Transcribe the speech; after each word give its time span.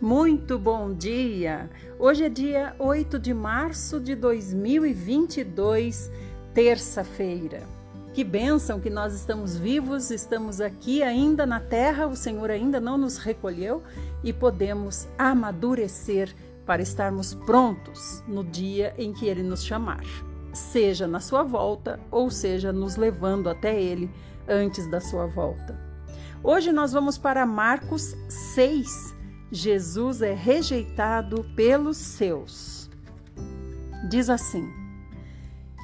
Muito 0.00 0.60
bom 0.60 0.94
dia! 0.94 1.68
Hoje 1.98 2.22
é 2.22 2.28
dia 2.28 2.72
8 2.78 3.18
de 3.18 3.34
março 3.34 3.98
de 3.98 4.14
2022, 4.14 6.08
terça-feira. 6.54 7.64
Que 8.14 8.22
bênção 8.22 8.78
que 8.78 8.88
nós 8.88 9.12
estamos 9.12 9.56
vivos, 9.56 10.12
estamos 10.12 10.60
aqui 10.60 11.02
ainda 11.02 11.44
na 11.44 11.58
terra, 11.58 12.06
o 12.06 12.14
Senhor 12.14 12.48
ainda 12.48 12.78
não 12.78 12.96
nos 12.96 13.18
recolheu 13.18 13.82
e 14.22 14.32
podemos 14.32 15.08
amadurecer 15.18 16.32
para 16.64 16.80
estarmos 16.80 17.34
prontos 17.34 18.22
no 18.28 18.44
dia 18.44 18.94
em 18.96 19.12
que 19.12 19.26
Ele 19.26 19.42
nos 19.42 19.64
chamar, 19.64 20.04
seja 20.52 21.08
na 21.08 21.18
sua 21.18 21.42
volta 21.42 21.98
ou 22.08 22.30
seja 22.30 22.72
nos 22.72 22.94
levando 22.94 23.50
até 23.50 23.82
Ele 23.82 24.08
antes 24.46 24.88
da 24.88 25.00
sua 25.00 25.26
volta. 25.26 25.76
Hoje 26.40 26.70
nós 26.70 26.92
vamos 26.92 27.18
para 27.18 27.44
Marcos 27.44 28.14
6 28.28 29.17
Jesus 29.50 30.20
é 30.20 30.34
rejeitado 30.34 31.44
pelos 31.56 31.96
seus. 31.96 32.90
Diz 34.08 34.28
assim: 34.28 34.68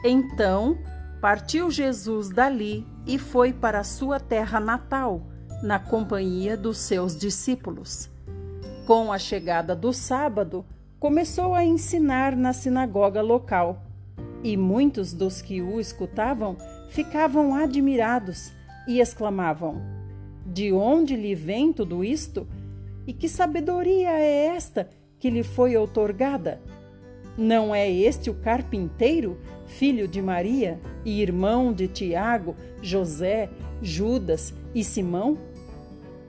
Então 0.04 0.78
partiu 1.20 1.70
Jesus 1.70 2.28
dali 2.28 2.86
e 3.06 3.18
foi 3.18 3.52
para 3.52 3.82
sua 3.82 4.20
terra 4.20 4.60
natal, 4.60 5.22
na 5.62 5.78
companhia 5.78 6.56
dos 6.56 6.76
seus 6.78 7.16
discípulos. 7.16 8.10
Com 8.86 9.10
a 9.10 9.18
chegada 9.18 9.74
do 9.74 9.94
sábado, 9.94 10.62
começou 11.00 11.54
a 11.54 11.64
ensinar 11.64 12.36
na 12.36 12.52
sinagoga 12.52 13.22
local, 13.22 13.82
e 14.42 14.58
muitos 14.58 15.14
dos 15.14 15.40
que 15.40 15.62
o 15.62 15.80
escutavam 15.80 16.58
ficavam 16.90 17.54
admirados 17.54 18.52
e 18.86 19.00
exclamavam: 19.00 19.80
De 20.44 20.70
onde 20.70 21.16
lhe 21.16 21.34
vem 21.34 21.72
tudo 21.72 22.04
isto? 22.04 22.46
E 23.06 23.12
que 23.12 23.28
sabedoria 23.28 24.10
é 24.10 24.46
esta 24.46 24.88
que 25.18 25.30
lhe 25.30 25.42
foi 25.42 25.76
outorgada? 25.76 26.60
Não 27.36 27.74
é 27.74 27.90
este 27.90 28.30
o 28.30 28.34
carpinteiro, 28.34 29.38
filho 29.66 30.06
de 30.06 30.22
Maria 30.22 30.80
e 31.04 31.20
irmão 31.20 31.72
de 31.72 31.88
Tiago, 31.88 32.54
José, 32.80 33.50
Judas 33.82 34.54
e 34.74 34.84
Simão? 34.84 35.36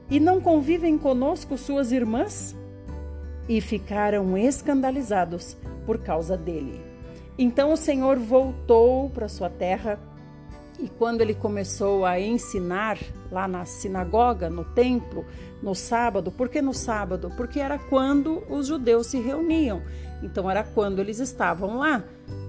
E 0.10 0.20
não 0.20 0.42
convivem 0.42 0.98
conosco 0.98 1.58
suas 1.58 1.92
irmãs? 1.92 2.56
E 3.48 3.62
ficaram 3.62 4.38
escandalizados 4.38 5.56
por 5.86 6.00
causa 6.00 6.36
dele. 6.36 6.82
Então 7.38 7.72
o 7.72 7.78
Senhor 7.78 8.18
voltou 8.18 9.10
para 9.10 9.28
sua 9.28 9.50
terra 9.50 10.00
e 10.86 10.90
quando 11.00 11.22
ele 11.22 11.34
começou 11.34 12.06
a 12.06 12.20
ensinar 12.20 13.00
lá 13.32 13.48
na 13.48 13.66
sinagoga, 13.66 14.52
no 14.52 14.64
templo, 14.64 15.26
no 15.60 15.74
sábado, 15.74 16.32
por 16.32 16.48
que 16.48 16.62
no 16.62 16.76
sábado? 16.76 17.32
Porque 17.36 17.60
era 17.60 17.80
quando 17.80 18.44
os 18.48 18.68
judeus 18.68 19.08
se 19.08 19.20
reuniam. 19.20 19.82
Então 20.22 20.50
era 20.50 20.64
quando 20.64 21.00
eles 21.00 21.18
estavam 21.18 21.80
lá. 21.80 22.04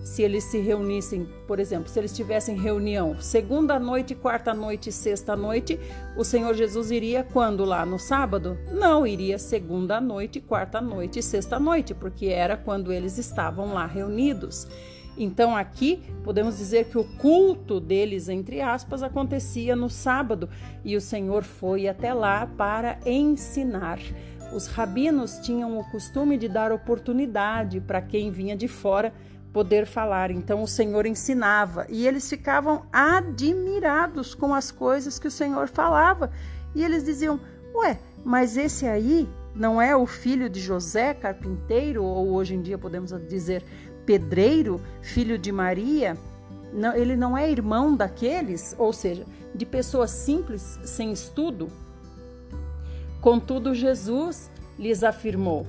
Se 0.05 0.23
eles 0.23 0.45
se 0.45 0.59
reunissem, 0.59 1.27
por 1.49 1.59
exemplo, 1.59 1.89
se 1.89 1.99
eles 1.99 2.15
tivessem 2.15 2.59
reunião 2.59 3.17
segunda 3.21 3.79
noite, 3.79 4.15
quarta 4.15 4.53
noite, 4.53 4.93
sexta 4.93 5.35
noite, 5.35 5.81
o 6.15 6.23
Senhor 6.23 6.53
Jesus 6.55 6.91
iria 6.91 7.25
quando 7.25 7.65
lá 7.65 7.87
no 7.87 7.99
sábado? 7.99 8.59
Não, 8.71 9.07
iria 9.07 9.39
segunda 9.39 9.99
noite, 9.99 10.43
quarta 10.43 10.79
noite, 10.79 11.23
sexta 11.23 11.59
noite, 11.59 11.95
porque 11.95 12.27
era 12.27 12.55
quando 12.55 12.93
eles 12.93 13.17
estavam 13.17 13.73
lá 13.73 13.87
reunidos. 13.87 14.69
Então 15.17 15.57
aqui 15.57 16.03
podemos 16.23 16.59
dizer 16.59 16.87
que 16.87 16.99
o 16.99 17.05
culto 17.05 17.81
deles, 17.81 18.29
entre 18.29 18.61
aspas, 18.61 19.03
acontecia 19.03 19.75
no 19.75 19.89
sábado 19.89 20.49
e 20.85 20.97
o 20.97 21.01
Senhor 21.01 21.43
foi 21.43 21.89
até 21.89 22.13
lá 22.13 22.47
para 22.47 22.99
ensinar. 23.07 23.99
Os 24.53 24.67
rabinos 24.67 25.39
tinham 25.39 25.79
o 25.79 25.85
costume 25.91 26.37
de 26.37 26.49
dar 26.49 26.71
oportunidade 26.71 27.81
para 27.81 28.01
quem 28.01 28.31
vinha 28.31 28.57
de 28.57 28.69
fora 28.69 29.13
poder 29.53 29.87
falar. 29.87 30.31
Então 30.31 30.63
o 30.63 30.69
Senhor 30.69 31.07
ensinava 31.07 31.87
e 31.89 32.07
eles 32.07 32.29
ficavam 32.29 32.85
admirados 32.93 34.35
com 34.35 34.55
as 34.55 34.71
coisas 34.71 35.19
que 35.19 35.29
o 35.29 35.31
Senhor 35.31 35.67
falava. 35.67 36.31
E 36.75 36.85
eles 36.85 37.05
diziam: 37.05 37.41
Ué, 37.75 37.99
mas 38.25 38.57
esse 38.57 38.87
aí 38.87 39.27
não 39.55 39.81
é 39.81 39.97
o 39.97 40.05
filho 40.05 40.51
de 40.51 40.61
José, 40.61 41.15
carpinteiro, 41.15 42.05
ou 42.05 42.35
hoje 42.35 42.55
em 42.55 42.61
dia 42.61 42.77
podemos 42.77 43.11
dizer 43.27 43.65
pedreiro, 44.07 44.81
filho 45.03 45.37
de 45.37 45.51
Maria, 45.51 46.17
não, 46.73 46.95
ele 46.95 47.17
não 47.17 47.37
é 47.37 47.51
irmão 47.51 47.95
daqueles, 47.95 48.75
ou 48.79 48.93
seja, 48.93 49.27
de 49.55 49.67
pessoas 49.67 50.11
simples, 50.11 50.79
sem 50.85 51.13
estudo? 51.13 51.69
Contudo, 53.21 53.75
Jesus 53.75 54.51
lhes 54.79 55.03
afirmou: 55.03 55.67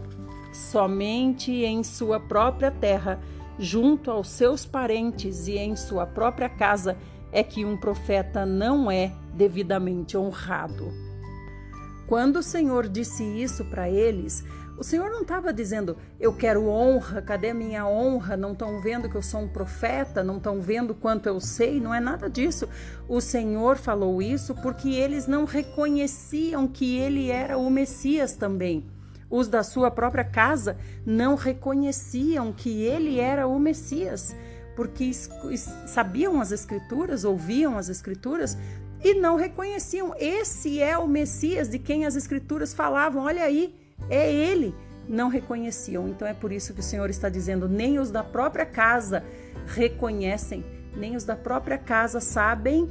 somente 0.54 1.52
em 1.52 1.84
sua 1.84 2.20
própria 2.20 2.72
terra, 2.72 3.20
junto 3.58 4.12
aos 4.12 4.30
seus 4.30 4.66
parentes 4.66 5.48
e 5.48 5.58
em 5.58 5.76
sua 5.76 6.06
própria 6.06 6.50
casa, 6.50 6.98
é 7.32 7.44
que 7.44 7.66
um 7.66 7.76
profeta 7.76 8.46
não 8.46 8.90
é 8.90 9.12
devidamente 9.34 10.18
honrado. 10.18 10.92
Quando 12.08 12.38
o 12.38 12.44
Senhor 12.44 12.88
disse 12.88 13.24
isso 13.24 13.66
para 13.66 13.90
eles, 13.90 14.44
o 14.78 14.84
Senhor 14.84 15.10
não 15.10 15.24
estava 15.24 15.52
dizendo, 15.52 15.98
eu 16.20 16.32
quero 16.32 16.68
honra, 16.68 17.20
cadê 17.20 17.50
a 17.50 17.54
minha 17.54 17.88
honra? 17.88 18.38
Não 18.38 18.52
estão 18.52 18.80
vendo 18.80 19.10
que 19.10 19.16
eu 19.16 19.24
sou 19.24 19.42
um 19.42 19.48
profeta? 19.48 20.24
Não 20.24 20.38
estão 20.38 20.62
vendo 20.62 20.94
quanto 20.94 21.28
eu 21.28 21.40
sei? 21.40 21.82
Não 21.82 21.94
é 21.94 22.00
nada 22.00 22.30
disso. 22.30 22.70
O 23.08 23.20
Senhor 23.20 23.78
falou 23.78 24.22
isso 24.22 24.54
porque 24.56 24.90
eles 24.90 25.26
não 25.26 25.46
reconheciam 25.46 26.68
que 26.68 26.96
ele 26.96 27.32
era 27.32 27.58
o 27.58 27.70
Messias 27.72 28.34
também. 28.34 28.86
Os 29.32 29.48
da 29.48 29.64
sua 29.64 29.90
própria 29.90 30.24
casa 30.24 30.78
não 31.04 31.34
reconheciam 31.34 32.54
que 32.54 32.84
ele 32.84 33.20
era 33.20 33.48
o 33.48 33.60
Messias, 33.60 34.36
porque 34.76 35.12
sabiam 35.88 36.40
as 36.40 36.52
Escrituras, 36.52 37.24
ouviam 37.24 37.78
as 37.78 37.90
Escrituras 37.90 38.56
e 39.04 39.16
não 39.16 39.36
reconheciam. 39.36 40.14
Esse 40.20 40.80
é 40.80 40.98
o 40.98 41.08
Messias 41.08 41.68
de 41.68 41.80
quem 41.80 42.06
as 42.06 42.16
Escrituras 42.16 42.76
falavam. 42.76 43.24
Olha 43.24 43.44
aí 43.44 43.87
é 44.10 44.32
ele, 44.32 44.74
não 45.08 45.30
reconheciam. 45.30 46.08
Então 46.08 46.28
é 46.28 46.34
por 46.34 46.52
isso 46.52 46.74
que 46.74 46.80
o 46.80 46.84
Senhor 46.84 47.10
está 47.10 47.30
dizendo: 47.30 47.68
nem 47.68 48.00
os 48.00 48.12
da 48.12 48.24
própria 48.24 48.66
casa 48.66 49.24
reconhecem, 49.68 50.66
nem 50.96 51.16
os 51.16 51.24
da 51.24 51.36
própria 51.36 51.78
casa 51.78 52.20
sabem, 52.20 52.90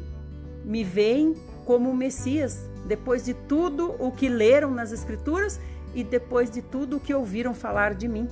me 0.64 0.82
veem 0.82 1.34
como 1.64 1.90
o 1.90 1.96
Messias, 1.96 2.68
depois 2.86 3.24
de 3.24 3.34
tudo 3.34 3.94
o 3.98 4.10
que 4.12 4.28
leram 4.28 4.70
nas 4.70 4.92
Escrituras 4.92 5.60
e 5.94 6.04
depois 6.04 6.50
de 6.50 6.62
tudo 6.62 6.96
o 6.96 7.00
que 7.00 7.14
ouviram 7.14 7.54
falar 7.54 7.94
de 7.94 8.06
mim. 8.06 8.28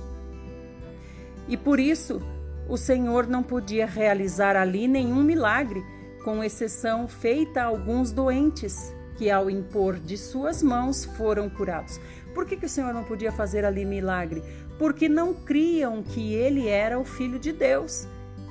E 1.47 1.57
por 1.57 1.79
isso 1.79 2.21
o 2.67 2.77
Senhor 2.77 3.27
não 3.27 3.43
podia 3.43 3.85
realizar 3.85 4.55
ali 4.55 4.87
nenhum 4.87 5.23
milagre, 5.23 5.83
com 6.23 6.43
exceção 6.43 7.07
feita 7.07 7.61
a 7.61 7.65
alguns 7.65 8.11
doentes, 8.11 8.91
que 9.17 9.29
ao 9.29 9.49
impor 9.49 9.99
de 9.99 10.17
suas 10.17 10.63
mãos 10.63 11.05
foram 11.05 11.49
curados. 11.49 11.99
Por 12.35 12.45
que, 12.45 12.57
que 12.57 12.65
o 12.65 12.69
Senhor 12.69 12.93
não 12.93 13.05
podia 13.05 13.31
fazer 13.31 13.63
ali 13.63 13.85
milagre? 13.85 14.43
Porque 14.77 15.07
não 15.07 15.33
criam 15.33 16.03
que 16.03 16.33
ele 16.33 16.67
era 16.67 16.99
o 16.99 17.05
filho 17.05 17.39
de 17.39 17.53
Deus. 17.53 18.07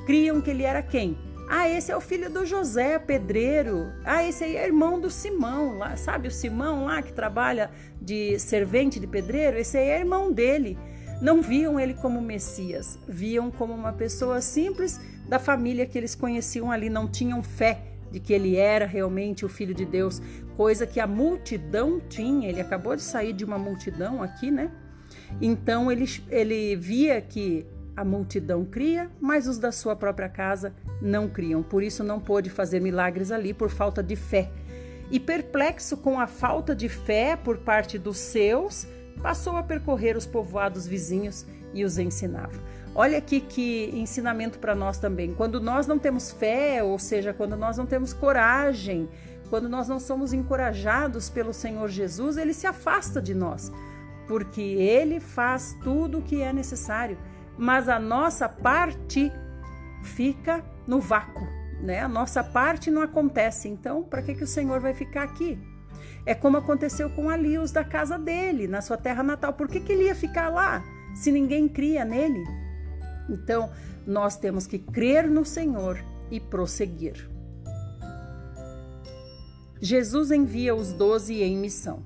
Criam 0.06 0.40
que 0.40 0.50
ele 0.50 0.62
era 0.62 0.82
quem? 0.82 1.18
Ah, 1.50 1.68
esse 1.68 1.92
é 1.92 1.96
o 1.96 2.00
filho 2.00 2.30
do 2.30 2.46
José, 2.46 2.98
pedreiro. 2.98 3.92
Ah, 4.02 4.24
esse 4.26 4.42
aí 4.42 4.56
é 4.56 4.64
irmão 4.64 4.98
do 4.98 5.10
Simão, 5.10 5.76
lá, 5.76 5.94
sabe 5.96 6.28
o 6.28 6.30
Simão 6.30 6.86
lá 6.86 7.02
que 7.02 7.12
trabalha 7.12 7.70
de 8.00 8.38
servente 8.38 8.98
de 8.98 9.06
pedreiro? 9.06 9.58
Esse 9.58 9.76
aí 9.76 9.90
é 9.90 9.98
irmão 9.98 10.32
dele. 10.32 10.78
Não 11.20 11.42
viam 11.42 11.78
ele 11.78 11.92
como 11.92 12.20
Messias, 12.22 12.98
viam 13.06 13.50
como 13.50 13.74
uma 13.74 13.92
pessoa 13.92 14.40
simples 14.40 14.98
da 15.28 15.38
família 15.38 15.86
que 15.86 15.98
eles 15.98 16.14
conheciam 16.14 16.72
ali, 16.72 16.88
não 16.88 17.06
tinham 17.06 17.42
fé 17.42 17.82
de 18.10 18.20
que 18.20 18.32
ele 18.32 18.56
era 18.56 18.86
realmente 18.86 19.44
o 19.44 19.48
filho 19.48 19.74
de 19.74 19.84
Deus, 19.84 20.22
coisa 20.56 20.86
que 20.86 21.00
a 21.00 21.06
multidão 21.06 22.00
tinha. 22.00 22.48
Ele 22.48 22.60
acabou 22.60 22.96
de 22.96 23.02
sair 23.02 23.32
de 23.32 23.44
uma 23.44 23.58
multidão 23.58 24.22
aqui, 24.22 24.50
né? 24.50 24.70
Então 25.40 25.90
ele, 25.90 26.06
ele 26.30 26.76
via 26.76 27.20
que 27.20 27.66
a 27.96 28.04
multidão 28.04 28.64
cria, 28.64 29.10
mas 29.20 29.46
os 29.46 29.58
da 29.58 29.70
sua 29.70 29.94
própria 29.94 30.28
casa 30.28 30.74
não 31.00 31.28
criam. 31.28 31.62
Por 31.62 31.82
isso 31.82 32.02
não 32.02 32.20
pôde 32.20 32.50
fazer 32.50 32.80
milagres 32.80 33.30
ali 33.30 33.54
por 33.54 33.70
falta 33.70 34.02
de 34.02 34.16
fé. 34.16 34.50
E 35.10 35.20
perplexo 35.20 35.96
com 35.96 36.18
a 36.18 36.26
falta 36.26 36.74
de 36.74 36.88
fé 36.88 37.36
por 37.36 37.58
parte 37.58 37.98
dos 37.98 38.18
seus, 38.18 38.86
passou 39.22 39.56
a 39.56 39.62
percorrer 39.62 40.16
os 40.16 40.26
povoados 40.26 40.86
vizinhos 40.86 41.46
e 41.72 41.84
os 41.84 41.98
ensinava. 41.98 42.58
Olha 42.94 43.18
aqui 43.18 43.40
que 43.40 43.90
ensinamento 43.92 44.58
para 44.58 44.74
nós 44.74 44.98
também. 44.98 45.34
Quando 45.34 45.60
nós 45.60 45.86
não 45.86 45.98
temos 45.98 46.30
fé, 46.30 46.82
ou 46.82 46.98
seja, 46.98 47.32
quando 47.32 47.56
nós 47.56 47.76
não 47.76 47.86
temos 47.86 48.12
coragem, 48.12 49.08
quando 49.54 49.68
nós 49.68 49.86
não 49.86 50.00
somos 50.00 50.32
encorajados 50.32 51.30
pelo 51.30 51.52
Senhor 51.52 51.88
Jesus, 51.88 52.36
ele 52.36 52.52
se 52.52 52.66
afasta 52.66 53.22
de 53.22 53.32
nós, 53.32 53.70
porque 54.26 54.60
ele 54.60 55.20
faz 55.20 55.78
tudo 55.80 56.18
o 56.18 56.22
que 56.22 56.42
é 56.42 56.52
necessário, 56.52 57.16
mas 57.56 57.88
a 57.88 58.00
nossa 58.00 58.48
parte 58.48 59.30
fica 60.02 60.60
no 60.88 60.98
vácuo, 60.98 61.46
né? 61.80 62.00
A 62.00 62.08
nossa 62.08 62.42
parte 62.42 62.90
não 62.90 63.00
acontece. 63.00 63.68
Então, 63.68 64.02
para 64.02 64.22
que 64.22 64.34
que 64.34 64.42
o 64.42 64.46
Senhor 64.48 64.80
vai 64.80 64.92
ficar 64.92 65.22
aqui? 65.22 65.56
É 66.26 66.34
como 66.34 66.56
aconteceu 66.56 67.08
com 67.10 67.30
Alios 67.30 67.70
da 67.70 67.84
casa 67.84 68.18
dele, 68.18 68.66
na 68.66 68.82
sua 68.82 68.96
terra 68.96 69.22
natal. 69.22 69.52
Por 69.52 69.68
que, 69.68 69.78
que 69.78 69.92
ele 69.92 70.06
ia 70.06 70.16
ficar 70.16 70.48
lá 70.48 70.82
se 71.14 71.30
ninguém 71.30 71.68
cria 71.68 72.04
nele? 72.04 72.42
Então, 73.30 73.70
nós 74.04 74.36
temos 74.36 74.66
que 74.66 74.80
crer 74.80 75.30
no 75.30 75.44
Senhor 75.44 76.04
e 76.28 76.40
prosseguir. 76.40 77.32
Jesus 79.84 80.30
envia 80.30 80.74
os 80.74 80.94
doze 80.94 81.42
em 81.42 81.58
missão. 81.58 82.02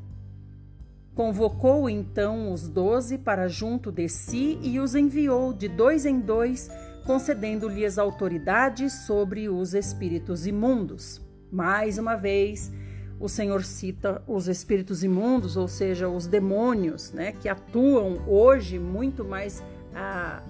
Convocou 1.14 1.88
então 1.88 2.52
os 2.52 2.68
doze 2.68 3.16
para 3.16 3.46
junto 3.46 3.92
de 3.92 4.08
si 4.08 4.58
e 4.64 4.80
os 4.80 4.96
enviou 4.96 5.52
de 5.52 5.68
dois 5.68 6.04
em 6.04 6.18
dois, 6.18 6.68
concedendo-lhes 7.06 7.96
autoridade 7.96 8.90
sobre 8.90 9.48
os 9.48 9.74
espíritos 9.74 10.44
imundos. 10.44 11.20
Mais 11.52 11.98
uma 11.98 12.16
vez, 12.16 12.72
o 13.20 13.28
Senhor 13.28 13.62
cita 13.62 14.24
os 14.26 14.48
espíritos 14.48 15.04
imundos, 15.04 15.56
ou 15.56 15.68
seja, 15.68 16.08
os 16.08 16.26
demônios, 16.26 17.12
né, 17.12 17.30
que 17.30 17.48
atuam 17.48 18.24
hoje 18.26 18.76
muito 18.76 19.24
mais 19.24 19.62
ah, 19.94 20.42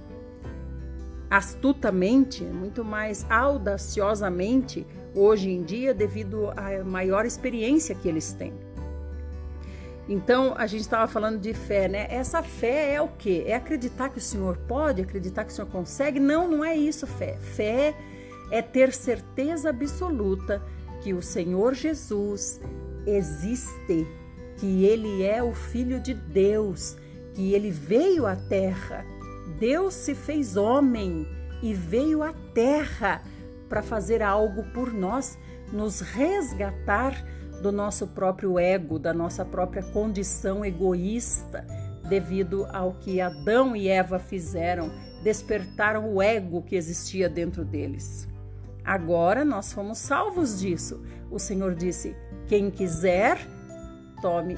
astutamente, 1.28 2.42
muito 2.42 2.82
mais 2.82 3.26
audaciosamente 3.28 4.86
hoje 5.18 5.50
em 5.50 5.62
dia, 5.62 5.92
devido 5.92 6.50
à 6.56 6.84
maior 6.84 7.26
experiência 7.26 7.94
que 7.94 8.08
eles 8.08 8.32
têm. 8.32 8.52
Então, 10.08 10.54
a 10.56 10.66
gente 10.66 10.80
estava 10.80 11.06
falando 11.06 11.38
de 11.38 11.52
fé, 11.52 11.86
né? 11.86 12.06
Essa 12.08 12.42
fé 12.42 12.94
é 12.94 13.02
o 13.02 13.08
quê? 13.08 13.44
É 13.46 13.54
acreditar 13.54 14.08
que 14.08 14.18
o 14.18 14.22
Senhor 14.22 14.56
pode, 14.56 15.02
acreditar 15.02 15.44
que 15.44 15.52
o 15.52 15.54
Senhor 15.54 15.68
consegue? 15.68 16.18
Não, 16.18 16.48
não 16.48 16.64
é 16.64 16.74
isso, 16.74 17.06
fé. 17.06 17.36
Fé 17.36 17.94
é 18.50 18.62
ter 18.62 18.92
certeza 18.94 19.68
absoluta 19.68 20.62
que 21.02 21.12
o 21.12 21.20
Senhor 21.20 21.74
Jesus 21.74 22.58
existe, 23.06 24.06
que 24.56 24.84
ele 24.84 25.22
é 25.22 25.42
o 25.42 25.52
Filho 25.52 26.00
de 26.00 26.14
Deus, 26.14 26.96
que 27.34 27.52
ele 27.52 27.70
veio 27.70 28.26
à 28.26 28.34
terra. 28.34 29.04
Deus 29.58 29.92
se 29.92 30.14
fez 30.14 30.56
homem 30.56 31.26
e 31.62 31.74
veio 31.74 32.22
à 32.22 32.32
terra 32.54 33.22
para 33.68 33.82
fazer 33.82 34.22
algo 34.22 34.62
por 34.72 34.92
nós, 34.92 35.38
nos 35.72 36.00
resgatar 36.00 37.24
do 37.62 37.72
nosso 37.72 38.06
próprio 38.06 38.58
ego, 38.58 38.98
da 38.98 39.12
nossa 39.12 39.44
própria 39.44 39.82
condição 39.82 40.64
egoísta, 40.64 41.66
devido 42.08 42.66
ao 42.72 42.94
que 42.94 43.20
Adão 43.20 43.76
e 43.76 43.88
Eva 43.88 44.18
fizeram, 44.18 44.90
despertaram 45.22 46.14
o 46.14 46.22
ego 46.22 46.62
que 46.62 46.76
existia 46.76 47.28
dentro 47.28 47.64
deles. 47.64 48.28
Agora 48.84 49.44
nós 49.44 49.72
fomos 49.72 49.98
salvos 49.98 50.60
disso. 50.60 51.02
O 51.30 51.38
Senhor 51.38 51.74
disse: 51.74 52.16
quem 52.46 52.70
quiser, 52.70 53.38
tome, 54.22 54.56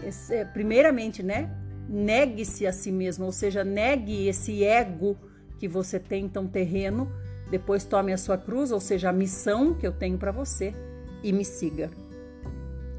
primeiramente, 0.52 1.22
né? 1.22 1.50
Negue-se 1.88 2.66
a 2.66 2.72
si 2.72 2.92
mesmo, 2.92 3.24
ou 3.24 3.32
seja, 3.32 3.64
negue 3.64 4.28
esse 4.28 4.62
ego 4.62 5.16
que 5.58 5.66
você 5.66 5.98
tem 5.98 6.28
tão 6.28 6.46
terreno, 6.46 7.10
depois 7.50 7.84
tome 7.84 8.12
a 8.12 8.18
sua 8.18 8.38
cruz, 8.38 8.70
ou 8.70 8.80
seja, 8.80 9.10
a 9.10 9.12
missão 9.12 9.74
que 9.74 9.86
eu 9.86 9.92
tenho 9.92 10.16
para 10.16 10.30
você 10.30 10.74
e 11.22 11.32
me 11.32 11.44
siga. 11.44 11.90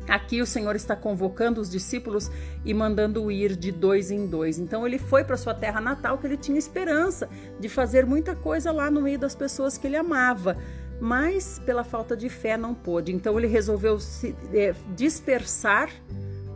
Aqui 0.07 0.41
o 0.41 0.45
Senhor 0.45 0.75
está 0.75 0.95
convocando 0.95 1.61
os 1.61 1.69
discípulos 1.69 2.29
e 2.65 2.73
mandando 2.73 3.31
ir 3.31 3.55
de 3.55 3.71
dois 3.71 4.11
em 4.11 4.27
dois. 4.27 4.59
Então 4.59 4.85
ele 4.85 4.97
foi 4.97 5.23
para 5.23 5.37
sua 5.37 5.53
terra 5.53 5.79
natal, 5.79 6.17
que 6.17 6.27
ele 6.27 6.37
tinha 6.37 6.57
esperança 6.57 7.29
de 7.59 7.69
fazer 7.69 8.05
muita 8.05 8.35
coisa 8.35 8.71
lá 8.71 8.91
no 8.91 9.01
meio 9.01 9.19
das 9.19 9.35
pessoas 9.35 9.77
que 9.77 9.87
ele 9.87 9.95
amava, 9.95 10.57
mas 10.99 11.59
pela 11.65 11.83
falta 11.83 12.17
de 12.17 12.29
fé 12.29 12.57
não 12.57 12.73
pôde. 12.73 13.13
Então 13.13 13.37
ele 13.37 13.47
resolveu 13.47 13.99
se 13.99 14.35
é, 14.53 14.73
dispersar 14.95 15.89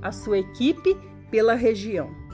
a 0.01 0.12
sua 0.12 0.39
equipe 0.39 0.98
pela 1.31 1.53
região 1.53 2.25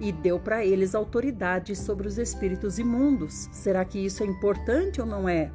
e 0.00 0.12
deu 0.12 0.38
para 0.38 0.64
eles 0.64 0.94
autoridade 0.94 1.76
sobre 1.76 2.06
os 2.06 2.18
espíritos 2.18 2.78
imundos. 2.78 3.48
Será 3.52 3.84
que 3.84 3.98
isso 3.98 4.22
é 4.22 4.26
importante 4.26 5.00
ou 5.00 5.06
não 5.06 5.28
é? 5.28 5.50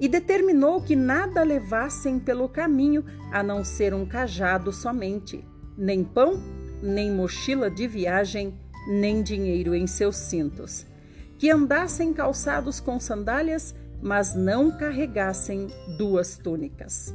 e 0.00 0.08
determinou 0.08 0.80
que 0.80 0.96
nada 0.96 1.42
levassem 1.42 2.18
pelo 2.18 2.48
caminho 2.48 3.04
a 3.30 3.42
não 3.42 3.62
ser 3.62 3.92
um 3.92 4.06
cajado 4.06 4.72
somente, 4.72 5.44
nem 5.76 6.02
pão, 6.02 6.42
nem 6.82 7.12
mochila 7.12 7.70
de 7.70 7.86
viagem, 7.86 8.58
nem 8.88 9.22
dinheiro 9.22 9.74
em 9.74 9.86
seus 9.86 10.16
cintos. 10.16 10.86
Que 11.38 11.50
andassem 11.50 12.14
calçados 12.14 12.80
com 12.80 12.98
sandálias, 12.98 13.74
mas 14.02 14.34
não 14.34 14.70
carregassem 14.70 15.66
duas 15.98 16.38
túnicas. 16.38 17.14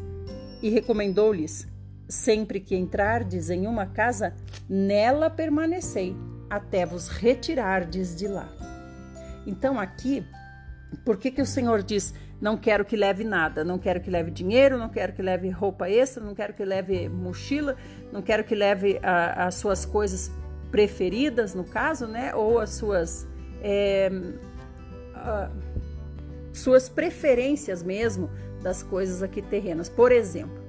E 0.62 0.70
recomendou-lhes: 0.70 1.68
sempre 2.08 2.60
que 2.60 2.76
entrardes 2.76 3.50
em 3.50 3.68
uma 3.68 3.86
casa, 3.86 4.34
nela 4.70 5.30
permanecei, 5.30 6.16
até 6.50 6.86
vos 6.86 7.08
retirardes 7.08 8.16
de 8.16 8.28
lá. 8.28 8.50
Então 9.46 9.80
aqui, 9.80 10.26
por 11.04 11.18
que, 11.18 11.32
que 11.32 11.42
o 11.42 11.46
Senhor 11.46 11.84
diz 11.84 12.14
não 12.42 12.58
quero 12.58 12.84
que 12.84 12.96
leve 12.96 13.24
nada, 13.24 13.64
não 13.64 13.80
quero 13.80 14.02
que 14.02 14.10
leve 14.10 14.30
dinheiro, 14.30 14.78
não 14.78 14.90
quero 14.90 15.14
que 15.14 15.22
leve 15.22 15.50
roupa 15.50 15.90
extra, 15.90 16.24
não 16.24 16.36
quero 16.36 16.54
que 16.54 16.66
leve 16.66 17.08
mochila, 17.08 17.78
não 18.12 18.22
quero 18.22 18.44
que 18.44 18.54
leve 18.54 19.00
a, 19.02 19.48
as 19.48 19.56
suas 19.56 19.86
coisas 19.86 20.30
preferidas, 20.70 21.56
no 21.56 21.64
caso, 21.64 22.08
né? 22.08 22.36
Ou 22.36 22.60
as 22.60 22.72
suas 22.72 23.26
é, 23.62 24.12
a, 25.16 25.50
suas 26.54 26.90
preferências 26.90 27.82
mesmo 27.82 28.30
das 28.62 28.84
coisas 28.84 29.24
aqui 29.24 29.42
terrenas. 29.42 29.88
Por 29.88 30.12
exemplo, 30.12 30.65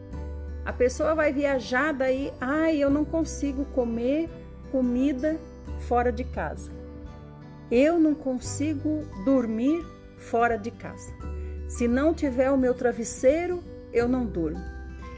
a 0.66 0.72
pessoa 0.72 1.14
vai 1.14 1.32
viajar 1.32 1.92
daí, 1.92 2.32
ai, 2.40 2.78
eu 2.78 2.90
não 2.90 3.04
consigo 3.04 3.64
comer 3.66 4.28
comida 4.72 5.38
fora 5.86 6.10
de 6.10 6.24
casa. 6.24 6.72
Eu 7.70 8.00
não 8.00 8.16
consigo 8.16 9.04
dormir 9.24 9.86
fora 10.18 10.58
de 10.58 10.72
casa. 10.72 11.14
Se 11.68 11.86
não 11.86 12.12
tiver 12.12 12.50
o 12.50 12.58
meu 12.58 12.74
travesseiro, 12.74 13.62
eu 13.92 14.08
não 14.08 14.26
durmo. 14.26 14.60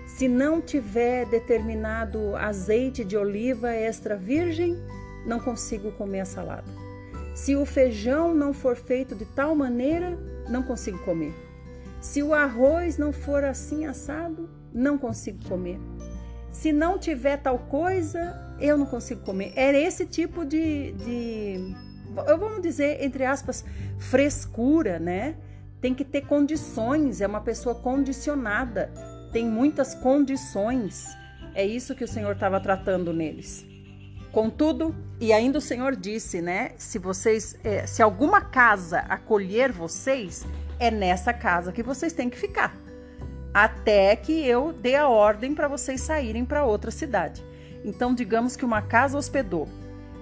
Se 0.07 0.29
não 0.29 0.61
tiver 0.61 1.25
determinado 1.25 2.37
azeite 2.37 3.03
de 3.03 3.17
oliva 3.17 3.71
extra 3.73 4.17
virgem, 4.17 4.77
não 5.25 5.41
consigo 5.41 5.91
comer 5.93 6.21
a 6.21 6.25
salada. 6.27 6.71
Se 7.35 7.57
o 7.57 7.65
feijão 7.65 8.35
não 8.35 8.53
for 8.53 8.77
feito 8.77 9.15
de 9.15 9.25
tal 9.25 9.55
maneira, 9.55 10.19
não 10.51 10.63
consigo 10.63 10.99
comer. 10.99 11.33
Se 12.01 12.23
o 12.23 12.33
arroz 12.35 12.97
não 12.99 13.13
for 13.13 13.45
assim 13.45 13.87
assado, 13.87 14.49
não 14.73 14.97
consigo 14.97 15.45
comer. 15.49 15.81
Se 16.51 16.73
não 16.73 16.99
tiver 16.99 17.37
tal 17.39 17.59
coisa, 17.59 18.57
eu 18.61 18.77
não 18.77 18.87
consigo 18.87 19.23
comer. 19.23 19.53
Era 19.57 19.79
esse 19.79 20.07
tipo 20.07 20.45
de, 20.45 20.93
de 20.93 21.75
eu 22.27 22.39
vamos 22.39 22.63
dizer, 22.63 23.03
entre 23.03 23.25
aspas, 23.25 23.65
frescura, 23.99 24.99
né? 24.99 25.37
tem 25.81 25.95
que 25.95 26.05
ter 26.05 26.23
condições, 26.23 27.21
é 27.21 27.27
uma 27.27 27.41
pessoa 27.41 27.75
condicionada, 27.75 28.91
tem 29.33 29.47
muitas 29.47 29.95
condições. 29.95 31.07
É 31.55 31.65
isso 31.65 31.95
que 31.95 32.05
o 32.05 32.09
Senhor 32.09 32.33
estava 32.33 32.61
tratando 32.61 33.13
neles. 33.13 33.67
Contudo, 34.33 34.95
e 35.21 35.33
ainda 35.33 35.59
o 35.59 35.63
Senhor 35.63 35.97
disse, 35.97 36.43
né? 36.43 36.73
Se 36.77 36.99
vocês, 36.99 37.57
é, 37.65 37.87
se 37.87 38.03
alguma 38.03 38.41
casa 38.41 39.01
acolher 39.01 39.73
vocês, 39.73 40.45
é 40.79 40.91
nessa 40.91 41.33
casa 41.33 41.73
que 41.73 41.83
vocês 41.83 42.13
têm 42.13 42.31
que 42.31 42.39
ficar, 42.39 42.77
até 43.53 44.15
que 44.17 44.47
eu 44.47 44.73
dê 44.73 44.95
a 44.95 45.09
ordem 45.09 45.55
para 45.55 45.69
vocês 45.69 46.01
saírem 46.01 46.45
para 46.45 46.65
outra 46.65 46.91
cidade. 46.91 47.45
Então, 47.85 48.15
digamos 48.15 48.57
que 48.57 48.65
uma 48.65 48.83
casa 48.83 49.17
hospedou. 49.17 49.69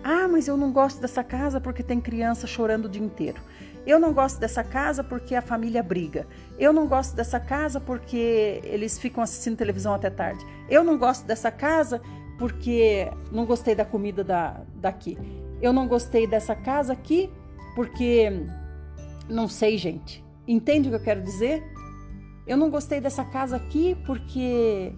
Ah, 0.02 0.28
mas 0.28 0.46
eu 0.46 0.56
não 0.56 0.72
gosto 0.72 1.00
dessa 1.00 1.24
casa 1.24 1.60
porque 1.60 1.82
tem 1.82 2.00
criança 2.00 2.46
chorando 2.46 2.84
o 2.84 2.88
dia 2.88 3.02
inteiro. 3.02 3.40
Eu 3.86 4.00
não 4.00 4.12
gosto 4.12 4.40
dessa 4.40 4.64
casa 4.64 5.04
porque 5.04 5.34
a 5.34 5.42
família 5.42 5.82
briga. 5.82 6.26
Eu 6.58 6.72
não 6.72 6.86
gosto 6.88 7.14
dessa 7.14 7.38
casa 7.38 7.80
porque 7.80 8.60
eles 8.64 8.98
ficam 8.98 9.22
assistindo 9.22 9.56
televisão 9.56 9.94
até 9.94 10.10
tarde. 10.10 10.44
Eu 10.68 10.82
não 10.82 10.98
gosto 10.98 11.24
dessa 11.24 11.52
casa 11.52 12.00
porque 12.36 13.08
não 13.30 13.46
gostei 13.46 13.74
da 13.74 13.84
comida 13.84 14.24
da, 14.24 14.60
daqui. 14.74 15.16
Eu 15.62 15.72
não 15.72 15.86
gostei 15.86 16.26
dessa 16.26 16.54
casa 16.54 16.92
aqui 16.92 17.30
porque 17.76 18.44
não 19.28 19.46
sei, 19.48 19.78
gente. 19.78 20.25
Entende 20.46 20.88
o 20.88 20.90
que 20.90 20.96
eu 20.96 21.02
quero 21.02 21.22
dizer? 21.22 21.62
Eu 22.46 22.56
não 22.56 22.70
gostei 22.70 23.00
dessa 23.00 23.24
casa 23.24 23.56
aqui 23.56 23.96
porque 24.06 24.92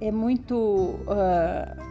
é 0.00 0.10
muito 0.10 0.56
uh, 0.56 1.82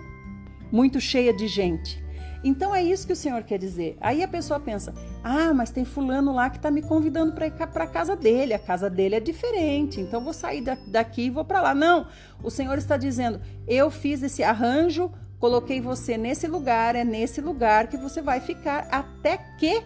muito 0.71 0.99
cheia 0.99 1.33
de 1.33 1.47
gente. 1.47 2.03
Então 2.43 2.75
é 2.75 2.83
isso 2.83 3.07
que 3.07 3.13
o 3.13 3.15
Senhor 3.15 3.41
quer 3.43 3.57
dizer. 3.57 3.97
Aí 3.99 4.21
a 4.21 4.27
pessoa 4.27 4.59
pensa: 4.59 4.93
ah, 5.23 5.51
mas 5.53 5.71
tem 5.71 5.83
fulano 5.83 6.33
lá 6.33 6.49
que 6.49 6.57
está 6.57 6.69
me 6.69 6.81
convidando 6.81 7.33
para 7.33 7.47
ir 7.47 7.51
para 7.51 7.83
a 7.85 7.87
casa 7.87 8.15
dele. 8.15 8.53
A 8.53 8.59
casa 8.59 8.87
dele 8.87 9.15
é 9.15 9.19
diferente, 9.19 9.99
então 9.99 10.23
vou 10.23 10.33
sair 10.33 10.61
daqui 10.87 11.23
e 11.23 11.29
vou 11.31 11.43
para 11.43 11.61
lá. 11.61 11.73
Não, 11.73 12.07
o 12.43 12.51
Senhor 12.51 12.77
está 12.77 12.97
dizendo: 12.97 13.41
eu 13.67 13.89
fiz 13.89 14.21
esse 14.21 14.43
arranjo, 14.43 15.11
coloquei 15.39 15.81
você 15.81 16.17
nesse 16.17 16.45
lugar, 16.45 16.95
é 16.95 17.03
nesse 17.03 17.41
lugar 17.41 17.87
que 17.87 17.97
você 17.97 18.21
vai 18.21 18.39
ficar 18.39 18.87
até 18.91 19.37
que 19.57 19.81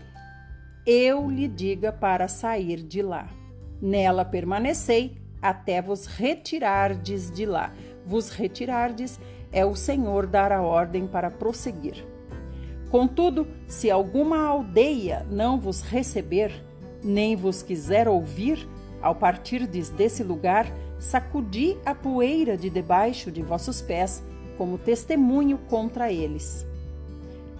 eu 0.85 1.29
lhe 1.29 1.47
diga 1.47 1.91
para 1.91 2.27
sair 2.27 2.81
de 2.81 3.01
lá. 3.01 3.29
Nela 3.81 4.25
permanecei 4.25 5.17
até 5.41 5.81
vos 5.81 6.05
retirardes 6.05 7.31
de 7.31 7.45
lá. 7.45 7.73
vos 8.05 8.29
retirardes, 8.29 9.19
é 9.51 9.63
o 9.63 9.75
Senhor 9.75 10.25
dar 10.25 10.51
a 10.51 10.63
ordem 10.63 11.05
para 11.05 11.29
prosseguir. 11.29 12.05
Contudo, 12.89 13.47
se 13.67 13.91
alguma 13.91 14.41
aldeia 14.41 15.25
não 15.29 15.59
vos 15.59 15.81
receber, 15.81 16.51
nem 17.03 17.35
vos 17.35 17.61
quiser 17.61 18.07
ouvir, 18.07 18.67
ao 18.99 19.13
partirdes 19.13 19.89
desse 19.89 20.23
lugar, 20.23 20.65
sacudi 20.97 21.77
a 21.85 21.93
poeira 21.93 22.57
de 22.57 22.69
debaixo 22.69 23.31
de 23.31 23.43
vossos 23.43 23.81
pés, 23.81 24.23
como 24.57 24.77
testemunho 24.77 25.57
contra 25.69 26.11
eles. 26.11 26.65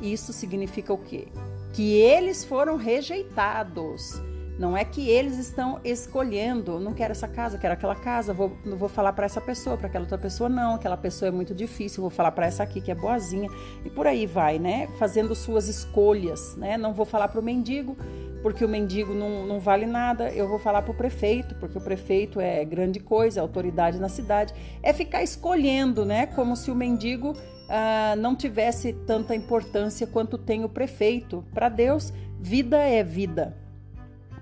Isso 0.02 0.34
significa 0.34 0.92
o 0.92 0.98
quê? 0.98 1.28
Que 1.74 1.94
eles 1.94 2.44
foram 2.44 2.78
rejeitados. 2.78 4.22
Não 4.60 4.76
é 4.76 4.84
que 4.84 5.10
eles 5.10 5.38
estão 5.38 5.80
escolhendo, 5.86 6.82
não 6.82 6.94
quero 6.94 7.14
essa 7.14 7.30
casa, 7.30 7.58
quero 7.58 7.76
aquela 7.76 7.96
casa, 7.96 8.34
vou, 8.34 8.58
não 8.66 8.76
vou 8.76 8.90
falar 8.90 9.14
para 9.14 9.26
essa 9.26 9.40
pessoa, 9.40 9.78
para 9.78 9.88
aquela 9.88 10.04
outra 10.04 10.18
pessoa 10.18 10.50
não, 10.50 10.76
aquela 10.76 10.98
pessoa 10.98 11.30
é 11.30 11.32
muito 11.32 11.56
difícil, 11.56 12.02
vou 12.02 12.10
falar 12.10 12.34
para 12.34 12.46
essa 12.46 12.62
aqui 12.62 12.82
que 12.82 12.92
é 12.92 12.96
boazinha 12.96 13.50
e 13.86 13.90
por 13.90 14.06
aí 14.06 14.26
vai, 14.26 14.60
né? 14.60 14.90
Fazendo 15.00 15.34
suas 15.34 15.70
escolhas, 15.70 16.58
né? 16.58 16.78
Não 16.78 16.94
vou 16.94 17.06
falar 17.06 17.30
para 17.30 17.40
o 17.40 17.44
mendigo, 17.44 17.96
porque 18.42 18.66
o 18.66 18.68
mendigo 18.68 19.14
não, 19.14 19.46
não 19.46 19.62
vale 19.62 19.86
nada, 19.86 20.30
eu 20.32 20.46
vou 20.46 20.60
falar 20.60 20.82
para 20.82 20.92
o 20.92 20.96
prefeito, 20.96 21.56
porque 21.56 21.78
o 21.78 21.82
prefeito 21.82 22.42
é 22.42 22.66
grande 22.66 23.00
coisa, 23.00 23.40
é 23.40 23.42
autoridade 23.42 23.98
na 23.98 24.10
cidade. 24.10 24.54
É 24.84 24.92
ficar 24.92 25.24
escolhendo, 25.24 26.04
né? 26.04 26.26
Como 26.26 26.58
se 26.58 26.70
o 26.70 26.76
mendigo 26.76 27.34
ah, 27.70 28.16
não 28.18 28.36
tivesse 28.36 28.94
tanta 28.94 29.36
importância 29.36 30.08
quanto 30.08 30.38
tem 30.38 30.66
o 30.66 30.70
prefeito. 30.70 31.46
Para 31.54 31.70
Deus, 31.70 32.12
vida 32.40 32.78
é 32.78 33.04
vida 33.04 33.56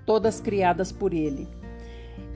todas 0.08 0.40
criadas 0.40 0.90
por 0.90 1.12
ele. 1.12 1.46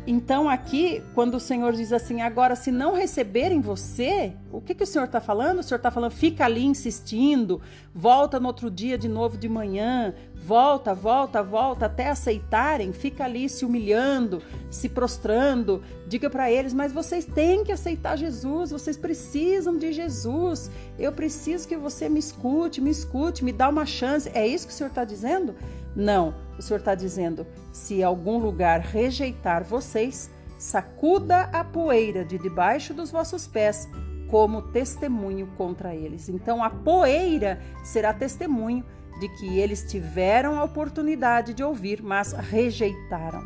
Então, 0.05 0.49
aqui, 0.49 1.01
quando 1.15 1.37
o 1.37 1.41
Senhor 1.41 1.73
diz 1.75 1.93
assim, 1.93 2.23
agora, 2.23 2.57
se 2.57 2.73
não 2.73 2.93
receberem 2.93 3.61
você, 3.61 4.33
o 4.51 4.61
que, 4.61 4.75
que 4.75 4.83
o 4.83 4.87
Senhor 4.87 5.05
está 5.05 5.21
falando? 5.21 5.61
O 5.61 5.63
Senhor 5.63 5.77
está 5.77 5.93
falando, 5.93 6.11
fica 6.11 6.45
ali 6.45 6.65
insistindo, 6.65 7.61
volta 7.95 8.41
no 8.41 8.49
outro 8.49 8.69
dia 8.69 8.99
de 8.99 9.09
novo 9.09 9.39
de 9.39 9.49
manhã, 9.49 10.13
volta, 10.35 10.93
volta, 10.93 11.41
volta, 11.41 11.87
até 11.87 12.11
aceitarem, 12.11 12.93
fica 12.93 13.25
ali 13.25 13.49
se 13.49 13.65
humilhando, 13.65 14.43
se 14.69 14.89
prostrando. 14.89 15.85
Diga 16.09 16.29
para 16.29 16.51
eles, 16.51 16.75
mas 16.75 16.93
vocês 16.93 17.25
têm 17.25 17.63
que 17.63 17.71
aceitar 17.71 18.19
Jesus, 18.19 18.73
vocês 18.73 18.97
precisam 18.97 19.79
de 19.79 19.93
Jesus. 19.93 20.69
Eu 20.99 21.13
preciso 21.13 21.69
que 21.69 21.77
você 21.77 22.09
me 22.09 22.19
escute, 22.19 22.81
me 22.81 22.91
escute, 22.91 23.45
me 23.45 23.53
dá 23.53 23.69
uma 23.69 23.87
chance. 23.87 24.29
É 24.35 24.45
isso 24.45 24.67
que 24.67 24.73
o 24.73 24.77
Senhor 24.77 24.91
está 24.91 25.05
dizendo? 25.05 25.55
Não, 25.95 26.35
o 26.63 26.65
Senhor 26.65 26.79
está 26.79 26.95
dizendo: 26.95 27.45
se 27.73 28.05
algum 28.05 28.39
lugar 28.39 28.79
rejeitar 28.81 29.65
vocês, 29.65 30.31
sacuda 30.57 31.51
a 31.53 31.65
poeira 31.65 32.25
de 32.25 32.39
debaixo 32.39 32.95
dos 32.95 33.11
vossos 33.11 33.49
pés 33.49 33.89
como 34.31 34.63
testemunho 34.63 35.49
contra 35.59 35.93
eles. 35.93 36.29
Então 36.29 36.63
a 36.63 36.71
poeira 36.71 37.61
será 37.83 38.15
testemunho 38.15 38.85
de 39.19 39.29
que 39.29 39.59
eles 39.59 39.91
tiveram 39.91 40.57
a 40.57 40.63
oportunidade 40.63 41.53
de 41.53 41.65
ouvir, 41.65 42.01
mas 42.01 42.33
rejeitaram. 42.33 43.43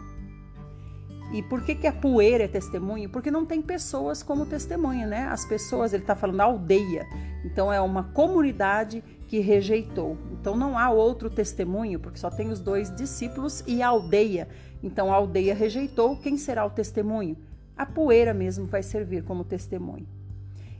E 1.32 1.42
por 1.42 1.62
que, 1.62 1.75
que 1.75 1.87
a 1.87 1.92
poeira 1.92 2.44
é 2.44 2.49
testemunho? 2.49 3.08
Porque 3.08 3.30
não 3.30 3.46
tem 3.46 3.61
pessoas 3.61 4.23
como 4.23 4.46
testemunha, 4.46 5.06
né? 5.06 5.26
As 5.28 5.44
pessoas, 5.44 5.92
ele 5.92 6.02
está 6.02 6.14
falando 6.14 6.40
aldeia. 6.40 7.06
Então 7.44 7.73
é 7.73 7.80
uma 7.80 8.04
comunidade 8.04 9.02
que 9.26 9.40
rejeitou. 9.40 10.16
Então 10.33 10.56
não 10.56 10.78
há 10.78 10.90
outro 10.90 11.28
testemunho, 11.28 11.99
porque 11.99 12.18
só 12.18 12.30
tem 12.30 12.49
os 12.49 12.61
dois 12.61 12.95
discípulos 12.95 13.62
e 13.66 13.83
a 13.83 13.88
aldeia. 13.88 14.49
Então 14.83 15.12
a 15.12 15.16
aldeia 15.16 15.54
rejeitou, 15.54 16.16
quem 16.16 16.37
será 16.37 16.64
o 16.64 16.71
testemunho? 16.71 17.37
A 17.76 17.85
poeira 17.85 18.33
mesmo 18.33 18.66
vai 18.66 18.83
servir 18.83 19.25
como 19.25 19.45
testemunho. 19.45 20.06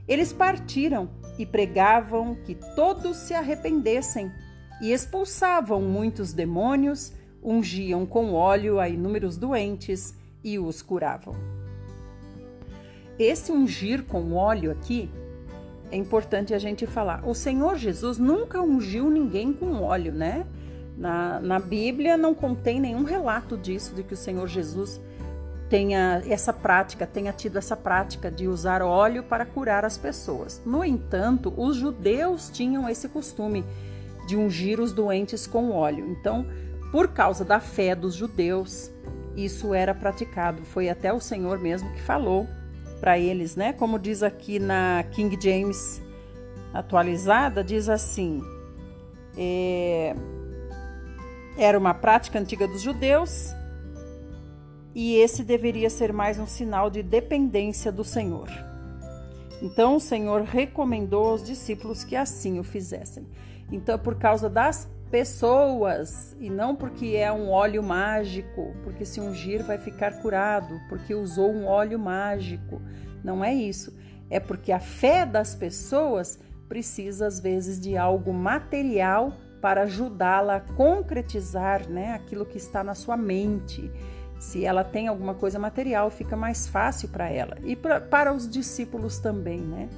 Eles 0.07 0.31
partiram 0.31 1.09
e 1.37 1.45
pregavam 1.45 2.35
que 2.35 2.55
todos 2.75 3.17
se 3.17 3.33
arrependessem 3.33 4.31
e 4.81 4.91
expulsavam 4.91 5.81
muitos 5.81 6.33
demônios, 6.33 7.13
ungiam 7.43 8.05
com 8.05 8.33
óleo 8.33 8.79
a 8.79 8.87
inúmeros 8.87 9.37
doentes 9.37 10.15
e 10.43 10.57
os 10.57 10.81
curavam. 10.81 11.35
Esse 13.19 13.51
ungir 13.51 14.03
com 14.03 14.33
óleo 14.33 14.71
aqui 14.71 15.09
é 15.91 15.97
importante 15.97 16.53
a 16.53 16.59
gente 16.59 16.85
falar. 16.85 17.27
O 17.27 17.33
Senhor 17.33 17.77
Jesus 17.77 18.17
nunca 18.17 18.61
ungiu 18.61 19.09
ninguém 19.09 19.53
com 19.53 19.81
óleo, 19.81 20.11
né? 20.11 20.45
Na, 20.97 21.39
na 21.39 21.59
Bíblia 21.59 22.17
não 22.17 22.33
contém 22.33 22.79
nenhum 22.79 23.03
relato 23.03 23.55
disso, 23.55 23.93
de 23.93 24.03
que 24.03 24.13
o 24.13 24.17
Senhor 24.17 24.47
Jesus 24.47 24.99
tenha 25.69 26.23
essa 26.25 26.51
prática, 26.51 27.05
tenha 27.05 27.31
tido 27.33 27.57
essa 27.57 27.75
prática 27.75 28.31
de 28.31 28.47
usar 28.47 28.81
óleo 28.81 29.23
para 29.23 29.45
curar 29.45 29.85
as 29.85 29.97
pessoas. 29.97 30.61
No 30.65 30.83
entanto, 30.83 31.53
os 31.55 31.75
judeus 31.75 32.49
tinham 32.49 32.89
esse 32.89 33.07
costume 33.09 33.63
de 34.27 34.35
ungir 34.35 34.79
os 34.79 34.91
doentes 34.91 35.45
com 35.45 35.71
óleo. 35.71 36.07
Então, 36.09 36.45
por 36.91 37.09
causa 37.09 37.45
da 37.45 37.59
fé 37.59 37.93
dos 37.93 38.15
judeus, 38.15 38.91
isso 39.35 39.73
era 39.73 39.93
praticado. 39.93 40.63
Foi 40.63 40.89
até 40.89 41.13
o 41.13 41.19
Senhor 41.19 41.59
mesmo 41.59 41.91
que 41.93 42.01
falou 42.01 42.47
para 42.99 43.17
eles, 43.17 43.55
né? 43.55 43.73
Como 43.73 43.99
diz 43.99 44.23
aqui 44.23 44.59
na 44.59 45.03
King 45.11 45.37
James 45.41 46.01
atualizada, 46.73 47.63
diz 47.63 47.89
assim: 47.89 48.41
é, 49.37 50.15
era 51.57 51.77
uma 51.77 51.93
prática 51.93 52.39
antiga 52.39 52.67
dos 52.67 52.81
judeus 52.81 53.53
e 54.93 55.15
esse 55.15 55.43
deveria 55.43 55.89
ser 55.89 56.11
mais 56.11 56.39
um 56.39 56.47
sinal 56.47 56.89
de 56.89 57.03
dependência 57.03 57.91
do 57.91 58.03
Senhor. 58.03 58.49
Então 59.61 59.95
o 59.95 59.99
Senhor 59.99 60.41
recomendou 60.41 61.29
aos 61.29 61.43
discípulos 61.43 62.03
que 62.03 62.15
assim 62.15 62.59
o 62.59 62.63
fizessem. 62.63 63.27
Então, 63.71 63.97
por 63.99 64.15
causa 64.15 64.49
das 64.49 64.87
pessoas 65.11 66.35
e 66.39 66.49
não 66.49 66.75
porque 66.75 67.15
é 67.15 67.31
um 67.31 67.49
óleo 67.49 67.81
mágico, 67.81 68.75
porque 68.83 69.05
se 69.05 69.19
ungir 69.19 69.63
vai 69.63 69.77
ficar 69.77 70.21
curado, 70.21 70.79
porque 70.89 71.13
usou 71.13 71.51
um 71.51 71.65
óleo 71.65 71.97
mágico. 71.97 72.81
Não 73.23 73.43
é 73.43 73.53
isso. 73.53 73.97
É 74.29 74.39
porque 74.39 74.71
a 74.71 74.79
fé 74.79 75.25
das 75.25 75.55
pessoas 75.55 76.39
precisa 76.67 77.27
às 77.27 77.39
vezes 77.39 77.79
de 77.79 77.97
algo 77.97 78.33
material 78.33 79.33
para 79.61 79.83
ajudá-la 79.83 80.57
a 80.57 80.61
concretizar, 80.61 81.89
né, 81.89 82.13
aquilo 82.13 82.45
que 82.45 82.57
está 82.57 82.83
na 82.83 82.93
sua 82.93 83.17
mente. 83.17 83.91
Se 84.39 84.63
ela 84.63 84.83
tem 84.83 85.07
alguma 85.07 85.33
coisa 85.33 85.57
material, 85.57 86.11
fica 86.11 86.35
mais 86.35 86.67
fácil 86.67 87.09
para 87.09 87.29
ela 87.29 87.57
e 87.63 87.75
pra, 87.75 87.99
para 87.99 88.31
os 88.31 88.47
discípulos 88.47 89.17
também, 89.17 89.59
né? 89.59 89.89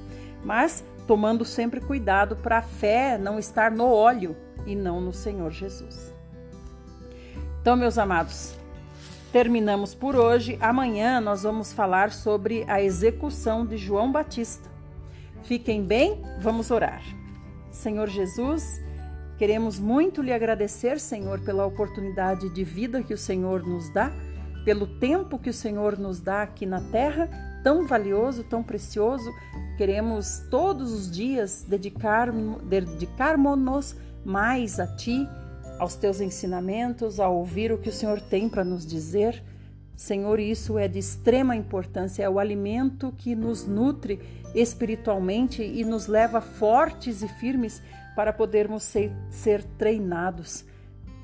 Mas 0.42 0.82
tomando 1.06 1.44
sempre 1.44 1.80
cuidado 1.80 2.36
para 2.36 2.58
a 2.58 2.62
fé 2.62 3.18
não 3.18 3.38
estar 3.38 3.70
no 3.70 3.92
óleo, 3.92 4.34
e 4.66 4.74
não 4.74 5.00
no 5.00 5.12
Senhor 5.12 5.50
Jesus. 5.50 6.12
Então, 7.60 7.76
meus 7.76 7.98
amados, 7.98 8.54
terminamos 9.32 9.94
por 9.94 10.16
hoje. 10.16 10.56
Amanhã 10.60 11.20
nós 11.20 11.42
vamos 11.42 11.72
falar 11.72 12.10
sobre 12.10 12.64
a 12.66 12.80
execução 12.80 13.66
de 13.66 13.76
João 13.76 14.10
Batista. 14.10 14.70
Fiquem 15.42 15.84
bem, 15.84 16.22
vamos 16.40 16.70
orar. 16.70 17.02
Senhor 17.70 18.08
Jesus, 18.08 18.80
queremos 19.38 19.78
muito 19.78 20.22
lhe 20.22 20.32
agradecer, 20.32 20.98
Senhor, 20.98 21.40
pela 21.40 21.66
oportunidade 21.66 22.48
de 22.48 22.64
vida 22.64 23.02
que 23.02 23.14
o 23.14 23.18
Senhor 23.18 23.62
nos 23.62 23.92
dá, 23.92 24.10
pelo 24.64 24.86
tempo 24.98 25.38
que 25.38 25.50
o 25.50 25.54
Senhor 25.54 25.98
nos 25.98 26.20
dá 26.20 26.42
aqui 26.42 26.66
na 26.66 26.80
terra, 26.80 27.28
tão 27.62 27.86
valioso, 27.86 28.44
tão 28.44 28.62
precioso. 28.62 29.30
Queremos 29.76 30.42
todos 30.50 30.92
os 30.92 31.10
dias 31.10 31.64
dedicar-nos 31.66 32.62
dedicar 32.62 33.38
mais 34.24 34.78
a 34.78 34.86
Ti, 34.86 35.28
aos 35.78 35.94
Teus 35.94 36.20
ensinamentos, 36.20 37.20
a 37.20 37.28
ouvir 37.28 37.72
o 37.72 37.78
que 37.78 37.88
o 37.88 37.92
Senhor 37.92 38.20
tem 38.20 38.48
para 38.48 38.64
nos 38.64 38.86
dizer. 38.86 39.42
Senhor, 39.96 40.38
isso 40.38 40.78
é 40.78 40.88
de 40.88 40.98
extrema 40.98 41.54
importância, 41.56 42.22
é 42.22 42.28
o 42.28 42.38
alimento 42.38 43.12
que 43.16 43.34
nos 43.34 43.66
nutre 43.66 44.20
espiritualmente 44.54 45.62
e 45.62 45.84
nos 45.84 46.06
leva 46.06 46.40
fortes 46.40 47.22
e 47.22 47.28
firmes 47.28 47.82
para 48.16 48.32
podermos 48.32 48.82
ser, 48.82 49.12
ser 49.30 49.62
treinados. 49.62 50.64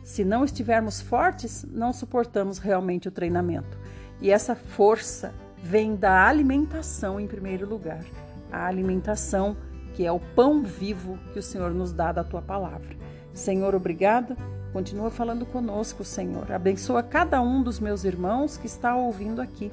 Se 0.04 0.24
não 0.24 0.44
estivermos 0.44 1.00
fortes, 1.00 1.64
não 1.68 1.92
suportamos 1.92 2.58
realmente 2.58 3.08
o 3.08 3.10
treinamento. 3.10 3.76
E 4.20 4.30
essa 4.30 4.54
força 4.54 5.34
vem 5.62 5.96
da 5.96 6.26
alimentação 6.26 7.18
em 7.18 7.26
primeiro 7.26 7.68
lugar. 7.68 8.04
A 8.52 8.66
alimentação 8.66 9.56
que 9.96 10.04
é 10.04 10.12
o 10.12 10.20
pão 10.20 10.62
vivo 10.62 11.18
que 11.32 11.38
o 11.38 11.42
Senhor 11.42 11.72
nos 11.72 11.90
dá 11.90 12.12
da 12.12 12.22
tua 12.22 12.42
palavra. 12.42 12.94
Senhor, 13.32 13.74
obrigada. 13.74 14.36
Continua 14.70 15.10
falando 15.10 15.46
conosco, 15.46 16.04
Senhor. 16.04 16.52
Abençoa 16.52 17.02
cada 17.02 17.40
um 17.40 17.62
dos 17.62 17.80
meus 17.80 18.04
irmãos 18.04 18.58
que 18.58 18.66
está 18.66 18.94
ouvindo 18.94 19.40
aqui 19.40 19.72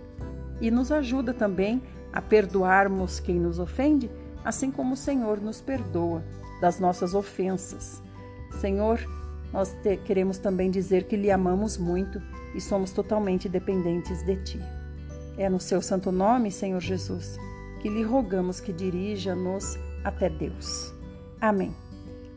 e 0.61 0.71
nos 0.71 0.93
ajuda 0.93 1.33
também 1.33 1.81
a 2.13 2.21
perdoarmos 2.21 3.19
quem 3.19 3.37
nos 3.37 3.59
ofende, 3.59 4.09
assim 4.45 4.71
como 4.71 4.93
o 4.93 4.97
Senhor 4.97 5.41
nos 5.41 5.59
perdoa 5.59 6.23
das 6.61 6.79
nossas 6.79 7.13
ofensas. 7.13 8.01
Senhor, 8.61 8.99
nós 9.51 9.75
te, 9.83 9.97
queremos 9.97 10.37
também 10.37 10.71
dizer 10.71 11.03
que 11.03 11.17
lhe 11.17 11.31
amamos 11.31 11.77
muito 11.77 12.21
e 12.55 12.61
somos 12.61 12.91
totalmente 12.91 13.49
dependentes 13.49 14.23
de 14.23 14.37
ti. 14.37 14.59
É 15.37 15.49
no 15.49 15.59
seu 15.59 15.81
santo 15.81 16.13
nome, 16.13 16.49
Senhor 16.49 16.79
Jesus, 16.79 17.37
que 17.81 17.89
lhe 17.89 18.03
rogamos 18.03 18.61
que 18.61 18.71
dirija-nos 18.71 19.77
até 20.03 20.29
Deus. 20.29 20.93
Amém. 21.39 21.75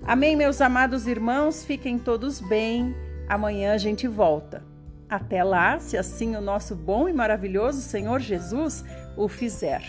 Amém, 0.02 0.36
meus 0.36 0.60
amados 0.60 1.06
irmãos, 1.06 1.64
fiquem 1.64 1.98
todos 1.98 2.40
bem. 2.40 2.94
Amanhã 3.28 3.72
a 3.72 3.78
gente 3.78 4.06
volta. 4.06 4.62
Até 5.08 5.42
lá, 5.42 5.78
se 5.78 5.96
assim 5.96 6.36
o 6.36 6.40
nosso 6.40 6.74
bom 6.74 7.08
e 7.08 7.12
maravilhoso 7.12 7.80
Senhor 7.80 8.20
Jesus 8.20 8.84
o 9.16 9.28
fizer. 9.28 9.82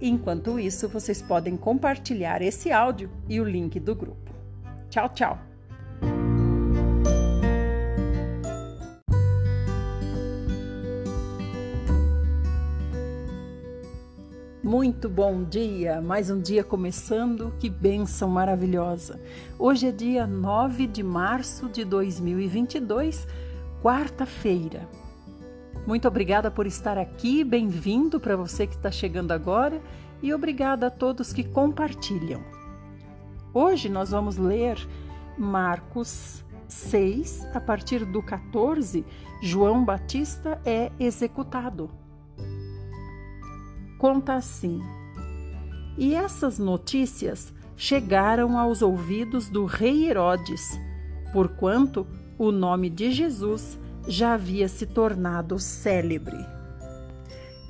Enquanto 0.00 0.58
isso, 0.58 0.88
vocês 0.88 1.22
podem 1.22 1.56
compartilhar 1.56 2.42
esse 2.42 2.72
áudio 2.72 3.08
e 3.28 3.40
o 3.40 3.44
link 3.44 3.78
do 3.78 3.94
grupo. 3.94 4.32
Tchau, 4.90 5.08
tchau! 5.08 5.51
Muito 14.72 15.06
bom 15.06 15.44
dia, 15.44 16.00
mais 16.00 16.30
um 16.30 16.40
dia 16.40 16.64
começando, 16.64 17.52
que 17.60 17.68
bênção 17.68 18.30
maravilhosa. 18.30 19.20
Hoje 19.58 19.88
é 19.88 19.92
dia 19.92 20.26
9 20.26 20.86
de 20.86 21.02
março 21.02 21.68
de 21.68 21.84
2022, 21.84 23.28
quarta-feira. 23.82 24.88
Muito 25.86 26.08
obrigada 26.08 26.50
por 26.50 26.66
estar 26.66 26.96
aqui, 26.96 27.44
bem-vindo 27.44 28.18
para 28.18 28.34
você 28.34 28.66
que 28.66 28.74
está 28.74 28.90
chegando 28.90 29.32
agora 29.32 29.78
e 30.22 30.32
obrigada 30.32 30.86
a 30.86 30.90
todos 30.90 31.34
que 31.34 31.44
compartilham. 31.44 32.42
Hoje 33.52 33.90
nós 33.90 34.10
vamos 34.10 34.38
ler 34.38 34.78
Marcos 35.36 36.42
6, 36.66 37.46
a 37.54 37.60
partir 37.60 38.06
do 38.06 38.22
14, 38.22 39.04
João 39.42 39.84
Batista 39.84 40.58
é 40.64 40.90
executado 40.98 41.90
conta 44.02 44.34
assim: 44.34 44.82
E 45.96 46.12
essas 46.12 46.58
notícias 46.58 47.54
chegaram 47.76 48.58
aos 48.58 48.82
ouvidos 48.82 49.48
do 49.48 49.64
rei 49.64 50.10
Herodes, 50.10 50.76
porquanto 51.32 52.04
o 52.36 52.50
nome 52.50 52.90
de 52.90 53.12
Jesus 53.12 53.78
já 54.08 54.34
havia 54.34 54.66
se 54.66 54.86
tornado 54.86 55.56
célebre. 55.60 56.36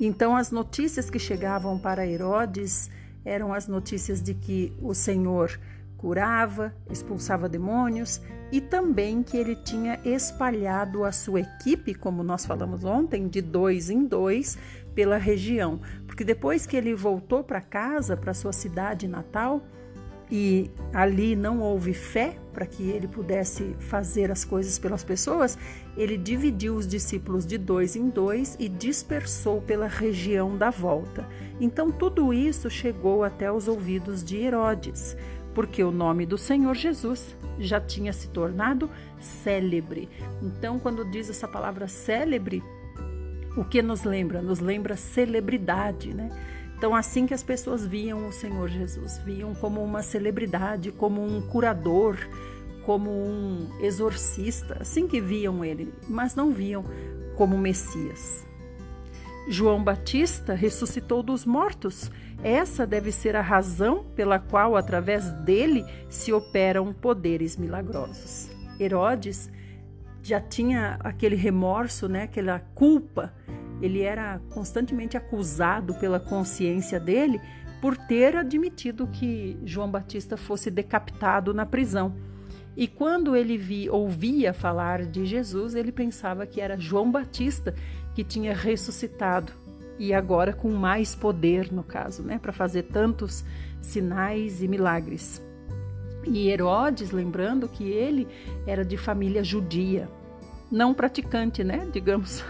Então, 0.01 0.35
as 0.35 0.49
notícias 0.49 1.07
que 1.07 1.19
chegavam 1.19 1.77
para 1.77 2.07
Herodes 2.07 2.89
eram 3.23 3.53
as 3.53 3.67
notícias 3.67 4.19
de 4.19 4.33
que 4.33 4.73
o 4.81 4.95
Senhor 4.95 5.59
curava, 5.99 6.75
expulsava 6.89 7.47
demônios 7.47 8.19
e 8.51 8.59
também 8.59 9.23
que 9.23 9.37
ele 9.37 9.55
tinha 9.55 9.99
espalhado 10.03 11.05
a 11.05 11.11
sua 11.11 11.41
equipe, 11.41 11.93
como 11.93 12.23
nós 12.23 12.45
falamos 12.45 12.83
ontem, 12.83 13.27
de 13.27 13.41
dois 13.41 13.89
em 13.89 14.05
dois, 14.05 14.57
pela 14.93 15.17
região, 15.17 15.79
porque 16.13 16.23
depois 16.23 16.67
que 16.67 16.77
ele 16.77 16.93
voltou 16.93 17.43
para 17.43 17.59
casa, 17.59 18.15
para 18.15 18.35
sua 18.35 18.53
cidade 18.53 19.07
natal, 19.07 19.63
e 20.29 20.69
ali 20.93 21.35
não 21.35 21.59
houve 21.59 21.91
fé 21.91 22.37
para 22.53 22.67
que 22.67 22.87
ele 22.87 23.07
pudesse 23.07 23.75
fazer 23.79 24.29
as 24.29 24.45
coisas 24.45 24.77
pelas 24.77 25.03
pessoas, 25.03 25.57
ele 25.97 26.15
dividiu 26.15 26.75
os 26.75 26.85
discípulos 26.85 27.47
de 27.47 27.57
dois 27.57 27.95
em 27.95 28.09
dois 28.09 28.55
e 28.59 28.69
dispersou 28.69 29.59
pela 29.59 29.87
região 29.87 30.55
da 30.55 30.69
volta. 30.69 31.27
Então 31.59 31.91
tudo 31.91 32.31
isso 32.31 32.69
chegou 32.69 33.23
até 33.23 33.51
os 33.51 33.67
ouvidos 33.67 34.23
de 34.23 34.37
Herodes, 34.37 35.17
porque 35.55 35.83
o 35.83 35.89
nome 35.89 36.27
do 36.27 36.37
Senhor 36.37 36.75
Jesus 36.75 37.35
já 37.57 37.81
tinha 37.81 38.13
se 38.13 38.27
tornado 38.27 38.87
célebre. 39.19 40.07
Então, 40.43 40.77
quando 40.77 41.09
diz 41.09 41.27
essa 41.29 41.47
palavra 41.47 41.87
célebre, 41.87 42.63
o 43.55 43.63
que 43.63 43.81
nos 43.81 44.03
lembra? 44.03 44.41
Nos 44.41 44.59
lembra 44.59 44.95
celebridade, 44.95 46.13
né? 46.13 46.29
Então, 46.77 46.95
assim 46.95 47.25
que 47.25 47.33
as 47.33 47.43
pessoas 47.43 47.85
viam 47.85 48.27
o 48.27 48.31
Senhor 48.31 48.67
Jesus, 48.67 49.17
viam 49.19 49.53
como 49.55 49.81
uma 49.81 50.03
celebridade, 50.03 50.91
como 50.91 51.23
um 51.23 51.41
curador, 51.41 52.17
como 52.85 53.09
um 53.09 53.69
exorcista, 53.79 54.77
assim 54.81 55.07
que 55.07 55.21
viam 55.21 55.63
ele, 55.63 55.93
mas 56.09 56.35
não 56.35 56.51
viam 56.51 56.83
como 57.37 57.57
Messias. 57.57 58.45
João 59.47 59.83
Batista 59.83 60.53
ressuscitou 60.53 61.21
dos 61.21 61.45
mortos. 61.45 62.11
Essa 62.43 62.85
deve 62.85 63.11
ser 63.11 63.35
a 63.35 63.41
razão 63.41 64.05
pela 64.15 64.39
qual, 64.39 64.75
através 64.75 65.29
dele, 65.45 65.85
se 66.09 66.31
operam 66.33 66.93
poderes 66.93 67.57
milagrosos. 67.57 68.49
Herodes 68.79 69.49
já 70.23 70.39
tinha 70.39 70.97
aquele 71.01 71.35
remorso, 71.35 72.07
né, 72.07 72.23
aquela 72.23 72.59
culpa. 72.73 73.33
Ele 73.81 74.01
era 74.01 74.39
constantemente 74.51 75.17
acusado 75.17 75.93
pela 75.95 76.19
consciência 76.19 76.99
dele 76.99 77.39
por 77.81 77.97
ter 77.97 78.37
admitido 78.37 79.05
que 79.07 79.59
João 79.65 79.91
Batista 79.91 80.37
fosse 80.37 80.71
decapitado 80.71 81.53
na 81.53 81.65
prisão. 81.65 82.15
E 82.77 82.87
quando 82.87 83.35
ele 83.35 83.57
vi, 83.57 83.89
ouvia 83.89 84.53
falar 84.53 85.05
de 85.05 85.25
Jesus, 85.25 85.75
ele 85.75 85.91
pensava 85.91 86.47
que 86.47 86.61
era 86.61 86.79
João 86.79 87.11
Batista 87.11 87.75
que 88.15 88.23
tinha 88.23 88.55
ressuscitado 88.55 89.51
e 89.99 90.13
agora 90.13 90.53
com 90.53 90.71
mais 90.71 91.13
poder, 91.13 91.71
no 91.71 91.83
caso, 91.83 92.23
né, 92.23 92.39
para 92.39 92.53
fazer 92.53 92.83
tantos 92.83 93.43
sinais 93.81 94.63
e 94.63 94.67
milagres. 94.67 95.42
E 96.25 96.49
Herodes, 96.49 97.11
lembrando 97.11 97.67
que 97.67 97.83
ele 97.83 98.27
era 98.65 98.83
de 98.83 98.97
família 98.97 99.43
judia, 99.43 100.09
não 100.71 100.93
praticante, 100.93 101.63
né? 101.63 101.87
Digamos. 101.91 102.43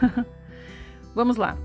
Vamos 1.14 1.38
lá. 1.38 1.58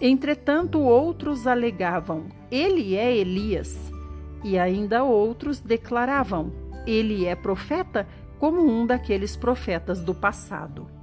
Entretanto, 0.00 0.80
outros 0.80 1.46
alegavam: 1.46 2.26
Ele 2.50 2.96
é 2.96 3.16
Elias. 3.16 3.92
E 4.44 4.58
ainda 4.58 5.04
outros 5.04 5.60
declaravam: 5.60 6.52
Ele 6.86 7.24
é 7.24 7.34
profeta, 7.34 8.06
como 8.38 8.62
um 8.62 8.86
daqueles 8.86 9.36
profetas 9.36 10.00
do 10.00 10.14
passado. 10.14 10.95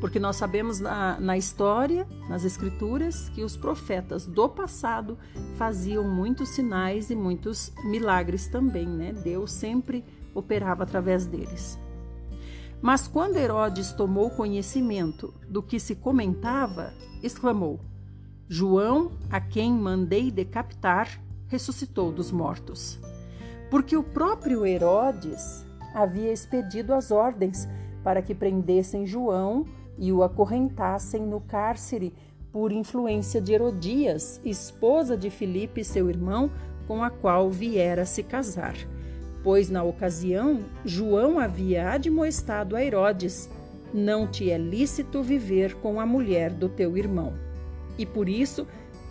Porque 0.00 0.18
nós 0.18 0.36
sabemos 0.36 0.78
na, 0.78 1.18
na 1.18 1.38
história, 1.38 2.06
nas 2.28 2.44
escrituras, 2.44 3.28
que 3.30 3.42
os 3.42 3.56
profetas 3.56 4.26
do 4.26 4.48
passado 4.48 5.18
faziam 5.56 6.04
muitos 6.04 6.50
sinais 6.50 7.10
e 7.10 7.16
muitos 7.16 7.72
milagres 7.84 8.46
também, 8.46 8.86
né? 8.86 9.12
Deus 9.12 9.52
sempre 9.52 10.04
operava 10.34 10.82
através 10.82 11.26
deles. 11.26 11.78
Mas 12.82 13.08
quando 13.08 13.36
Herodes 13.36 13.92
tomou 13.92 14.30
conhecimento 14.30 15.32
do 15.48 15.62
que 15.62 15.80
se 15.80 15.94
comentava, 15.94 16.92
exclamou: 17.22 17.80
João, 18.48 19.12
a 19.30 19.40
quem 19.40 19.72
mandei 19.72 20.30
decapitar, 20.30 21.20
ressuscitou 21.48 22.12
dos 22.12 22.30
mortos. 22.30 23.00
Porque 23.70 23.96
o 23.96 24.02
próprio 24.02 24.66
Herodes 24.66 25.64
havia 25.94 26.32
expedido 26.32 26.92
as 26.92 27.10
ordens 27.10 27.66
para 28.04 28.22
que 28.22 28.34
prendessem 28.34 29.06
João 29.06 29.64
e 29.98 30.12
o 30.12 30.22
acorrentassem 30.22 31.22
no 31.22 31.40
cárcere 31.40 32.12
por 32.52 32.72
influência 32.72 33.40
de 33.40 33.52
Herodias, 33.52 34.40
esposa 34.44 35.16
de 35.16 35.30
Filipe, 35.30 35.84
seu 35.84 36.08
irmão, 36.08 36.50
com 36.86 37.02
a 37.02 37.10
qual 37.10 37.50
viera 37.50 38.04
se 38.04 38.22
casar. 38.22 38.74
Pois 39.42 39.70
na 39.70 39.82
ocasião 39.82 40.60
João 40.84 41.38
havia 41.38 41.90
admoestado 41.90 42.74
a 42.74 42.82
Herodes: 42.82 43.48
Não 43.92 44.26
te 44.26 44.50
é 44.50 44.58
lícito 44.58 45.22
viver 45.22 45.74
com 45.76 46.00
a 46.00 46.06
mulher 46.06 46.50
do 46.50 46.68
teu 46.68 46.96
irmão. 46.96 47.34
E 47.98 48.04
por 48.04 48.28
isso, 48.28 48.66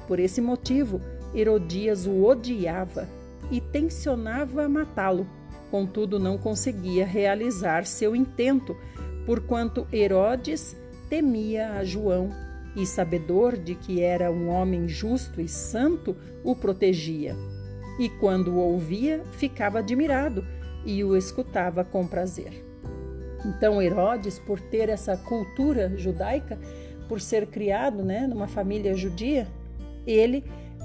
por 0.08 0.19
esse 0.19 0.41
motivo, 0.41 1.02
Herodias 1.34 2.06
o 2.06 2.24
odiava 2.24 3.08
e 3.52 3.60
tensionava 3.60 4.67
matá-lo. 4.67 5.28
Contudo, 5.69 6.19
não 6.19 6.38
conseguia 6.38 7.06
realizar 7.06 7.86
seu 7.86 8.15
intento, 8.15 8.76
porquanto 9.25 9.88
Herodes 9.91 10.75
temia 11.09 11.71
a 11.73 11.83
João 11.83 12.29
e, 12.75 12.85
sabedor 12.85 13.57
de 13.57 13.75
que 13.75 14.01
era 14.01 14.31
um 14.31 14.49
homem 14.49 14.88
justo 14.88 15.39
e 15.39 15.47
santo, 15.47 16.15
o 16.43 16.55
protegia. 16.55 17.35
E 17.99 18.09
quando 18.09 18.51
o 18.51 18.57
ouvia, 18.57 19.23
ficava 19.33 19.79
admirado 19.79 20.45
e 20.85 21.03
o 21.03 21.15
escutava 21.15 21.83
com 21.83 22.05
prazer. 22.05 22.63
Então 23.45 23.81
Herodes, 23.81 24.39
por 24.39 24.59
ter 24.59 24.89
essa 24.89 25.15
cultura 25.15 25.93
judaica, 25.97 26.59
por 27.07 27.21
ser 27.21 27.47
criado 27.47 28.03
né, 28.03 28.27
numa 28.27 28.47
família 28.47 28.95
judia, 28.95 29.47
ele 30.05 30.43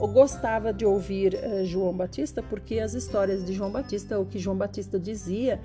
gostava 0.09 0.73
de 0.73 0.85
ouvir 0.85 1.35
uh, 1.35 1.65
João 1.65 1.93
Batista, 1.93 2.43
porque 2.43 2.79
as 2.79 2.95
histórias 2.95 3.45
de 3.45 3.53
João 3.53 3.71
Batista, 3.71 4.19
o 4.19 4.25
que 4.25 4.39
João 4.39 4.57
Batista 4.57 4.99
dizia, 4.99 5.61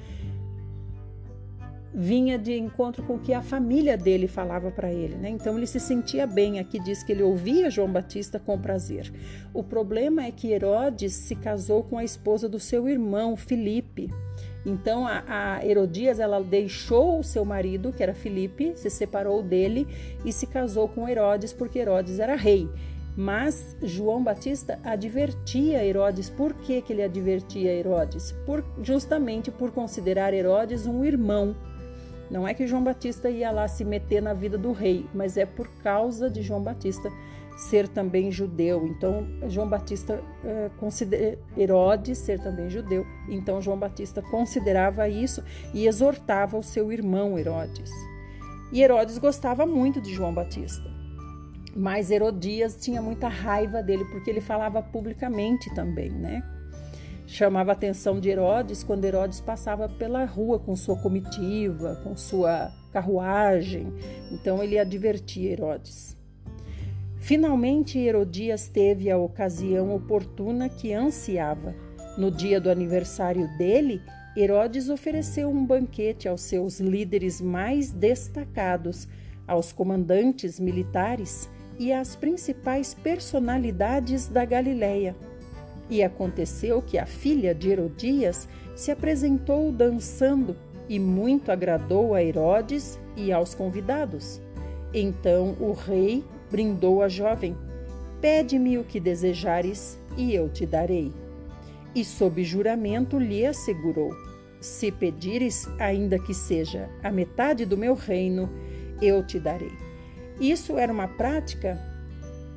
vinha 1.95 2.37
de 2.37 2.57
encontro 2.57 3.01
com 3.03 3.15
o 3.15 3.19
que 3.19 3.33
a 3.33 3.41
família 3.41 3.97
dele 3.97 4.27
falava 4.27 4.69
para 4.69 4.91
ele, 4.91 5.15
né? 5.15 5.29
Então 5.29 5.57
ele 5.57 5.65
se 5.65 5.79
sentia 5.79 6.27
bem. 6.27 6.59
Aqui 6.59 6.77
diz 6.77 7.01
que 7.01 7.13
ele 7.13 7.23
ouvia 7.23 7.69
João 7.69 7.89
Batista 7.89 8.37
com 8.37 8.59
prazer. 8.59 9.13
O 9.53 9.63
problema 9.63 10.25
é 10.25 10.31
que 10.31 10.51
Herodes 10.51 11.13
se 11.13 11.35
casou 11.35 11.83
com 11.83 11.97
a 11.97 12.03
esposa 12.03 12.49
do 12.49 12.59
seu 12.59 12.89
irmão 12.89 13.37
Filipe. 13.37 14.11
Então 14.65 15.07
a, 15.07 15.23
a 15.27 15.65
Herodias 15.65 16.19
ela 16.19 16.41
deixou 16.41 17.19
o 17.19 17.23
seu 17.23 17.45
marido, 17.45 17.93
que 17.93 18.03
era 18.03 18.13
Filipe, 18.13 18.73
se 18.75 18.89
separou 18.89 19.41
dele 19.41 19.87
e 20.25 20.33
se 20.33 20.47
casou 20.47 20.89
com 20.89 21.07
Herodes 21.07 21.53
porque 21.53 21.79
Herodes 21.79 22.19
era 22.19 22.35
rei. 22.35 22.67
Mas 23.15 23.77
João 23.81 24.21
Batista 24.21 24.77
advertia 24.83 25.85
Herodes. 25.85 26.29
Por 26.29 26.53
que, 26.55 26.81
que 26.81 26.91
ele 26.91 27.03
advertia 27.03 27.73
Herodes? 27.73 28.33
Por, 28.45 28.65
justamente 28.81 29.49
por 29.49 29.71
considerar 29.71 30.33
Herodes 30.33 30.85
um 30.85 31.05
irmão. 31.05 31.55
Não 32.29 32.47
é 32.47 32.53
que 32.53 32.67
João 32.67 32.83
Batista 32.83 33.29
ia 33.29 33.51
lá 33.51 33.67
se 33.67 33.83
meter 33.83 34.21
na 34.21 34.33
vida 34.33 34.57
do 34.57 34.71
rei, 34.71 35.05
mas 35.13 35.37
é 35.37 35.45
por 35.45 35.67
causa 35.83 36.29
de 36.29 36.41
João 36.41 36.61
Batista 36.61 37.11
ser 37.55 37.87
também 37.87 38.31
judeu. 38.31 38.85
Então, 38.85 39.25
João 39.47 39.69
Batista 39.69 40.21
considera 40.77 41.37
Herodes 41.57 42.17
ser 42.17 42.41
também 42.41 42.69
judeu. 42.69 43.05
Então, 43.29 43.61
João 43.61 43.77
Batista 43.77 44.21
considerava 44.21 45.07
isso 45.07 45.43
e 45.73 45.87
exortava 45.87 46.57
o 46.57 46.63
seu 46.63 46.91
irmão 46.91 47.37
Herodes. 47.37 47.89
E 48.71 48.81
Herodes 48.81 49.17
gostava 49.17 49.65
muito 49.65 50.01
de 50.01 50.13
João 50.13 50.33
Batista. 50.33 50.89
Mas 51.75 52.09
Herodias 52.09 52.77
tinha 52.77 53.01
muita 53.01 53.27
raiva 53.27 53.83
dele 53.83 54.05
porque 54.05 54.29
ele 54.29 54.41
falava 54.41 54.81
publicamente 54.81 55.73
também, 55.75 56.09
né? 56.09 56.41
Chamava 57.27 57.71
a 57.71 57.73
atenção 57.73 58.19
de 58.19 58.29
Herodes 58.29 58.83
quando 58.83 59.05
Herodes 59.05 59.41
passava 59.41 59.89
pela 59.89 60.25
rua 60.25 60.59
com 60.59 60.75
sua 60.75 60.95
comitiva, 60.95 61.99
com 62.03 62.15
sua 62.15 62.71
carruagem. 62.91 63.91
Então 64.31 64.63
ele 64.63 64.77
advertia 64.77 65.51
Herodes. 65.51 66.15
Finalmente 67.17 67.97
Herodias 67.97 68.67
teve 68.67 69.09
a 69.09 69.17
ocasião 69.17 69.95
oportuna 69.95 70.69
que 70.69 70.93
ansiava. 70.93 71.73
No 72.17 72.29
dia 72.29 72.61
do 72.61 72.69
aniversário 72.69 73.49
dele, 73.57 73.99
Herodes 74.37 74.89
ofereceu 74.89 75.49
um 75.49 75.65
banquete 75.65 76.27
aos 76.27 76.41
seus 76.41 76.79
líderes 76.79 77.41
mais 77.41 77.89
destacados, 77.89 79.07
aos 79.47 79.71
comandantes 79.71 80.59
militares 80.59 81.49
e 81.79 81.91
às 81.91 82.15
principais 82.15 82.93
personalidades 82.93 84.27
da 84.27 84.45
Galiléia. 84.45 85.15
E 85.89 86.03
aconteceu 86.03 86.81
que 86.81 86.97
a 86.97 87.05
filha 87.05 87.53
de 87.53 87.69
Herodias 87.69 88.47
se 88.75 88.91
apresentou 88.91 89.71
dançando 89.71 90.55
e 90.89 90.99
muito 90.99 91.51
agradou 91.51 92.13
a 92.13 92.23
Herodes 92.23 92.99
e 93.15 93.31
aos 93.31 93.53
convidados. 93.53 94.41
Então 94.93 95.55
o 95.59 95.73
rei 95.73 96.23
brindou 96.49 97.01
a 97.01 97.07
jovem: 97.07 97.55
Pede-me 98.21 98.77
o 98.77 98.83
que 98.83 98.99
desejares 98.99 99.99
e 100.17 100.33
eu 100.33 100.49
te 100.49 100.65
darei. 100.65 101.11
E 101.93 102.03
sob 102.03 102.43
juramento 102.43 103.17
lhe 103.17 103.45
assegurou: 103.45 104.11
Se 104.59 104.91
pedires, 104.91 105.67
ainda 105.79 106.17
que 106.19 106.33
seja 106.33 106.89
a 107.03 107.11
metade 107.11 107.65
do 107.65 107.77
meu 107.77 107.93
reino, 107.93 108.49
eu 109.01 109.25
te 109.25 109.39
darei. 109.39 109.71
Isso 110.39 110.77
era 110.77 110.91
uma 110.91 111.07
prática 111.07 111.79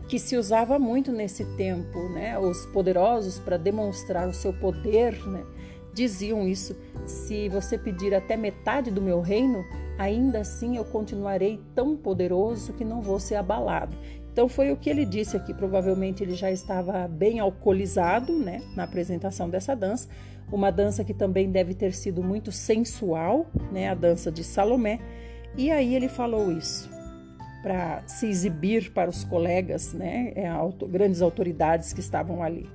que 0.09 0.19
se 0.19 0.37
usava 0.37 0.79
muito 0.79 1.13
nesse 1.13 1.45
tempo, 1.57 2.09
né? 2.09 2.39
Os 2.39 2.65
poderosos 2.67 3.39
para 3.39 3.59
demonstrar 3.59 4.27
o 4.27 4.33
seu 4.33 4.53
poder, 4.55 5.15
né? 5.29 5.45
Diziam 5.93 6.49
isso: 6.49 6.75
se 7.07 7.49
você 7.51 7.77
pedir 7.77 8.15
até 8.15 8.37
metade 8.37 8.91
do 8.91 9.03
meu 9.03 9.21
reino, 9.21 9.63
ainda 9.99 10.41
assim 10.41 10.79
eu 10.79 10.85
continuarei 10.85 11.61
tão 11.75 11.95
poderoso 11.95 12.73
que 12.73 12.85
não 12.85 13.03
vou 13.03 13.21
ser 13.21 13.35
abalado. 13.35 13.95
Então 14.33 14.49
foi 14.49 14.73
o 14.73 14.77
que 14.77 14.89
ele 14.89 15.05
disse 15.05 15.37
aqui. 15.37 15.53
Provavelmente 15.53 16.23
ele 16.23 16.35
já 16.35 16.51
estava 16.51 17.07
bem 17.07 17.39
alcoolizado, 17.39 18.33
né, 18.33 18.63
na 18.75 18.85
apresentação 18.85 19.51
dessa 19.51 19.77
dança. 19.77 20.09
Uma 20.51 20.71
dança 20.71 21.05
que 21.05 21.13
também 21.13 21.51
deve 21.51 21.75
ter 21.75 21.93
sido 21.93 22.23
muito 22.23 22.51
sensual, 22.51 23.47
né, 23.71 23.91
a 23.91 23.95
dança 23.95 24.33
de 24.33 24.43
Salomé. 24.43 25.01
E 25.57 25.71
aí 25.71 25.95
ele 25.95 26.09
falou 26.09 26.51
isso 26.51 26.98
para 27.63 28.03
se 28.07 28.27
exibir 28.27 28.93
para 28.93 29.11
os 29.11 29.25
colegas, 29.25 29.93
né, 29.93 30.33
é, 30.35 30.49
grandes 30.89 31.23
autoridades 31.23 31.93
que 31.93 32.01
estavam 32.01 32.43
ali. 32.43 32.69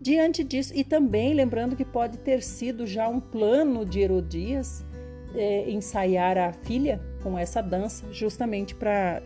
Diante 0.00 0.44
disso, 0.44 0.72
e 0.76 0.84
também 0.84 1.34
lembrando 1.34 1.74
que 1.74 1.84
pode 1.84 2.18
ter 2.18 2.42
sido 2.42 2.86
já 2.86 3.08
um 3.08 3.18
plano 3.18 3.84
de 3.84 4.00
Herodias 4.00 4.84
é, 5.34 5.68
ensaiar 5.70 6.38
a 6.38 6.52
filha 6.52 7.00
com 7.22 7.36
essa 7.36 7.60
dança, 7.60 8.06
justamente 8.12 8.74
para 8.74 9.22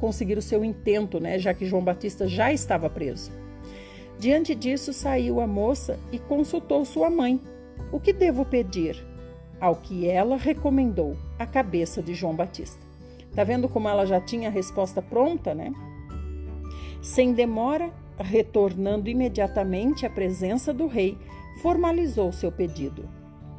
conseguir 0.00 0.36
o 0.36 0.42
seu 0.42 0.64
intento, 0.64 1.20
né, 1.20 1.38
já 1.38 1.54
que 1.54 1.64
João 1.64 1.84
Batista 1.84 2.26
já 2.26 2.52
estava 2.52 2.90
preso. 2.90 3.30
Diante 4.18 4.54
disso, 4.54 4.92
saiu 4.92 5.40
a 5.40 5.46
moça 5.46 5.98
e 6.10 6.18
consultou 6.18 6.84
sua 6.84 7.08
mãe. 7.08 7.40
O 7.90 7.98
que 7.98 8.12
devo 8.12 8.44
pedir? 8.44 9.04
Ao 9.60 9.76
que 9.76 10.08
ela 10.08 10.36
recomendou, 10.36 11.16
a 11.38 11.46
cabeça 11.46 12.02
de 12.02 12.14
João 12.14 12.34
Batista. 12.34 12.91
Tá 13.34 13.44
vendo 13.44 13.68
como 13.68 13.88
ela 13.88 14.04
já 14.04 14.20
tinha 14.20 14.48
a 14.48 14.52
resposta 14.52 15.00
pronta, 15.00 15.54
né? 15.54 15.72
Sem 17.00 17.32
demora, 17.32 17.92
retornando 18.18 19.08
imediatamente 19.08 20.06
à 20.06 20.10
presença 20.10 20.72
do 20.72 20.86
rei, 20.86 21.18
formalizou 21.62 22.30
seu 22.32 22.52
pedido. 22.52 23.08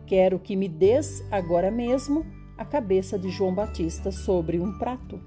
Quero 0.06 0.40
que 0.40 0.56
me 0.56 0.68
des 0.68 1.24
agora 1.32 1.72
mesmo 1.72 2.26
a 2.58 2.64
cabeça 2.64 3.18
de 3.18 3.30
João 3.30 3.54
Batista 3.54 4.12
sobre 4.12 4.60
um 4.60 4.78
prato. 4.78 5.20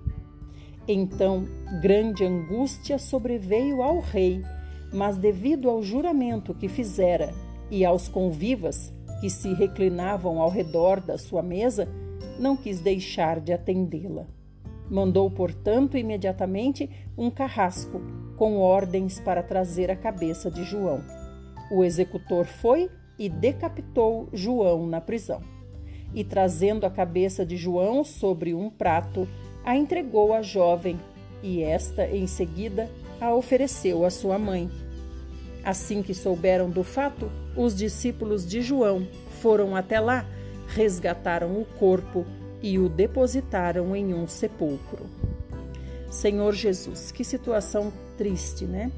Então, 0.88 1.44
grande 1.82 2.24
angústia 2.24 2.98
sobreveio 2.98 3.82
ao 3.82 3.98
rei, 3.98 4.40
mas 4.92 5.18
devido 5.18 5.68
ao 5.68 5.82
juramento 5.82 6.54
que 6.54 6.68
fizera 6.68 7.35
e 7.70 7.85
aos 7.85 8.06
convivas 8.06 8.92
que 9.20 9.28
se 9.28 9.52
reclinavam 9.54 10.40
ao 10.40 10.48
redor 10.48 11.00
da 11.00 11.18
sua 11.18 11.42
mesa, 11.42 11.88
não 12.38 12.56
quis 12.56 12.80
deixar 12.80 13.40
de 13.40 13.52
atendê-la. 13.52 14.36
Mandou, 14.88 15.31
portanto, 15.31 15.96
imediatamente 15.96 16.88
um 17.16 17.31
carrasco 17.31 18.01
com 18.37 18.59
ordens 18.59 19.18
para 19.18 19.42
trazer 19.42 19.90
a 19.90 19.96
cabeça 19.96 20.51
de 20.51 20.62
João. 20.62 21.03
O 21.70 21.83
executor 21.83 22.46
foi 22.46 22.90
e 23.18 23.29
decapitou 23.29 24.29
João 24.33 24.87
na 24.87 25.01
prisão. 25.01 25.40
E 26.14 26.22
trazendo 26.22 26.87
a 26.87 26.90
cabeça 26.90 27.44
de 27.44 27.57
João 27.57 28.05
sobre 28.05 28.55
um 28.55 28.70
prato, 28.70 29.27
a 29.64 29.77
entregou 29.77 30.33
à 30.33 30.42
jovem, 30.42 30.99
e 31.42 31.62
esta, 31.62 32.07
em 32.07 32.27
seguida, 32.27 32.88
a 33.20 33.35
ofereceu 33.35 34.05
à 34.05 34.11
sua 34.11 34.38
mãe. 34.38 34.70
Assim 35.64 36.03
que 36.03 36.14
souberam 36.14 36.70
do 36.70 36.85
fato, 36.85 37.31
os 37.57 37.75
discípulos 37.75 38.46
de 38.46 38.62
João 38.62 39.07
foram 39.40 39.75
até 39.75 39.99
lá, 39.99 40.25
resgataram 40.68 41.61
o 41.61 41.64
corpo 41.79 42.25
e 42.62 42.78
o 42.78 42.88
depositaram 42.88 43.94
em 43.94 44.14
um 44.14 44.26
sepulcro. 44.26 45.06
Senhor 46.10 46.54
Jesus, 46.54 47.10
que 47.10 47.24
situação 47.24 47.92
triste, 48.16 48.64
né? 48.64 48.90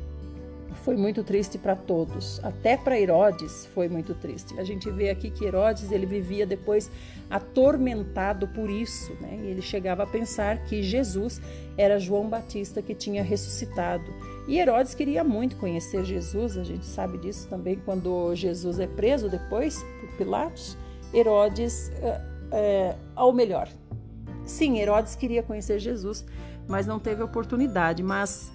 Foi 0.85 0.97
muito 0.97 1.25
triste 1.25 1.59
para 1.59 1.75
todos, 1.75 2.41
até 2.43 2.77
para 2.77 2.99
Herodes 2.99 3.67
foi 3.75 3.89
muito 3.89 4.15
triste. 4.15 4.59
A 4.59 4.65
gente 4.65 4.91
vê 4.91 5.11
aqui 5.11 5.31
que 5.31 5.45
Herodes 5.45 5.91
ele 5.91 6.07
vivia 6.07 6.47
depois 6.47 6.91
atormentado 7.29 8.47
por 8.49 8.71
isso, 8.71 9.13
né? 9.21 9.39
E 9.43 9.47
ele 9.49 9.61
chegava 9.61 10.05
a 10.05 10.07
pensar 10.07 10.65
que 10.65 10.83
Jesus 10.83 11.41
era 11.77 11.99
João 11.99 12.29
Batista 12.29 12.81
que 12.81 12.95
tinha 12.95 13.23
ressuscitado. 13.23 14.05
E 14.47 14.59
Herodes 14.59 14.95
queria 14.95 15.23
muito 15.23 15.57
conhecer 15.57 16.05
Jesus, 16.05 16.57
a 16.57 16.65
gente 16.65 16.87
sabe 16.87 17.19
disso 17.19 17.49
também 17.49 17.81
quando 17.85 18.35
Jesus 18.35 18.79
é 18.79 18.87
preso 18.87 19.29
depois 19.29 19.83
por 20.01 20.17
Pilatos. 20.17 20.77
Herodes 21.13 21.91
é, 22.53 22.95
ao 23.15 23.33
melhor. 23.33 23.69
Sim, 24.45 24.79
Herodes 24.79 25.15
queria 25.15 25.43
conhecer 25.43 25.79
Jesus, 25.79 26.25
mas 26.67 26.87
não 26.87 26.99
teve 26.99 27.23
oportunidade. 27.23 28.03
Mas 28.03 28.51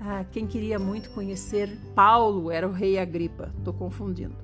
ah, 0.00 0.24
quem 0.32 0.46
queria 0.46 0.78
muito 0.78 1.10
conhecer 1.10 1.78
Paulo 1.94 2.50
era 2.50 2.66
o 2.66 2.72
rei 2.72 2.98
Agripa. 2.98 3.52
Estou 3.58 3.74
confundindo. 3.74 4.34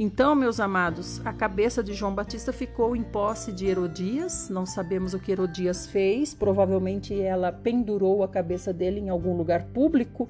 Então, 0.00 0.36
meus 0.36 0.60
amados, 0.60 1.20
a 1.26 1.32
cabeça 1.32 1.82
de 1.82 1.92
João 1.92 2.14
Batista 2.14 2.52
ficou 2.52 2.94
em 2.94 3.02
posse 3.02 3.50
de 3.50 3.66
Herodias. 3.66 4.48
Não 4.48 4.64
sabemos 4.64 5.12
o 5.12 5.18
que 5.18 5.32
Herodias 5.32 5.88
fez. 5.88 6.32
Provavelmente 6.32 7.20
ela 7.20 7.50
pendurou 7.50 8.22
a 8.22 8.28
cabeça 8.28 8.72
dele 8.72 9.00
em 9.00 9.08
algum 9.08 9.36
lugar 9.36 9.64
público 9.64 10.28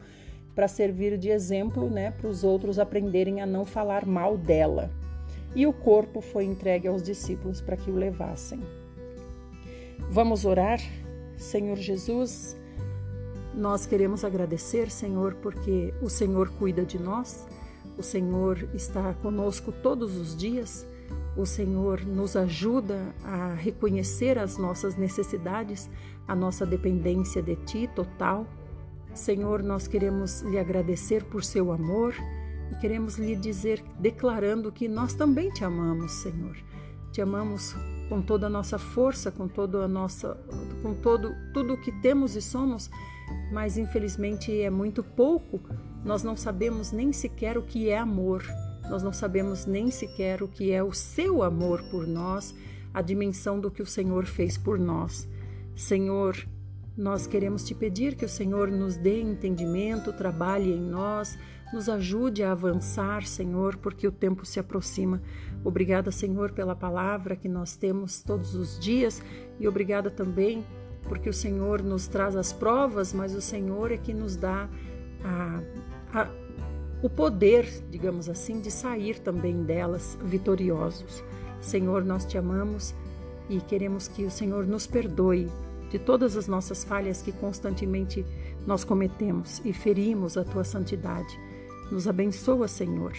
para 0.55 0.67
servir 0.67 1.19
de 1.19 1.29
exemplo, 1.29 1.89
né, 1.89 2.11
para 2.11 2.29
os 2.29 2.43
outros 2.43 2.79
aprenderem 2.79 3.41
a 3.41 3.47
não 3.47 3.65
falar 3.65 4.05
mal 4.05 4.37
dela 4.37 4.91
e 5.55 5.67
o 5.67 5.73
corpo 5.73 6.21
foi 6.21 6.45
entregue 6.45 6.89
aos 6.89 7.03
discípulos 7.03 7.61
para 7.61 7.77
que 7.77 7.91
o 7.91 7.97
levassem. 7.97 8.61
Vamos 10.11 10.45
orar? 10.45 10.81
Senhor 11.37 11.77
Jesus, 11.77 12.57
nós 13.55 13.87
queremos 13.87 14.25
agradecer, 14.25 14.91
Senhor, 14.91 15.35
porque 15.35 15.93
o 16.01 16.09
Senhor 16.09 16.51
cuida 16.51 16.85
de 16.85 16.99
nós, 16.99 17.47
o 17.97 18.03
Senhor 18.03 18.69
está 18.75 19.15
conosco 19.15 19.73
todos 19.73 20.17
os 20.17 20.37
dias, 20.37 20.87
o 21.37 21.45
Senhor 21.45 22.05
nos 22.05 22.37
ajuda 22.37 23.15
a 23.25 23.55
reconhecer 23.55 24.39
as 24.39 24.57
nossas 24.57 24.97
necessidades, 24.97 25.89
a 26.27 26.35
nossa 26.35 26.67
dependência 26.67 27.43
de 27.43 27.57
Ti 27.57 27.91
total. 27.95 28.47
Senhor, 29.15 29.63
nós 29.63 29.87
queremos 29.87 30.43
lhe 30.43 30.59
agradecer 30.59 31.25
por 31.25 31.43
seu 31.45 31.73
amor 31.73 32.15
e 32.71 32.77
queremos 32.77 33.19
lhe 33.19 33.35
dizer, 33.37 33.83
declarando 33.99 34.73
que 34.73 34.89
nós 34.89 35.15
também 35.15 35.51
te 35.51 35.65
amamos, 35.65 36.13
Senhor. 36.13 36.57
Te 37.13 37.21
amamos 37.21 37.75
com 38.09 38.23
toda 38.23 38.47
a 38.47 38.51
nossa 38.51 38.79
força, 38.79 39.31
com 39.31 39.49
toda 39.49 39.85
a 39.85 39.89
nossa, 39.89 40.35
com 40.83 40.95
todo 40.95 41.35
tudo 41.53 41.75
o 41.75 41.81
que 41.81 41.93
temos 42.01 42.37
e 42.37 42.43
somos, 42.43 42.91
mas 43.53 43.77
infelizmente 43.77 44.61
é 44.61 44.71
muito 44.71 45.03
pouco. 45.03 45.61
Nós 46.05 46.23
não 46.23 46.37
sabemos 46.37 46.93
nem 46.93 47.13
sequer 47.13 47.59
o 47.59 47.63
que 47.63 47.89
é 47.89 47.99
amor. 47.99 48.45
Nós 48.89 49.03
não 49.03 49.13
sabemos 49.13 49.67
nem 49.67 49.91
sequer 49.91 50.43
o 50.43 50.49
que 50.49 50.71
é 50.71 50.83
o 50.83 50.93
seu 50.93 51.43
amor 51.43 51.83
por 51.91 52.07
nós, 52.07 52.55
a 52.93 53.03
dimensão 53.03 53.61
do 53.61 53.71
que 53.71 53.83
o 53.83 53.87
Senhor 53.87 54.25
fez 54.25 54.57
por 54.57 54.79
nós. 54.79 55.29
Senhor, 55.77 56.37
nós 56.97 57.27
queremos 57.27 57.65
te 57.65 57.75
pedir 57.75 58.17
que 58.17 58.25
o 58.25 58.29
Senhor 58.29 58.71
nos 58.71 58.97
dê 58.97 59.21
entendimento, 59.21 60.13
trabalhe 60.13 60.73
em 60.73 60.81
nós, 60.81 61.39
nos 61.73 61.89
ajude 61.89 62.43
a 62.43 62.53
avançar, 62.53 63.27
Senhor, 63.27 63.77
porque 63.77 64.07
o 64.07 64.13
tempo 64.13 64.45
se 64.45 64.59
aproxima. 64.59 65.21
Obrigada, 65.65 66.11
Senhor, 66.11 66.53
pela 66.53 66.75
palavra 66.75 67.37
que 67.37 67.49
nós 67.49 67.77
temos 67.77 68.23
todos 68.23 68.55
os 68.55 68.79
dias 68.79 69.23
e 69.59 69.69
obrigada 69.69 70.11
também 70.11 70.65
porque 71.09 71.29
o 71.29 71.33
Senhor 71.33 71.83
nos 71.83 72.07
traz 72.07 72.37
as 72.37 72.53
provas, 72.53 73.13
mas 73.13 73.35
o 73.35 73.41
Senhor 73.41 73.91
é 73.91 73.97
que 73.97 74.13
nos 74.13 74.37
dá 74.37 74.69
a, 75.25 75.63
a, 76.13 76.29
o 77.03 77.09
poder, 77.09 77.67
digamos 77.91 78.29
assim, 78.29 78.61
de 78.61 78.71
sair 78.71 79.19
também 79.19 79.63
delas 79.65 80.19
vitoriosos. 80.23 81.25
Senhor, 81.61 82.05
nós 82.05 82.25
te 82.25 82.37
amamos 82.37 82.95
e 83.49 83.61
queremos 83.61 84.07
que 84.07 84.25
o 84.25 84.31
Senhor 84.31 84.67
nos 84.67 84.87
perdoe 84.87 85.49
de 85.91 85.99
todas 85.99 86.37
as 86.37 86.47
nossas 86.47 86.85
falhas 86.85 87.23
que 87.23 87.33
constantemente 87.33 88.25
nós 88.67 88.85
cometemos 88.85 89.63
e 89.65 89.73
ferimos 89.73 90.37
a 90.37 90.45
tua 90.45 90.63
santidade. 90.63 91.41
Nos 91.91 92.07
abençoa, 92.07 92.69
Senhor. 92.69 93.13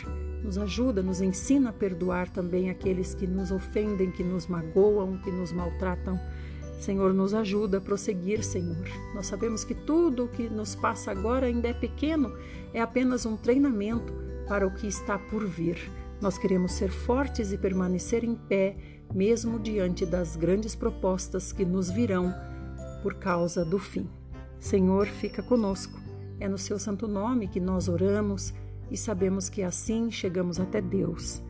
Nos 0.44 0.58
ajuda, 0.58 1.02
nos 1.02 1.22
ensina 1.22 1.70
a 1.70 1.74
perdoar 1.74 2.30
também 2.30 2.70
aqueles 2.70 3.14
que 3.14 3.26
nos 3.26 3.52
ofendem, 3.52 4.12
que 4.12 4.24
nos 4.24 4.48
magoam, 4.48 5.18
que 5.18 5.32
nos 5.32 5.52
maltratam. 5.52 6.20
Senhor, 6.80 7.14
nos 7.14 7.34
ajuda 7.34 7.80
a 7.80 7.82
prosseguir, 7.82 8.44
Senhor. 8.44 8.88
Nós 9.14 9.28
sabemos 9.28 9.64
que 9.66 9.74
tudo 9.74 10.26
o 10.26 10.28
que 10.28 10.50
nos 10.50 10.76
passa 10.76 11.12
agora 11.12 11.48
ainda 11.48 11.68
é 11.68 11.74
pequeno, 11.74 12.32
é 12.74 12.80
apenas 12.80 13.26
um 13.26 13.36
treinamento 13.36 14.14
para 14.48 14.66
o 14.66 14.74
que 14.74 14.88
está 14.88 15.18
por 15.18 15.46
vir. 15.46 15.78
Nós 16.22 16.38
queremos 16.38 16.74
ser 16.74 16.90
fortes 16.90 17.52
e 17.52 17.58
permanecer 17.58 18.24
em 18.24 18.36
pé, 18.36 18.78
mesmo 19.14 19.60
diante 19.60 20.06
das 20.06 20.36
grandes 20.36 20.76
propostas 20.76 21.52
que 21.52 21.66
nos 21.66 21.90
virão 21.90 22.34
por 23.02 23.16
causa 23.16 23.66
do 23.66 23.80
fim. 23.80 24.10
Senhor, 24.60 25.08
fica 25.08 25.42
conosco. 25.42 26.09
É 26.40 26.48
no 26.48 26.58
seu 26.58 26.80
santo 26.80 27.08
nome 27.08 27.48
que 27.48 27.60
nós 27.60 27.90
oramos 27.90 28.54
e 28.90 28.96
sabemos 28.96 29.50
que 29.50 29.62
assim 29.62 30.10
chegamos 30.10 30.60
até 30.60 30.82
Deus. 30.82 31.44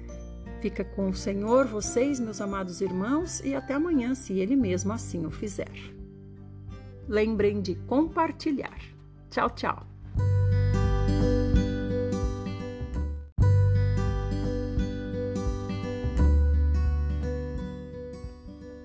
Fica 0.62 0.84
com 0.84 1.10
o 1.10 1.13
Senhor, 1.13 1.67
vocês, 1.67 2.19
meus 2.19 2.41
amados 2.41 2.82
irmãos, 2.82 3.39
e 3.41 3.56
até 3.56 3.75
amanhã, 3.75 4.15
se 4.15 4.39
Ele 4.39 4.56
mesmo 4.56 4.91
assim 4.91 5.25
o 5.25 5.32
fizer. 5.32 5.71
Lembrem 7.08 7.62
de 7.62 7.75
compartilhar. 7.75 8.78
Tchau, 9.30 9.49
tchau. 9.52 9.86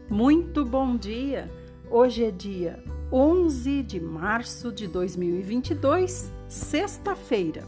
Muito 0.09 0.65
bom 0.65 0.97
dia! 0.97 1.51
Hoje 1.91 2.25
é 2.25 2.31
dia 2.31 2.94
11 3.17 3.85
de 3.85 4.01
março 4.01 4.73
de 4.73 4.89
2022, 4.89 6.33
sexta-feira. 6.49 7.63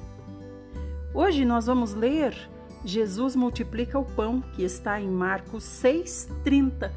Hoje 1.14 1.44
nós 1.44 1.66
vamos 1.66 1.94
ler 1.94 2.36
Jesus 2.84 3.36
multiplica 3.36 3.96
o 3.96 4.04
pão, 4.04 4.40
que 4.40 4.64
está 4.64 5.00
em 5.00 5.08
Marcos 5.08 5.62
6:30. 5.62 6.90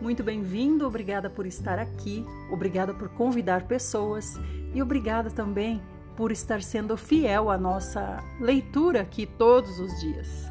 Muito 0.00 0.22
bem-vindo, 0.22 0.86
obrigada 0.86 1.28
por 1.28 1.44
estar 1.44 1.76
aqui, 1.80 2.24
obrigada 2.52 2.94
por 2.94 3.08
convidar 3.08 3.66
pessoas 3.66 4.38
e 4.72 4.80
obrigada 4.80 5.28
também 5.28 5.82
por 6.16 6.30
estar 6.30 6.62
sendo 6.62 6.96
fiel 6.96 7.50
à 7.50 7.58
nossa 7.58 8.22
leitura 8.40 9.00
aqui 9.00 9.26
todos 9.26 9.80
os 9.80 9.98
dias. 9.98 10.46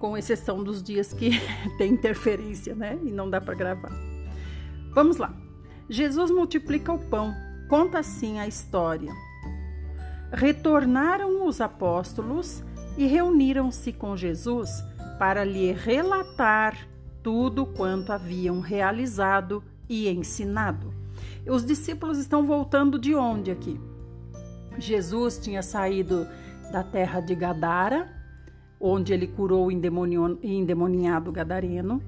Com 0.00 0.18
exceção 0.18 0.64
dos 0.64 0.82
dias 0.82 1.12
que 1.12 1.40
tem 1.78 1.92
interferência, 1.92 2.74
né? 2.74 2.98
E 3.00 3.12
não 3.12 3.30
dá 3.30 3.40
para 3.40 3.54
gravar. 3.54 3.92
Vamos 4.92 5.18
lá. 5.18 5.32
Jesus 5.92 6.30
multiplica 6.30 6.90
o 6.90 6.98
pão. 6.98 7.36
Conta 7.68 7.98
assim 7.98 8.40
a 8.40 8.48
história. 8.48 9.12
Retornaram 10.32 11.46
os 11.46 11.60
apóstolos 11.60 12.64
e 12.96 13.04
reuniram-se 13.06 13.92
com 13.92 14.16
Jesus 14.16 14.70
para 15.18 15.44
lhe 15.44 15.70
relatar 15.70 16.88
tudo 17.22 17.66
quanto 17.66 18.10
haviam 18.10 18.60
realizado 18.60 19.62
e 19.86 20.08
ensinado. 20.08 20.94
Os 21.46 21.62
discípulos 21.62 22.16
estão 22.16 22.46
voltando 22.46 22.98
de 22.98 23.14
onde 23.14 23.50
aqui? 23.50 23.78
Jesus 24.78 25.38
tinha 25.38 25.62
saído 25.62 26.26
da 26.72 26.82
terra 26.82 27.20
de 27.20 27.34
Gadara, 27.34 28.10
onde 28.80 29.12
ele 29.12 29.26
curou 29.26 29.66
o 29.66 29.70
endemoniado 29.70 31.30
gadareno. 31.30 32.02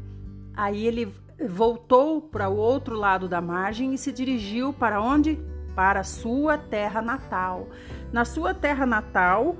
Aí 0.57 0.87
ele 0.87 1.12
voltou 1.49 2.20
para 2.20 2.49
o 2.49 2.57
outro 2.57 2.97
lado 2.97 3.29
da 3.29 3.40
margem 3.40 3.94
e 3.94 3.99
se 3.99 4.12
dirigiu 4.12 4.73
para 4.73 5.01
onde? 5.01 5.38
Para 5.75 6.05
sua 6.05 6.57
terra 6.57 7.03
natal. 7.03 7.68
Na 8.12 8.25
sua 8.25 8.55
terra 8.55 8.87
natal, 8.87 9.57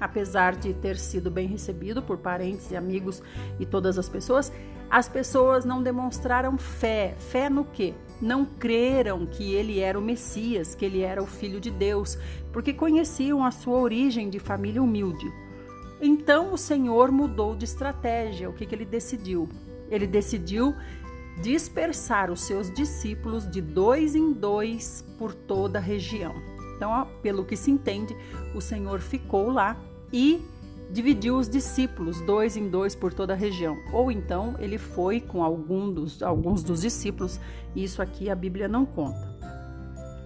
apesar 0.00 0.54
de 0.54 0.72
ter 0.74 0.96
sido 0.96 1.30
bem 1.30 1.48
recebido 1.48 2.02
por 2.02 2.18
parentes 2.18 2.70
e 2.70 2.76
amigos 2.76 3.22
e 3.58 3.66
todas 3.66 3.98
as 3.98 4.08
pessoas, 4.08 4.52
as 4.88 5.08
pessoas 5.08 5.64
não 5.64 5.82
demonstraram 5.82 6.56
fé. 6.56 7.14
Fé 7.18 7.50
no 7.50 7.64
quê? 7.64 7.94
Não 8.20 8.44
creram 8.44 9.26
que 9.26 9.54
ele 9.54 9.80
era 9.80 9.98
o 9.98 10.02
Messias, 10.02 10.74
que 10.74 10.84
ele 10.84 11.02
era 11.02 11.22
o 11.22 11.26
Filho 11.26 11.60
de 11.60 11.70
Deus, 11.70 12.16
porque 12.52 12.72
conheciam 12.72 13.44
a 13.44 13.50
sua 13.50 13.78
origem 13.78 14.30
de 14.30 14.38
família 14.38 14.82
humilde. 14.82 15.26
Então 16.00 16.52
o 16.52 16.58
Senhor 16.58 17.10
mudou 17.10 17.56
de 17.56 17.64
estratégia. 17.64 18.48
O 18.48 18.52
que, 18.52 18.64
que 18.64 18.74
ele 18.74 18.84
decidiu? 18.84 19.48
Ele 19.90 20.06
decidiu 20.06 20.74
dispersar 21.42 22.30
os 22.30 22.40
seus 22.40 22.70
discípulos 22.70 23.48
de 23.48 23.60
dois 23.60 24.14
em 24.14 24.32
dois 24.32 25.04
por 25.18 25.34
toda 25.34 25.78
a 25.78 25.82
região. 25.82 26.34
Então, 26.76 27.08
pelo 27.22 27.44
que 27.44 27.56
se 27.56 27.70
entende, 27.70 28.16
o 28.54 28.60
Senhor 28.60 29.00
ficou 29.00 29.50
lá 29.50 29.76
e 30.12 30.42
dividiu 30.90 31.36
os 31.36 31.48
discípulos, 31.48 32.20
dois 32.20 32.56
em 32.56 32.68
dois, 32.68 32.94
por 32.94 33.12
toda 33.12 33.32
a 33.32 33.36
região. 33.36 33.76
Ou 33.92 34.10
então 34.10 34.54
ele 34.58 34.78
foi 34.78 35.20
com 35.20 35.42
algum 35.42 35.92
dos, 35.92 36.22
alguns 36.22 36.62
dos 36.62 36.82
discípulos, 36.82 37.40
isso 37.74 38.00
aqui 38.00 38.30
a 38.30 38.34
Bíblia 38.34 38.68
não 38.68 38.84
conta. 38.84 39.34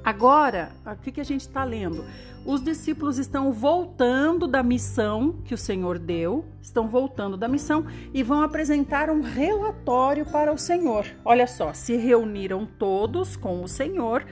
Agora, 0.03 0.73
o 0.87 0.97
que, 0.97 1.13
que 1.13 1.21
a 1.21 1.25
gente 1.25 1.43
está 1.43 1.63
lendo? 1.63 2.05
Os 2.45 2.63
discípulos 2.63 3.19
estão 3.19 3.53
voltando 3.53 4.47
da 4.47 4.63
missão 4.63 5.43
que 5.45 5.53
o 5.53 5.59
Senhor 5.59 5.99
deu, 5.99 6.47
estão 6.63 6.89
voltando 6.89 7.37
da 7.37 7.47
missão 7.47 7.85
e 8.15 8.23
vão 8.23 8.41
apresentar 8.41 9.11
um 9.11 9.21
relatório 9.21 10.25
para 10.25 10.51
o 10.51 10.57
Senhor. 10.57 11.05
Olha 11.23 11.47
só, 11.47 11.75
se 11.75 11.97
reuniram 11.97 12.67
todos 12.67 13.37
com 13.37 13.63
o 13.63 13.69
Senhor 13.69 14.25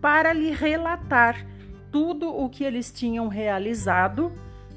para 0.00 0.32
lhe 0.32 0.50
relatar 0.50 1.46
tudo 1.92 2.30
o 2.30 2.48
que 2.48 2.64
eles 2.64 2.90
tinham 2.90 3.28
realizado 3.28 4.32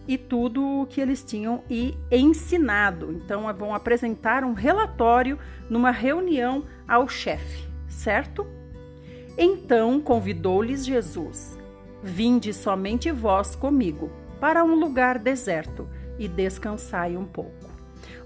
e 0.06 0.17
tudo 0.17 0.82
o 0.82 0.86
que 0.86 1.00
eles 1.00 1.24
tinham 1.24 1.63
e 1.69 1.96
ensinado. 2.12 3.13
Então, 3.13 3.43
vão 3.54 3.74
apresentar 3.74 4.43
um 4.43 4.52
relatório 4.52 5.39
numa 5.69 5.91
reunião 5.91 6.65
ao 6.86 7.08
chefe, 7.08 7.65
certo? 7.88 8.46
Então 9.38 10.02
convidou-lhes 10.02 10.86
Jesus 10.86 11.62
Vinde 12.03 12.53
somente 12.53 13.11
vós 13.11 13.55
comigo 13.55 14.11
para 14.39 14.63
um 14.65 14.75
lugar 14.75 15.17
deserto 15.17 15.87
e 16.19 16.27
descansai 16.27 17.15
um 17.15 17.23
pouco. 17.25 17.71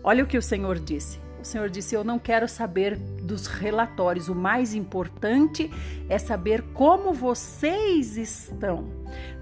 Olha 0.04 0.24
o 0.24 0.28
que 0.28 0.38
o 0.38 0.42
Senhor 0.42 0.80
disse. 0.80 1.20
O 1.40 1.46
Senhor 1.46 1.70
disse: 1.70 1.94
Eu 1.94 2.04
não 2.04 2.18
quero 2.18 2.48
saber 2.48 2.98
dos 2.98 3.46
relatórios, 3.46 4.28
o 4.28 4.36
mais 4.36 4.74
importante 4.74 5.72
é 6.10 6.18
saber 6.18 6.64
como 6.74 7.14
vocês 7.14 8.18
estão. 8.18 8.86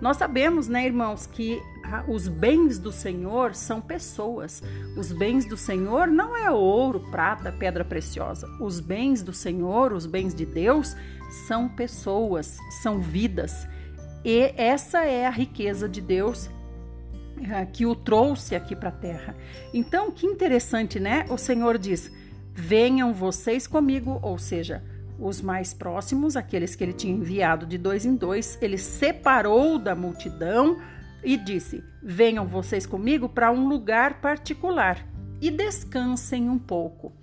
Nós 0.01 0.17
sabemos, 0.17 0.67
né, 0.67 0.85
irmãos, 0.85 1.25
que 1.25 1.61
os 2.07 2.27
bens 2.27 2.77
do 2.77 2.91
Senhor 2.91 3.55
são 3.55 3.79
pessoas. 3.79 4.61
Os 4.97 5.13
bens 5.13 5.45
do 5.45 5.55
Senhor 5.55 6.07
não 6.07 6.35
é 6.35 6.51
ouro, 6.51 6.99
prata, 7.09 7.51
pedra 7.51 7.85
preciosa. 7.85 8.47
Os 8.59 8.79
bens 8.79 9.23
do 9.23 9.31
Senhor, 9.31 9.93
os 9.93 10.05
bens 10.05 10.35
de 10.35 10.45
Deus, 10.45 10.95
são 11.47 11.69
pessoas, 11.69 12.57
são 12.81 12.99
vidas. 12.99 13.65
E 14.25 14.51
essa 14.57 15.05
é 15.05 15.27
a 15.27 15.29
riqueza 15.29 15.87
de 15.87 16.01
Deus 16.01 16.49
eh, 17.39 17.65
que 17.67 17.85
o 17.85 17.95
trouxe 17.95 18.55
aqui 18.55 18.75
para 18.75 18.89
a 18.89 18.91
terra. 18.91 19.35
Então, 19.71 20.09
que 20.09 20.25
interessante, 20.25 20.99
né? 20.99 21.27
O 21.29 21.37
Senhor 21.37 21.77
diz: 21.77 22.11
Venham 22.51 23.13
vocês 23.13 23.67
comigo, 23.67 24.19
ou 24.23 24.39
seja, 24.39 24.83
os 25.19 25.41
mais 25.41 25.75
próximos, 25.75 26.35
aqueles 26.35 26.75
que 26.75 26.83
ele 26.83 26.93
tinha 26.93 27.13
enviado 27.13 27.67
de 27.67 27.77
dois 27.77 28.03
em 28.03 28.15
dois, 28.15 28.57
ele 28.61 28.79
separou 28.79 29.77
da 29.77 29.93
multidão 29.93 30.81
e 31.23 31.37
disse: 31.37 31.83
Venham 32.01 32.47
vocês 32.47 32.87
comigo 32.87 33.29
para 33.29 33.51
um 33.51 33.67
lugar 33.67 34.21
particular 34.21 35.05
e 35.39 35.51
descansem 35.51 36.49
um 36.49 36.57
pouco. 36.57 37.13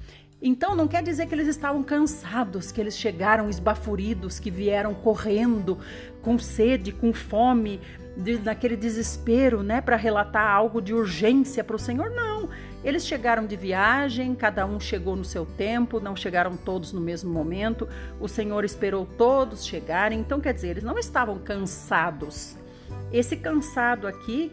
Então 0.45 0.75
não 0.75 0.89
quer 0.89 1.05
dizer 1.05 1.27
que 1.27 1.35
eles 1.35 1.47
estavam 1.47 1.85
cansados, 1.85 2.73
que 2.73 2.81
eles 2.81 2.99
chegaram 2.99 3.49
esbaforidos, 3.49 4.41
que 4.41 4.51
vieram 4.51 4.93
correndo 4.93 5.79
com 6.23 6.39
sede, 6.39 6.93
com 6.93 7.13
fome, 7.13 7.81
de, 8.17 8.39
naquele 8.39 8.77
desespero, 8.77 9.63
né, 9.63 9.81
para 9.81 9.97
relatar 9.97 10.49
algo 10.49 10.81
de 10.81 10.95
urgência 10.95 11.65
para 11.65 11.77
o 11.77 11.79
Senhor. 11.79 12.11
Não, 12.11 12.49
eles 12.85 13.07
chegaram 13.07 13.47
de 13.47 13.57
viagem, 13.57 14.35
cada 14.35 14.67
um 14.67 14.81
chegou 14.81 15.17
no 15.17 15.25
seu 15.25 15.47
tempo, 15.47 16.01
não 16.01 16.17
chegaram 16.17 16.57
todos 16.57 16.93
no 16.93 17.01
mesmo 17.01 17.33
momento. 17.33 17.89
O 18.21 18.29
Senhor 18.29 18.65
esperou 18.65 19.07
todos 19.07 19.65
chegarem. 19.65 20.19
Então, 20.21 20.41
quer 20.41 20.53
dizer, 20.53 20.71
eles 20.71 20.85
não 20.85 20.99
estavam 20.99 21.39
cansados. 21.39 22.57
Esse 23.13 23.37
cansado 23.37 24.07
aqui, 24.07 24.51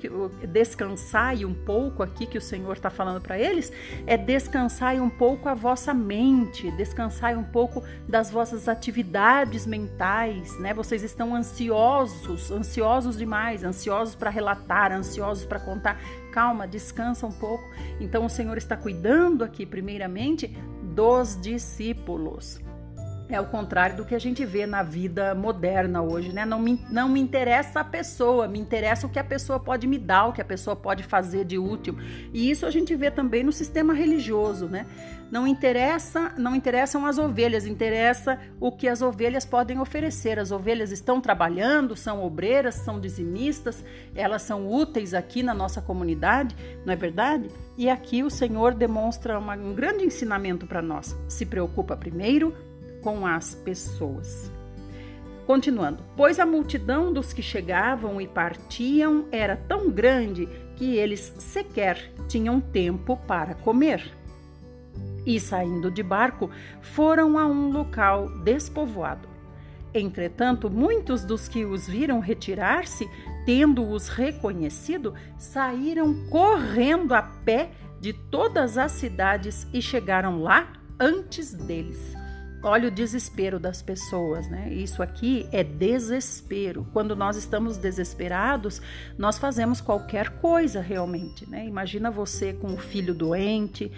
descansar 0.52 1.40
e 1.40 1.46
um 1.46 1.54
pouco 1.54 2.04
aqui 2.04 2.26
que 2.26 2.38
o 2.38 2.42
Senhor 2.42 2.74
está 2.74 2.90
falando 2.90 3.22
para 3.22 3.40
eles, 3.40 3.72
é 4.06 4.18
descansar 4.18 4.96
um 4.96 5.10
pouco 5.10 5.48
a 5.48 5.54
vossa 5.54 5.94
mente, 5.94 6.70
descansar 6.72 7.38
um 7.38 7.44
pouco 7.44 7.82
das 8.08 8.30
vossas 8.30 8.68
atividades 8.68 9.66
mentais, 9.66 10.60
né? 10.60 10.74
Vocês 10.74 11.04
estão 11.04 11.34
ansiosos, 11.34 12.52
ansiosos 12.52 13.18
demais, 13.18 13.64
ansiosos 13.64 14.14
para 14.14 14.30
relatar, 14.30 14.92
ansiosos 14.92 15.46
para 15.46 15.60
contar. 15.60 15.98
Calma, 16.34 16.68
descansa 16.68 17.26
um 17.26 17.32
pouco. 17.32 17.64
Então 18.00 18.26
o 18.26 18.30
Senhor 18.30 18.58
está 18.58 18.76
cuidando 18.76 19.44
aqui, 19.44 19.66
primeiramente, 19.66 20.48
dos 20.84 21.40
discípulos. 21.40 22.60
É 23.32 23.40
o 23.40 23.46
contrário 23.46 23.96
do 23.96 24.06
que 24.06 24.16
a 24.16 24.20
gente 24.20 24.44
vê 24.44 24.66
na 24.66 24.82
vida 24.82 25.36
moderna 25.36 26.02
hoje, 26.02 26.34
né? 26.34 26.46
Não 26.46 26.60
me, 26.60 26.84
não 26.90 27.08
me 27.08 27.20
interessa 27.20 27.82
a 27.82 27.84
pessoa, 27.84 28.48
me 28.48 28.58
interessa 28.58 29.06
o 29.06 29.10
que 29.10 29.20
a 29.20 29.24
pessoa 29.24 29.60
pode 29.60 29.86
me 29.86 30.00
dar, 30.00 30.26
o 30.26 30.34
que 30.34 30.42
a 30.42 30.46
pessoa 30.46 30.76
pode 30.76 31.04
fazer 31.04 31.46
de 31.46 31.56
útil. 31.56 31.96
E 32.34 32.50
isso 32.50 32.66
a 32.66 32.72
gente 32.72 32.96
vê 32.96 33.12
também 33.12 33.44
no 33.44 33.52
sistema 33.52 33.94
religioso, 33.94 34.68
né? 34.68 34.88
Não 35.30 35.46
interessa, 35.46 36.34
não 36.40 36.56
interessam 36.56 37.06
as 37.06 37.20
ovelhas, 37.20 37.68
interessa 37.68 38.40
o 38.60 38.72
que 38.72 38.88
as 38.88 39.00
ovelhas 39.00 39.46
podem 39.46 39.80
oferecer. 39.80 40.40
As 40.40 40.52
ovelhas 40.52 40.92
estão 40.92 41.22
trabalhando, 41.22 41.96
são 41.96 42.24
obreiras, 42.24 42.76
são 42.76 43.00
dizimistas, 43.00 43.86
elas 44.16 44.42
são 44.42 44.68
úteis 44.68 45.14
aqui 45.14 45.44
na 45.44 45.54
nossa 45.54 45.84
comunidade, 45.84 46.56
não 46.84 46.92
é 46.92 46.96
verdade? 46.96 47.50
E 47.78 47.92
aqui 47.92 48.24
o 48.24 48.30
Senhor 48.32 48.74
demonstra 48.74 49.38
uma, 49.38 49.56
um 49.56 49.76
grande 49.76 50.04
ensinamento 50.04 50.66
para 50.66 50.82
nós. 50.82 51.16
Se 51.28 51.46
preocupa 51.46 51.96
primeiro 51.96 52.56
com 53.02 53.26
as 53.26 53.56
pessoas. 53.56 54.52
Continuando, 55.46 56.04
pois 56.16 56.40
a 56.40 56.46
multidão 56.46 57.12
dos 57.12 57.34
que 57.34 57.42
chegavam 57.42 58.22
e 58.22 58.28
partiam 58.28 59.26
era 59.32 59.56
tão 59.56 59.90
grande 59.90 60.48
que 60.76 60.96
eles 60.96 61.34
sequer 61.40 62.14
tinham 62.28 62.62
tempo 62.62 63.18
para 63.28 63.56
comer. 63.56 64.16
E 65.26 65.40
saindo 65.40 65.90
de 65.90 66.04
barco, 66.04 66.50
foram 66.82 67.38
a 67.38 67.46
um 67.46 67.72
local 67.72 68.30
despovoado. 68.44 69.28
Entretanto, 69.94 70.70
muitos 70.70 71.24
dos 71.24 71.48
que 71.48 71.66
os 71.66 71.88
viram 71.88 72.20
retirar-se, 72.20 73.10
tendo-os 73.46 74.08
reconhecido, 74.08 75.16
saíram 75.38 76.28
correndo 76.30 77.14
a 77.16 77.24
pé 77.24 77.72
de 78.00 78.14
todas 78.14 78.78
as 78.78 78.92
cidades 78.92 79.68
e 79.74 79.82
chegaram 79.82 80.44
lá 80.44 80.72
antes 81.00 81.54
deles. 81.54 82.14
Olha 82.62 82.90
o 82.90 82.92
desespero 82.92 83.58
das 83.58 83.82
pessoas, 83.82 84.50
né? 84.50 84.70
Isso 84.74 85.02
aqui 85.02 85.48
é 85.50 85.64
desespero. 85.64 86.86
Quando 86.92 87.16
nós 87.16 87.38
estamos 87.38 87.78
desesperados, 87.78 88.82
nós 89.18 89.38
fazemos 89.38 89.80
qualquer 89.80 90.30
coisa 90.42 90.82
realmente, 90.82 91.50
né? 91.50 91.66
Imagina 91.66 92.12
você 92.12 92.52
com 92.52 92.74
o 92.74 92.78
filho 92.78 93.14
doente, 93.14 93.90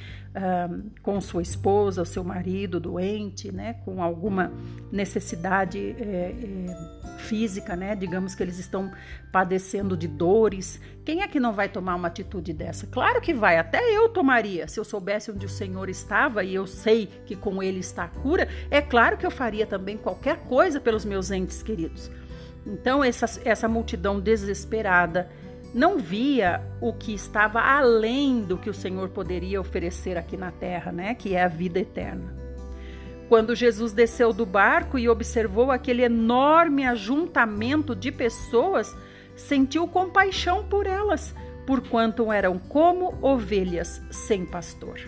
com 1.02 1.20
sua 1.20 1.42
esposa, 1.42 2.06
seu 2.06 2.24
marido 2.24 2.80
doente, 2.80 3.52
né? 3.52 3.74
Com 3.86 4.02
alguma 4.02 4.52
necessidade 4.92 5.96
é, 6.00 6.34
é, 6.34 7.18
física, 7.18 7.76
né? 7.76 7.96
Digamos 7.96 8.34
que 8.34 8.42
eles 8.42 8.58
estão 8.58 8.92
padecendo 9.32 9.98
de 9.98 10.08
dores. 10.08 10.80
Quem 11.04 11.22
é 11.22 11.28
que 11.28 11.40
não 11.40 11.52
vai 11.52 11.68
tomar 11.68 11.96
uma 11.96 12.08
atitude 12.08 12.54
dessa? 12.54 12.88
Claro 12.88 13.20
que 13.20 13.34
vai, 13.34 13.58
até 13.58 13.82
eu 13.96 14.08
tomaria. 14.10 14.68
Se 14.68 14.80
eu 14.80 14.86
soubesse 14.86 15.32
onde 15.32 15.46
o 15.46 15.50
Senhor 15.50 15.90
estava 15.90 16.44
e 16.44 16.56
eu 16.56 16.66
sei 16.66 17.08
que 17.26 17.36
com 17.36 17.62
Ele 17.62 17.80
está 17.80 18.06
a 18.06 18.08
cura, 18.08 18.48
é 18.70 18.82
claro 18.82 19.18
que 19.18 19.26
eu 19.26 19.32
faria 19.32 19.66
também 19.66 19.98
qualquer 19.98 20.38
coisa 20.46 20.80
pelos 20.80 21.04
meus 21.04 21.30
entes 21.30 21.62
queridos. 21.62 22.10
Então, 22.66 23.04
essa, 23.04 23.42
essa 23.44 23.68
multidão 23.68 24.20
desesperada 24.20 25.30
não 25.74 25.98
via 25.98 26.62
o 26.82 26.92
que 26.92 27.14
estava 27.14 27.62
além 27.62 28.42
do 28.42 28.58
que 28.58 28.70
o 28.70 28.74
Senhor 28.74 29.10
poderia 29.10 29.60
oferecer 29.60 30.18
aqui 30.18 30.36
na 30.36 30.52
terra, 30.52 30.92
né? 30.92 31.16
Que 31.16 31.36
é 31.36 31.44
a 31.44 31.48
vida 31.48 31.80
eterna. 31.80 32.36
Quando 33.30 33.56
Jesus 33.56 33.94
desceu 33.94 34.34
do 34.34 34.46
barco 34.46 35.00
e 35.00 35.08
observou 35.08 35.72
aquele 35.72 36.02
enorme 36.02 36.86
ajuntamento 36.86 37.96
de 37.96 38.12
pessoas, 38.12 38.94
sentiu 39.38 39.88
compaixão 39.88 40.66
por 40.66 40.86
elas, 40.86 41.34
porquanto 41.66 42.32
eram 42.32 42.60
como 42.60 43.18
ovelhas 43.22 44.02
sem 44.12 44.46
pastor. 44.46 45.00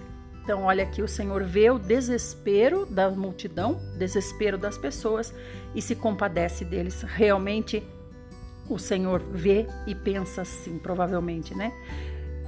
Então, 0.41 0.63
olha 0.63 0.83
aqui, 0.83 1.01
o 1.01 1.07
Senhor 1.07 1.43
vê 1.43 1.69
o 1.69 1.79
desespero 1.79 2.85
da 2.85 3.09
multidão, 3.09 3.79
desespero 3.97 4.57
das 4.57 4.77
pessoas 4.77 5.33
e 5.73 5.81
se 5.81 5.95
compadece 5.95 6.65
deles. 6.65 7.01
Realmente, 7.01 7.81
o 8.69 8.77
Senhor 8.77 9.21
vê 9.21 9.67
e 9.85 9.93
pensa 9.93 10.41
assim, 10.41 10.77
provavelmente, 10.77 11.55
né? 11.55 11.71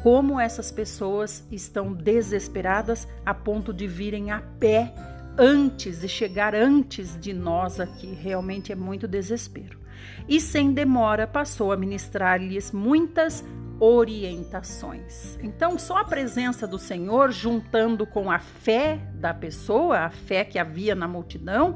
Como 0.04 0.39
essas 0.39 0.71
pessoas 0.71 1.45
estão 1.51 1.91
desesperadas 1.91 3.08
a 3.25 3.34
ponto 3.34 3.73
de 3.73 3.88
virem 3.88 4.32
a 4.32 4.39
pé 4.39 4.93
antes 5.38 6.04
e 6.04 6.08
chegar 6.08 6.54
antes 6.54 7.19
de 7.19 7.34
nós 7.34 7.80
aqui. 7.80 8.13
Realmente 8.13 8.71
é 8.71 8.75
muito 8.75 9.08
desespero. 9.08 9.80
E 10.28 10.39
sem 10.39 10.73
demora 10.73 11.28
passou 11.28 11.71
a 11.71 11.78
ministrar-lhes 11.78 12.71
muitas 12.71 13.43
orientações. 13.80 15.38
Então, 15.41 15.78
só 15.78 15.97
a 15.97 16.06
presença 16.06 16.65
do 16.65 16.80
Senhor, 16.80 17.32
juntando 17.32 18.06
com 18.06 18.32
a 18.32 18.39
fé 18.39 18.99
da 19.15 19.34
pessoa, 19.34 19.99
a 19.99 20.10
fé 20.10 20.45
que 20.45 20.58
havia 20.58 20.95
na 20.95 21.08
multidão, 21.08 21.75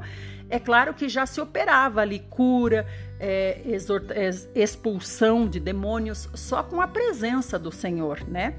é 0.50 0.58
claro 0.58 0.92
que 0.92 1.08
já 1.08 1.24
se 1.24 1.40
operava 1.40 2.00
ali 2.00 2.18
cura, 2.18 2.86
é, 3.18 3.60
expulsão 4.54 5.46
de 5.46 5.60
demônios, 5.60 6.28
só 6.34 6.62
com 6.62 6.80
a 6.80 6.88
presença 6.88 7.58
do 7.58 7.70
Senhor, 7.70 8.22
né? 8.28 8.54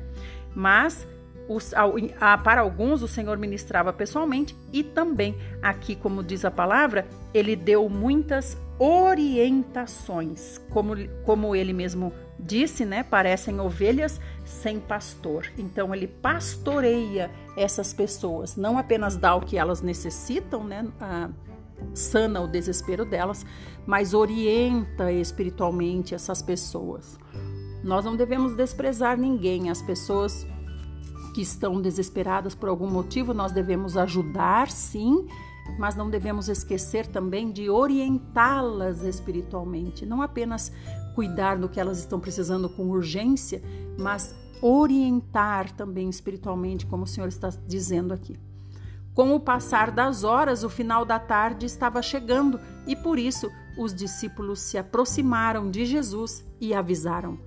Mas 0.56 1.06
os, 1.50 1.74
a, 2.20 2.38
para 2.38 2.62
alguns 2.62 3.02
o 3.02 3.08
Senhor 3.08 3.38
ministrava 3.38 3.92
pessoalmente 3.92 4.56
e 4.72 4.84
também, 4.84 5.36
aqui, 5.62 5.96
como 5.96 6.24
diz 6.24 6.46
a 6.46 6.52
palavra, 6.52 7.06
ele 7.34 7.56
deu 7.56 7.90
muitas 7.90 8.58
orientações, 8.80 10.60
como, 10.70 10.96
como 11.26 11.56
ele 11.56 11.74
mesmo 11.74 12.14
disse, 12.40 12.86
né? 12.86 13.04
Parecem 13.04 13.60
ovelhas 13.60 14.20
sem 14.46 14.80
pastor. 14.80 15.46
Então 15.58 15.94
ele 15.94 16.08
pastoreia 16.08 17.30
essas 17.58 17.94
pessoas, 17.94 18.56
não 18.56 18.78
apenas 18.78 19.18
dá 19.18 19.36
o 19.36 19.42
que 19.42 19.58
elas 19.58 19.82
necessitam, 19.82 20.64
né? 20.64 20.88
A, 21.00 21.30
sana 21.94 22.42
o 22.42 22.48
desespero 22.48 23.06
delas, 23.06 23.46
mas 23.86 24.14
orienta 24.14 25.12
espiritualmente 25.12 26.16
essas 26.16 26.42
pessoas. 26.42 27.18
Nós 27.84 28.06
não 28.06 28.16
devemos 28.16 28.56
desprezar 28.56 29.18
ninguém, 29.18 29.70
as 29.70 29.82
pessoas 29.82 30.46
que 31.34 31.42
estão 31.42 31.82
desesperadas 31.82 32.54
por 32.54 32.70
algum 32.70 32.90
motivo, 32.90 33.34
nós 33.34 33.52
devemos 33.52 33.98
ajudar, 33.98 34.70
sim, 34.70 35.28
mas 35.80 35.96
não 35.96 36.10
devemos 36.10 36.50
esquecer 36.50 37.08
também 37.08 37.52
de 37.52 37.70
orientá-las 37.70 39.02
espiritualmente, 39.04 40.06
não 40.06 40.22
apenas 40.22 40.72
cuidar 41.16 41.58
do 41.58 41.70
que 41.70 41.80
elas 41.80 42.00
estão 42.00 42.20
precisando 42.20 42.70
com 42.70 42.90
urgência, 42.90 43.62
mas 43.98 44.36
orientar 44.62 45.72
também 45.72 46.10
espiritualmente, 46.10 46.86
como 46.86 47.04
o 47.04 47.08
Senhor 47.08 47.28
está 47.28 47.50
dizendo 47.68 48.14
aqui. 48.14 48.38
Com 49.14 49.36
o 49.36 49.40
passar 49.40 49.92
das 49.92 50.24
horas, 50.24 50.64
o 50.64 50.70
final 50.70 51.04
da 51.04 51.20
tarde 51.20 51.66
estava 51.66 52.02
chegando 52.02 52.60
e 52.88 52.96
por 52.96 53.20
isso 53.20 53.52
os 53.78 53.94
discípulos 53.94 54.60
se 54.60 54.78
aproximaram 54.78 55.70
de 55.70 55.86
Jesus 55.86 56.46
e 56.60 56.74
avisaram: 56.74 57.38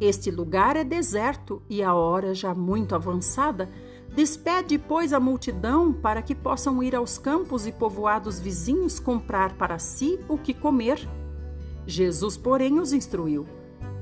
Este 0.00 0.30
lugar 0.30 0.76
é 0.76 0.84
deserto 0.84 1.60
e 1.68 1.82
a 1.82 1.94
hora 1.94 2.34
já 2.34 2.54
muito 2.54 2.94
avançada. 2.94 3.68
Despede, 4.14 4.78
pois, 4.78 5.12
a 5.12 5.20
multidão 5.20 5.92
para 5.92 6.22
que 6.22 6.34
possam 6.34 6.82
ir 6.82 6.94
aos 6.94 7.18
campos 7.18 7.66
e 7.66 7.72
povoados 7.72 8.40
vizinhos 8.40 8.98
comprar 8.98 9.52
para 9.54 9.78
si 9.78 10.18
o 10.28 10.38
que 10.38 10.54
comer. 10.54 10.98
Jesus, 11.86 12.36
porém, 12.36 12.78
os 12.78 12.92
instruiu: 12.92 13.46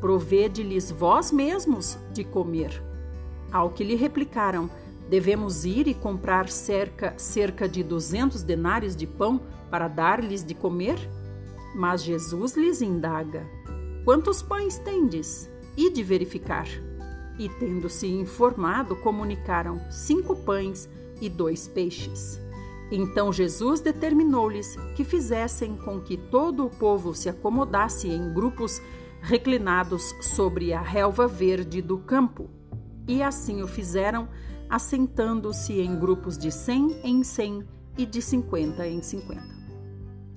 Provede-lhes 0.01 0.91
vós 0.91 1.33
mesmos 1.33 1.99
de 2.13 2.25
comer. 2.25 2.83
Ao 3.51 3.71
que 3.71 3.85
lhe 3.85 3.95
replicaram: 3.95 4.71
Devemos 5.09 5.65
ir 5.65 5.87
e 5.87 5.95
comprar 5.95 6.49
cerca, 6.49 7.15
cerca 7.17 7.69
de 7.69 7.83
duzentos 7.83 8.43
denários 8.43 8.97
de 8.97 9.07
pão 9.07 9.41
para 9.71 9.89
dar-lhes 9.89 10.45
de 10.45 10.55
comer? 10.55 10.97
Mas 11.75 12.03
Jesus 12.03 12.57
lhes 12.57 12.83
indaga: 12.83 13.47
Quantos 14.05 14.43
pães 14.43 14.79
tendes? 14.79 15.49
E 15.77 15.91
de 15.91 16.03
verificar. 16.03 16.67
E 17.39 17.49
tendo-se 17.49 18.07
informado, 18.07 18.97
comunicaram 18.97 19.81
cinco 19.91 20.35
pães 20.35 20.89
e 21.21 21.29
dois 21.29 21.69
peixes. 21.69 22.41
Então 22.91 23.33
Jesus 23.33 23.81
determinou-lhes 23.81 24.77
que 24.95 25.05
fizessem 25.05 25.77
com 25.77 26.01
que 26.01 26.17
todo 26.17 26.65
o 26.65 26.71
povo 26.71 27.15
se 27.15 27.29
acomodasse 27.29 28.09
em 28.09 28.33
grupos 28.33 28.81
reclinados 29.21 30.15
sobre 30.21 30.73
a 30.73 30.81
relva 30.81 31.27
verde 31.27 31.83
do 31.83 31.99
campo. 31.99 32.49
E 33.09 33.23
assim 33.23 33.63
o 33.63 33.67
fizeram, 33.67 34.29
assentando-se 34.69 35.81
em 35.81 35.99
grupos 35.99 36.37
de 36.37 36.51
cem 36.51 36.97
em 37.03 37.23
cem 37.23 37.65
e 37.97 38.05
de 38.05 38.21
cinquenta 38.21 38.87
em 38.87 39.03
cinquenta. 39.03 39.57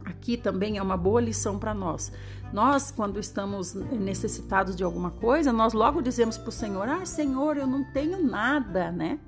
Aqui 0.05 0.37
também 0.37 0.77
é 0.77 0.81
uma 0.81 0.97
boa 0.97 1.21
lição 1.21 1.59
para 1.59 1.73
nós. 1.73 2.11
Nós, 2.51 2.91
quando 2.91 3.19
estamos 3.19 3.73
necessitados 3.73 4.75
de 4.75 4.83
alguma 4.83 5.11
coisa, 5.11 5.53
nós 5.53 5.73
logo 5.73 6.01
dizemos 6.01 6.37
para 6.37 6.49
o 6.49 6.51
Senhor: 6.51 6.89
Ah, 6.89 7.05
Senhor, 7.05 7.57
eu 7.57 7.67
não 7.67 7.83
tenho 7.83 8.23
nada, 8.23 8.91
né? 8.91 9.19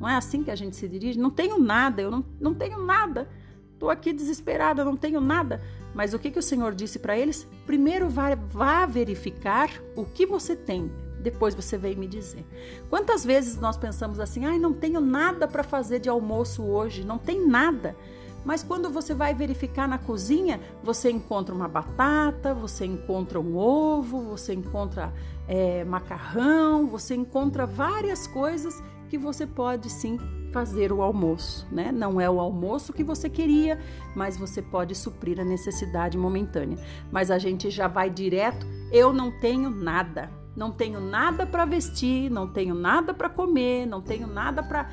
Não 0.00 0.08
é 0.08 0.16
assim 0.16 0.42
que 0.42 0.50
a 0.50 0.56
gente 0.56 0.76
se 0.76 0.88
dirige? 0.88 1.18
Não 1.18 1.30
tenho 1.30 1.58
nada, 1.58 2.00
eu 2.00 2.10
não, 2.10 2.24
não 2.40 2.54
tenho 2.54 2.84
nada. 2.84 3.28
Estou 3.74 3.90
aqui 3.90 4.12
desesperada, 4.12 4.84
não 4.84 4.96
tenho 4.96 5.20
nada. 5.20 5.60
Mas 5.94 6.14
o 6.14 6.18
que, 6.18 6.30
que 6.30 6.38
o 6.38 6.42
Senhor 6.42 6.74
disse 6.74 6.98
para 6.98 7.18
eles? 7.18 7.46
Primeiro 7.66 8.08
vá, 8.08 8.34
vá 8.34 8.86
verificar 8.86 9.70
o 9.94 10.04
que 10.04 10.24
você 10.24 10.56
tem. 10.56 10.90
Depois 11.20 11.54
você 11.54 11.76
vem 11.76 11.94
me 11.94 12.06
dizer. 12.06 12.44
Quantas 12.88 13.24
vezes 13.24 13.60
nós 13.60 13.76
pensamos 13.76 14.18
assim, 14.18 14.44
ai, 14.44 14.58
não 14.58 14.72
tenho 14.72 15.00
nada 15.00 15.46
para 15.46 15.62
fazer 15.62 16.00
de 16.00 16.08
almoço 16.08 16.62
hoje, 16.62 17.04
não 17.04 17.18
tem 17.18 17.46
nada. 17.46 17.96
Mas 18.44 18.62
quando 18.62 18.88
você 18.88 19.14
vai 19.14 19.34
verificar 19.34 19.86
na 19.86 19.98
cozinha, 19.98 20.60
você 20.82 21.10
encontra 21.10 21.54
uma 21.54 21.68
batata, 21.68 22.54
você 22.54 22.86
encontra 22.86 23.38
um 23.38 23.56
ovo, 23.56 24.22
você 24.22 24.54
encontra 24.54 25.12
é, 25.46 25.84
macarrão, 25.84 26.86
você 26.86 27.14
encontra 27.14 27.66
várias 27.66 28.26
coisas 28.26 28.82
que 29.10 29.18
você 29.18 29.46
pode 29.46 29.90
sim 29.90 30.18
fazer 30.52 30.92
o 30.92 31.02
almoço, 31.02 31.66
né? 31.70 31.92
Não 31.92 32.20
é 32.20 32.28
o 32.30 32.40
almoço 32.40 32.92
que 32.92 33.04
você 33.04 33.28
queria, 33.28 33.78
mas 34.14 34.36
você 34.36 34.62
pode 34.62 34.94
suprir 34.94 35.38
a 35.38 35.44
necessidade 35.44 36.16
momentânea. 36.16 36.78
Mas 37.10 37.30
a 37.30 37.38
gente 37.38 37.70
já 37.70 37.88
vai 37.88 38.08
direto, 38.08 38.66
eu 38.92 39.12
não 39.12 39.30
tenho 39.30 39.68
nada. 39.70 40.30
Não 40.56 40.70
tenho 40.70 41.00
nada 41.00 41.46
para 41.46 41.64
vestir, 41.64 42.30
não 42.30 42.46
tenho 42.46 42.74
nada 42.74 43.14
para 43.14 43.28
comer, 43.28 43.86
não 43.86 44.00
tenho 44.00 44.26
nada 44.26 44.62
para 44.62 44.90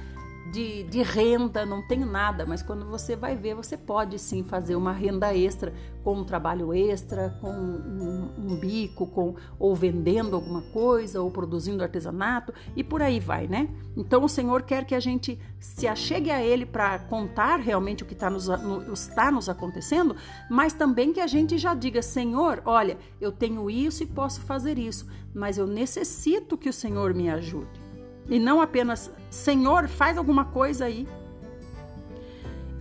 de, 0.51 0.83
de, 0.83 1.01
renda, 1.01 1.65
não 1.65 1.81
tenho 1.81 2.05
nada, 2.05 2.45
mas 2.45 2.61
quando 2.61 2.85
você 2.85 3.15
vai 3.15 3.35
ver, 3.35 3.55
você 3.55 3.77
pode 3.77 4.17
sim 4.19 4.43
fazer 4.43 4.75
uma 4.75 4.91
renda 4.91 5.35
extra 5.35 5.73
com 6.03 6.15
um 6.15 6.23
trabalho 6.23 6.73
extra, 6.73 7.37
com 7.41 7.51
um, 7.51 8.31
um, 8.37 8.55
bico, 8.55 9.07
com 9.07 9.35
ou 9.59 9.75
vendendo 9.75 10.35
alguma 10.35 10.61
coisa, 10.61 11.21
ou 11.21 11.29
produzindo 11.29 11.83
artesanato 11.83 12.53
e 12.75 12.83
por 12.83 13.01
aí 13.01 13.19
vai, 13.19 13.47
né? 13.47 13.69
Então 13.95 14.23
o 14.23 14.29
Senhor 14.29 14.63
quer 14.63 14.85
que 14.85 14.95
a 14.95 14.99
gente 14.99 15.39
se 15.59 15.87
achegue 15.87 16.31
a 16.31 16.41
Ele 16.41 16.65
para 16.65 16.99
contar 16.99 17.57
realmente 17.57 18.03
o 18.03 18.05
que 18.05 18.13
está 18.13 18.29
nos, 18.29 18.47
no, 18.47 18.93
está 18.93 19.31
nos 19.31 19.49
acontecendo, 19.49 20.15
mas 20.49 20.73
também 20.73 21.11
que 21.11 21.19
a 21.19 21.27
gente 21.27 21.57
já 21.57 21.73
diga, 21.73 22.01
Senhor, 22.01 22.61
olha, 22.65 22.97
eu 23.19 23.31
tenho 23.31 23.69
isso 23.69 24.03
e 24.03 24.05
posso 24.05 24.41
fazer 24.41 24.77
isso, 24.77 25.07
mas 25.33 25.57
eu 25.57 25.67
necessito 25.67 26.57
que 26.57 26.69
o 26.69 26.73
Senhor 26.73 27.13
me 27.13 27.29
ajude 27.29 27.86
e 28.29 28.39
não 28.39 28.61
apenas 28.61 29.11
Senhor, 29.29 29.87
faz 29.87 30.17
alguma 30.17 30.45
coisa 30.45 30.85
aí. 30.85 31.07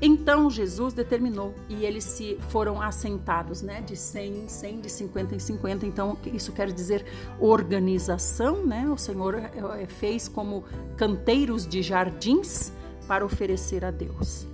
Então 0.01 0.51
Jesus 0.51 0.93
determinou 0.93 1.55
e 1.71 1.85
eles 1.85 2.05
se 2.05 2.39
foram 2.51 2.83
assentados, 2.83 3.63
né, 3.63 3.81
de 3.81 3.97
100 3.97 4.45
em 4.45 4.49
100, 4.49 4.81
de 4.83 4.91
50 4.91 5.35
em 5.35 5.39
50. 5.39 5.87
Então 5.87 6.19
isso 6.27 6.53
quer 6.53 6.71
dizer 6.71 7.05
organização, 7.41 8.67
né? 8.67 8.87
O 8.89 8.99
Senhor 8.99 9.35
é, 9.37 9.51
é, 9.83 9.87
fez 9.87 10.29
como 10.29 10.65
canteiros 10.97 11.67
de 11.67 11.81
jardins 11.83 12.73
para 13.09 13.25
oferecer 13.25 13.85
a 13.85 13.91
Deus. 13.91 14.47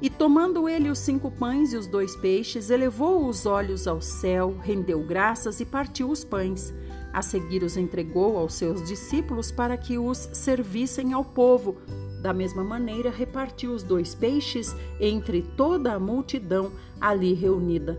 E 0.00 0.08
tomando 0.08 0.68
ele 0.68 0.88
os 0.88 1.00
cinco 1.00 1.30
pães 1.30 1.72
e 1.72 1.76
os 1.76 1.86
dois 1.86 2.16
peixes, 2.16 2.70
elevou 2.70 3.26
os 3.26 3.44
olhos 3.44 3.86
ao 3.86 4.00
céu, 4.00 4.56
rendeu 4.62 5.02
graças 5.02 5.60
e 5.60 5.64
partiu 5.64 6.08
os 6.08 6.22
pães 6.22 6.72
a 7.12 7.22
seguir 7.22 7.62
os 7.62 7.76
entregou 7.76 8.36
aos 8.36 8.54
seus 8.54 8.86
discípulos 8.86 9.50
para 9.50 9.76
que 9.76 9.98
os 9.98 10.28
servissem 10.32 11.12
ao 11.12 11.24
povo. 11.24 11.76
Da 12.22 12.32
mesma 12.32 12.64
maneira, 12.64 13.10
repartiu 13.10 13.72
os 13.72 13.82
dois 13.82 14.14
peixes 14.14 14.74
entre 15.00 15.42
toda 15.42 15.94
a 15.94 16.00
multidão 16.00 16.72
ali 17.00 17.32
reunida. 17.32 17.96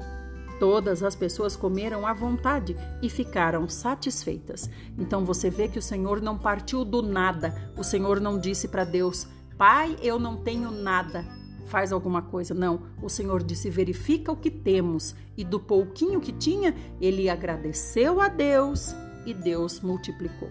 Todas 0.59 1.01
as 1.03 1.15
pessoas 1.15 1.55
comeram 1.55 2.05
à 2.05 2.11
vontade 2.11 2.75
e 3.01 3.09
ficaram 3.09 3.69
satisfeitas. 3.69 4.69
Então 4.97 5.23
você 5.23 5.49
vê 5.49 5.69
que 5.69 5.79
o 5.79 5.81
Senhor 5.81 6.21
não 6.21 6.37
partiu 6.37 6.83
do 6.83 7.01
nada. 7.01 7.71
O 7.77 7.83
Senhor 7.83 8.19
não 8.19 8.37
disse 8.37 8.67
para 8.67 8.83
Deus: 8.83 9.25
Pai, 9.57 9.95
eu 10.01 10.19
não 10.19 10.35
tenho 10.35 10.69
nada. 10.69 11.38
Faz 11.69 11.93
alguma 11.93 12.21
coisa. 12.23 12.53
Não. 12.53 12.81
O 13.01 13.07
Senhor 13.07 13.43
disse: 13.43 13.69
verifica 13.69 14.31
o 14.31 14.35
que 14.35 14.49
temos. 14.49 15.15
E 15.37 15.43
do 15.43 15.59
pouquinho 15.59 16.19
que 16.19 16.31
tinha, 16.31 16.75
ele 16.99 17.29
agradeceu 17.29 18.19
a 18.19 18.27
Deus 18.27 18.93
e 19.25 19.33
Deus 19.33 19.79
multiplicou. 19.79 20.49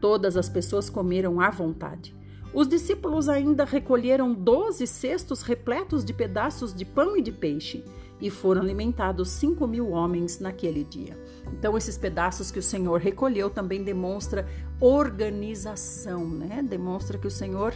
Todas 0.00 0.36
as 0.38 0.48
pessoas 0.48 0.88
comeram 0.88 1.40
à 1.40 1.50
vontade. 1.50 2.14
Os 2.54 2.66
discípulos 2.66 3.28
ainda 3.28 3.64
recolheram 3.64 4.34
doze 4.34 4.86
cestos 4.86 5.42
repletos 5.42 6.04
de 6.04 6.12
pedaços 6.12 6.74
de 6.74 6.84
pão 6.84 7.16
e 7.16 7.22
de 7.22 7.30
peixe, 7.30 7.84
e 8.20 8.28
foram 8.28 8.62
alimentados 8.62 9.28
cinco 9.28 9.66
mil 9.66 9.90
homens 9.90 10.40
naquele 10.40 10.82
dia. 10.82 11.16
Então, 11.52 11.76
esses 11.76 11.96
pedaços 11.96 12.50
que 12.50 12.58
o 12.58 12.62
Senhor 12.62 12.98
recolheu 12.98 13.50
também 13.50 13.84
demonstra 13.84 14.48
organização, 14.80 16.28
né? 16.28 16.62
Demonstra 16.62 17.18
que 17.18 17.26
o 17.26 17.30
Senhor 17.30 17.72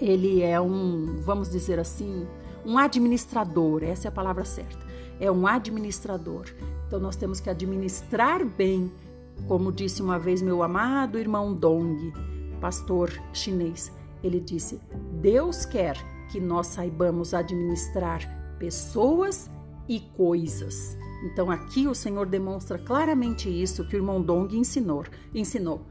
ele 0.00 0.42
é 0.42 0.60
um, 0.60 1.16
vamos 1.20 1.50
dizer 1.50 1.78
assim, 1.78 2.26
um 2.64 2.78
administrador, 2.78 3.82
essa 3.82 4.08
é 4.08 4.10
a 4.10 4.12
palavra 4.12 4.44
certa. 4.44 4.86
É 5.20 5.30
um 5.30 5.46
administrador. 5.46 6.46
Então 6.86 7.00
nós 7.00 7.16
temos 7.16 7.40
que 7.40 7.50
administrar 7.50 8.44
bem 8.44 8.92
como 9.46 9.70
disse 9.72 10.02
uma 10.02 10.18
vez 10.18 10.42
meu 10.42 10.62
amado 10.62 11.18
irmão 11.18 11.54
Dong, 11.54 12.12
pastor 12.60 13.12
chinês, 13.32 13.92
ele 14.22 14.40
disse: 14.40 14.80
Deus 15.20 15.64
quer 15.64 15.96
que 16.30 16.40
nós 16.40 16.66
saibamos 16.68 17.32
administrar 17.34 18.20
pessoas 18.58 19.50
e 19.88 20.00
coisas. 20.00 20.96
Então 21.24 21.50
aqui 21.50 21.86
o 21.86 21.94
Senhor 21.94 22.26
demonstra 22.26 22.78
claramente 22.78 23.48
isso 23.48 23.86
que 23.86 23.96
o 23.96 23.98
irmão 23.98 24.20
Dong 24.20 24.56
ensinou. 24.56 25.04
ensinou. 25.34 25.82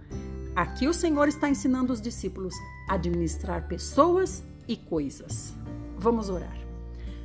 Aqui 0.57 0.87
o 0.87 0.93
Senhor 0.93 1.27
está 1.27 1.47
ensinando 1.47 1.93
os 1.93 2.01
discípulos 2.01 2.55
a 2.89 2.95
administrar 2.95 3.67
pessoas 3.67 4.43
e 4.67 4.75
coisas. 4.75 5.53
Vamos 5.99 6.31
orar. 6.31 6.57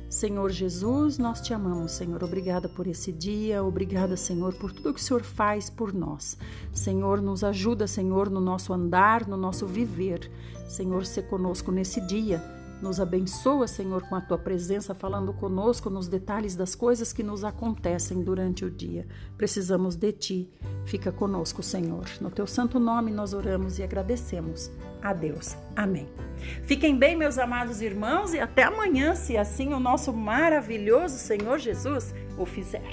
Senhor 0.07 0.51
Jesus, 0.51 1.17
nós 1.17 1.41
te 1.41 1.51
amamos, 1.51 1.93
Senhor. 1.93 2.23
Obrigada 2.23 2.69
por 2.69 2.85
esse 2.85 3.11
dia, 3.11 3.63
obrigada, 3.63 4.15
Senhor, 4.15 4.53
por 4.53 4.71
tudo 4.71 4.93
que 4.93 4.99
o 4.99 5.03
Senhor 5.03 5.23
faz 5.23 5.67
por 5.67 5.91
nós. 5.91 6.37
Senhor, 6.71 7.23
nos 7.23 7.43
ajuda, 7.43 7.87
Senhor, 7.87 8.29
no 8.29 8.39
nosso 8.39 8.71
andar, 8.71 9.27
no 9.27 9.35
nosso 9.35 9.65
viver. 9.65 10.29
Senhor, 10.69 11.03
se 11.03 11.23
conosco 11.23 11.71
nesse 11.71 12.01
dia. 12.01 12.39
Nos 12.83 12.99
abençoa, 12.99 13.65
Senhor, 13.65 14.01
com 14.09 14.13
a 14.13 14.19
tua 14.19 14.37
presença, 14.37 14.93
falando 14.93 15.31
conosco 15.31 15.89
nos 15.89 16.09
detalhes 16.09 16.53
das 16.53 16.75
coisas 16.75 17.13
que 17.13 17.23
nos 17.23 17.45
acontecem 17.45 18.21
durante 18.21 18.65
o 18.65 18.69
dia. 18.69 19.07
Precisamos 19.37 19.95
de 19.95 20.11
ti. 20.11 20.49
Fica 20.83 21.09
conosco, 21.09 21.63
Senhor. 21.63 22.03
No 22.19 22.29
teu 22.29 22.45
santo 22.45 22.81
nome 22.81 23.09
nós 23.09 23.33
oramos 23.33 23.79
e 23.79 23.83
agradecemos. 23.83 24.69
A 25.01 25.13
Deus. 25.13 25.55
Amém. 25.73 26.09
Fiquem 26.63 26.99
bem, 26.99 27.15
meus 27.15 27.37
amados 27.37 27.81
irmãos, 27.81 28.33
e 28.33 28.39
até 28.41 28.63
amanhã, 28.63 29.15
se 29.15 29.37
assim 29.37 29.73
o 29.73 29.79
nosso 29.79 30.11
maravilhoso 30.11 31.17
Senhor 31.17 31.59
Jesus 31.59 32.13
o 32.37 32.45
fizer. 32.45 32.83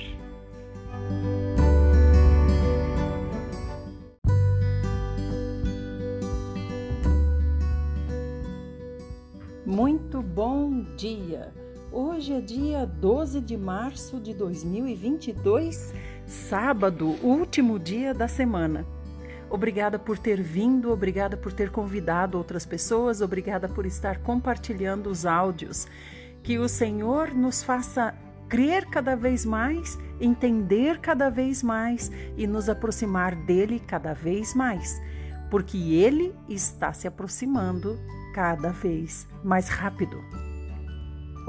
Dia! 11.00 11.50
Hoje 11.90 12.34
é 12.34 12.42
dia 12.42 12.84
12 12.84 13.40
de 13.40 13.56
março 13.56 14.20
de 14.20 14.34
2022, 14.34 15.94
sábado, 16.26 17.16
último 17.22 17.78
dia 17.78 18.12
da 18.12 18.28
semana. 18.28 18.84
Obrigada 19.48 19.98
por 19.98 20.18
ter 20.18 20.42
vindo, 20.42 20.92
obrigada 20.92 21.38
por 21.38 21.54
ter 21.54 21.70
convidado 21.70 22.36
outras 22.36 22.66
pessoas, 22.66 23.22
obrigada 23.22 23.66
por 23.66 23.86
estar 23.86 24.18
compartilhando 24.18 25.08
os 25.08 25.24
áudios. 25.24 25.88
Que 26.42 26.58
o 26.58 26.68
Senhor 26.68 27.32
nos 27.32 27.62
faça 27.62 28.14
crer 28.46 28.84
cada 28.84 29.16
vez 29.16 29.46
mais, 29.46 29.98
entender 30.20 31.00
cada 31.00 31.30
vez 31.30 31.62
mais 31.62 32.12
e 32.36 32.46
nos 32.46 32.68
aproximar 32.68 33.34
dele 33.34 33.80
cada 33.80 34.12
vez 34.12 34.54
mais, 34.54 35.00
porque 35.50 35.78
ele 35.94 36.34
está 36.46 36.92
se 36.92 37.08
aproximando 37.08 37.98
cada 38.34 38.68
vez 38.70 39.26
mais 39.42 39.66
rápido. 39.70 40.49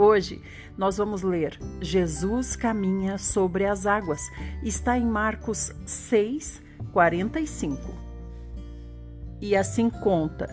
Hoje 0.01 0.41
nós 0.75 0.97
vamos 0.97 1.21
ler 1.21 1.59
Jesus 1.79 2.55
caminha 2.55 3.19
sobre 3.19 3.67
as 3.67 3.85
águas. 3.85 4.31
Está 4.63 4.97
em 4.97 5.05
Marcos 5.05 5.71
6, 5.85 6.59
45. 6.91 7.79
E 9.39 9.55
assim 9.55 9.91
conta: 9.91 10.49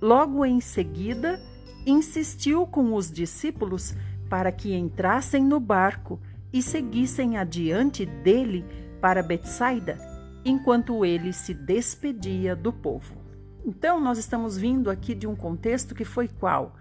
Logo 0.00 0.44
em 0.44 0.60
seguida, 0.60 1.40
insistiu 1.86 2.66
com 2.66 2.94
os 2.94 3.12
discípulos 3.12 3.94
para 4.28 4.50
que 4.50 4.74
entrassem 4.74 5.44
no 5.44 5.60
barco 5.60 6.20
e 6.52 6.60
seguissem 6.60 7.36
adiante 7.38 8.04
dele 8.04 8.64
para 9.00 9.22
Betsaida, 9.22 9.96
enquanto 10.44 11.04
ele 11.04 11.32
se 11.32 11.54
despedia 11.54 12.56
do 12.56 12.72
povo. 12.72 13.14
Então, 13.64 14.00
nós 14.00 14.18
estamos 14.18 14.58
vindo 14.58 14.90
aqui 14.90 15.14
de 15.14 15.28
um 15.28 15.36
contexto 15.36 15.94
que 15.94 16.04
foi 16.04 16.26
qual? 16.26 16.74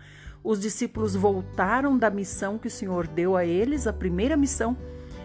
Os 0.43 0.59
discípulos 0.59 1.15
voltaram 1.15 1.97
da 1.97 2.09
missão 2.09 2.57
que 2.57 2.67
o 2.67 2.71
Senhor 2.71 3.07
deu 3.07 3.37
a 3.37 3.45
eles, 3.45 3.85
a 3.85 3.93
primeira 3.93 4.35
missão, 4.35 4.75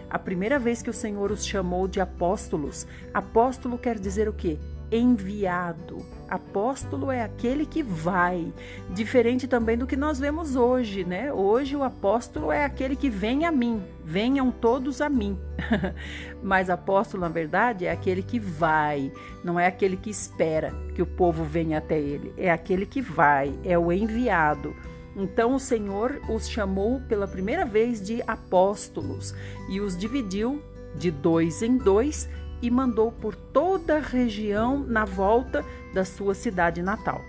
a 0.09 0.19
primeira 0.19 0.59
vez 0.59 0.81
que 0.81 0.89
o 0.89 0.93
Senhor 0.93 1.31
os 1.31 1.45
chamou 1.45 1.87
de 1.87 1.99
apóstolos. 1.99 2.85
Apóstolo 3.13 3.77
quer 3.77 3.97
dizer 3.97 4.29
o 4.29 4.33
quê? 4.33 4.59
enviado. 4.91 6.05
Apóstolo 6.29 7.11
é 7.11 7.21
aquele 7.21 7.65
que 7.65 7.81
vai, 7.81 8.53
diferente 8.89 9.47
também 9.47 9.77
do 9.77 9.87
que 9.87 9.95
nós 9.95 10.19
vemos 10.19 10.55
hoje, 10.55 11.05
né? 11.05 11.31
Hoje 11.31 11.75
o 11.75 11.83
apóstolo 11.83 12.51
é 12.51 12.65
aquele 12.65 12.95
que 12.95 13.09
vem 13.09 13.45
a 13.45 13.51
mim, 13.51 13.81
venham 14.03 14.51
todos 14.51 14.99
a 14.99 15.09
mim. 15.09 15.37
Mas 16.43 16.69
apóstolo, 16.69 17.21
na 17.21 17.29
verdade, 17.29 17.85
é 17.85 17.91
aquele 17.91 18.21
que 18.21 18.39
vai, 18.39 19.11
não 19.43 19.59
é 19.59 19.67
aquele 19.67 19.95
que 19.95 20.09
espera 20.09 20.73
que 20.93 21.01
o 21.01 21.05
povo 21.05 21.43
venha 21.43 21.77
até 21.77 21.97
ele, 21.97 22.33
é 22.37 22.51
aquele 22.51 22.85
que 22.85 23.01
vai, 23.01 23.53
é 23.63 23.77
o 23.77 23.91
enviado. 23.91 24.75
Então 25.17 25.55
o 25.55 25.59
Senhor 25.59 26.21
os 26.29 26.47
chamou 26.47 27.01
pela 27.01 27.27
primeira 27.27 27.65
vez 27.65 27.99
de 27.99 28.21
apóstolos 28.27 29.33
e 29.67 29.81
os 29.81 29.97
dividiu 29.97 30.61
de 30.95 31.09
dois 31.09 31.63
em 31.63 31.75
dois 31.75 32.29
e 32.61 32.69
mandou 32.69 33.11
por 33.11 33.35
toda 33.35 33.97
a 33.97 34.01
região 34.01 34.79
na 34.79 35.05
volta 35.05 35.65
da 35.93 36.05
sua 36.05 36.35
cidade 36.35 36.81
natal, 36.81 37.21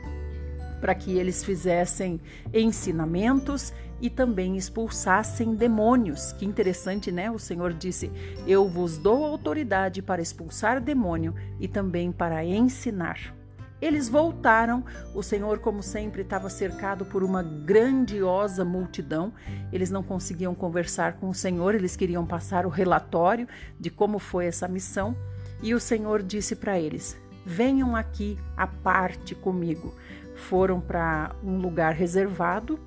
para 0.80 0.94
que 0.94 1.16
eles 1.18 1.42
fizessem 1.42 2.20
ensinamentos 2.52 3.72
e 4.00 4.08
também 4.08 4.56
expulsassem 4.56 5.54
demônios. 5.54 6.32
Que 6.32 6.46
interessante, 6.46 7.10
né? 7.10 7.30
O 7.30 7.38
Senhor 7.38 7.72
disse: 7.72 8.10
Eu 8.46 8.68
vos 8.68 8.96
dou 8.96 9.24
autoridade 9.24 10.02
para 10.02 10.22
expulsar 10.22 10.80
demônio 10.80 11.34
e 11.58 11.66
também 11.66 12.12
para 12.12 12.44
ensinar. 12.44 13.37
Eles 13.80 14.08
voltaram. 14.08 14.84
O 15.14 15.22
Senhor, 15.22 15.58
como 15.58 15.82
sempre, 15.82 16.22
estava 16.22 16.50
cercado 16.50 17.04
por 17.04 17.22
uma 17.22 17.42
grandiosa 17.42 18.64
multidão. 18.64 19.32
Eles 19.72 19.90
não 19.90 20.02
conseguiam 20.02 20.54
conversar 20.54 21.14
com 21.14 21.28
o 21.28 21.34
Senhor, 21.34 21.74
eles 21.74 21.96
queriam 21.96 22.26
passar 22.26 22.66
o 22.66 22.70
relatório 22.70 23.46
de 23.78 23.90
como 23.90 24.18
foi 24.18 24.46
essa 24.46 24.66
missão. 24.66 25.16
E 25.62 25.74
o 25.74 25.80
Senhor 25.80 26.22
disse 26.22 26.56
para 26.56 26.78
eles: 26.78 27.16
Venham 27.44 27.94
aqui 27.94 28.38
à 28.56 28.66
parte 28.66 29.34
comigo. 29.34 29.94
Foram 30.34 30.80
para 30.80 31.34
um 31.42 31.58
lugar 31.58 31.94
reservado 31.94 32.78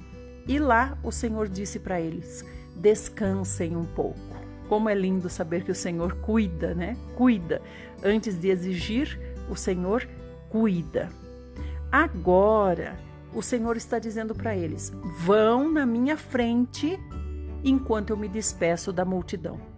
e 0.48 0.58
lá 0.58 0.98
o 1.04 1.12
Senhor 1.12 1.48
disse 1.48 1.80
para 1.80 2.00
eles: 2.00 2.46
Descansem 2.76 3.76
um 3.76 3.86
pouco. 3.86 4.20
Como 4.68 4.90
é 4.90 4.96
lindo 4.96 5.30
saber 5.30 5.64
que 5.64 5.72
o 5.72 5.76
Senhor 5.76 6.16
cuida, 6.22 6.74
né? 6.74 6.96
Cuida. 7.16 7.62
Antes 8.04 8.40
de 8.40 8.50
exigir, 8.50 9.20
o 9.50 9.56
Senhor 9.56 10.02
cuida. 10.02 10.21
Agora, 11.92 12.98
o 13.34 13.42
Senhor 13.42 13.78
está 13.78 14.00
dizendo 14.00 14.36
para 14.36 14.56
eles: 14.56 14.92
vão 15.20 15.72
na 15.72 15.86
minha 15.86 16.18
frente 16.18 17.00
enquanto 17.64 18.10
eu 18.10 18.18
me 18.18 18.28
despeço 18.28 18.92
da 18.92 19.06
multidão. 19.06 19.72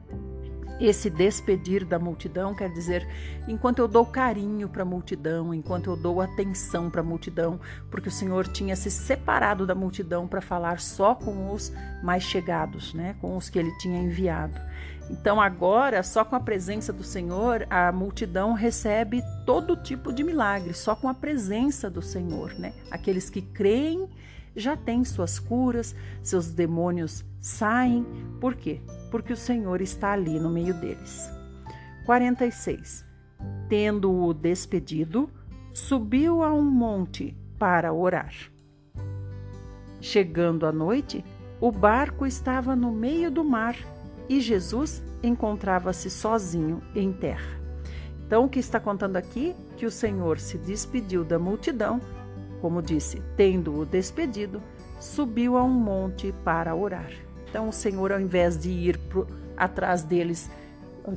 Esse 0.80 1.10
despedir 1.10 1.86
da 1.86 2.00
multidão 2.00 2.54
quer 2.54 2.70
dizer 2.70 3.08
enquanto 3.48 3.80
eu 3.80 3.88
dou 3.88 4.06
carinho 4.06 4.68
para 4.68 4.82
a 4.82 4.86
multidão, 4.86 5.54
enquanto 5.54 5.92
eu 5.92 5.96
dou 5.96 6.20
atenção 6.20 6.90
para 6.90 7.02
a 7.02 7.04
multidão, 7.04 7.60
porque 7.92 8.10
o 8.10 8.12
Senhor 8.12 8.48
tinha 8.48 8.76
se 8.76 8.90
separado 8.90 9.68
da 9.68 9.76
multidão 9.76 10.28
para 10.28 10.42
falar 10.42 10.80
só 10.80 11.14
com 11.14 11.54
os 11.54 11.72
mais 12.02 12.24
chegados, 12.24 12.94
né, 12.94 13.16
com 13.22 13.38
os 13.38 13.50
que 13.50 13.60
ele 13.60 13.72
tinha 13.78 14.02
enviado. 14.02 14.60
Então 15.10 15.40
agora, 15.42 16.02
só 16.02 16.24
com 16.24 16.36
a 16.36 16.40
presença 16.40 16.94
do 16.94 17.04
Senhor, 17.04 17.68
a 17.70 17.92
multidão 17.92 18.54
recebe 18.54 19.22
todo 19.46 19.76
tipo 19.76 20.14
de 20.14 20.24
milagre, 20.24 20.74
só 20.74 20.96
com 20.96 21.08
a 21.08 21.14
presença 21.14 21.90
do 21.90 22.02
Senhor, 22.02 22.54
né? 22.58 22.74
Aqueles 22.90 23.30
que 23.30 23.42
creem 23.42 24.10
já 24.56 24.78
têm 24.78 25.04
suas 25.04 25.40
curas, 25.40 25.96
seus 26.22 26.52
demônios 26.52 27.26
saem. 27.42 28.06
Por 28.40 28.56
quê? 28.56 28.82
Porque 29.12 29.34
o 29.34 29.38
Senhor 29.38 29.82
está 29.82 30.14
ali 30.14 30.40
no 30.40 30.50
meio 30.50 30.74
deles. 30.74 31.30
46. 32.06 33.06
Tendo-o 33.68 34.34
despedido, 34.34 35.30
subiu 35.74 36.44
a 36.44 36.54
um 36.54 36.64
monte 36.64 37.36
para 37.58 37.92
orar. 37.92 38.34
Chegando 40.00 40.66
à 40.66 40.72
noite, 40.72 41.24
o 41.60 41.72
barco 41.72 42.26
estava 42.26 42.76
no 42.76 42.92
meio 42.92 43.32
do 43.32 43.44
mar 43.44 43.76
e 44.34 44.42
Jesus 44.42 45.04
encontrava-se 45.22 46.10
sozinho 46.10 46.82
em 46.96 47.14
terra. 47.14 47.62
Então, 48.26 48.46
o 48.46 48.50
que 48.50 48.58
está 48.58 48.80
contando 48.80 49.16
aqui? 49.16 49.56
Que 49.78 49.86
o 49.86 49.92
Senhor 49.92 50.40
se 50.40 50.58
despediu 50.58 51.24
da 51.24 51.38
multidão, 51.38 52.02
como 52.60 52.82
disse, 52.82 53.22
tendo-o 53.38 53.86
despedido, 53.86 54.62
subiu 55.00 55.56
a 55.56 55.64
um 55.64 55.70
monte 55.70 56.34
para 56.44 56.74
orar. 56.74 57.12
Então, 57.48 57.70
o 57.70 57.74
Senhor, 57.74 58.12
ao 58.12 58.20
invés 58.20 58.58
de 58.58 58.72
ir 58.72 58.98
pro, 58.98 59.28
atrás 59.56 60.02
deles 60.02 60.50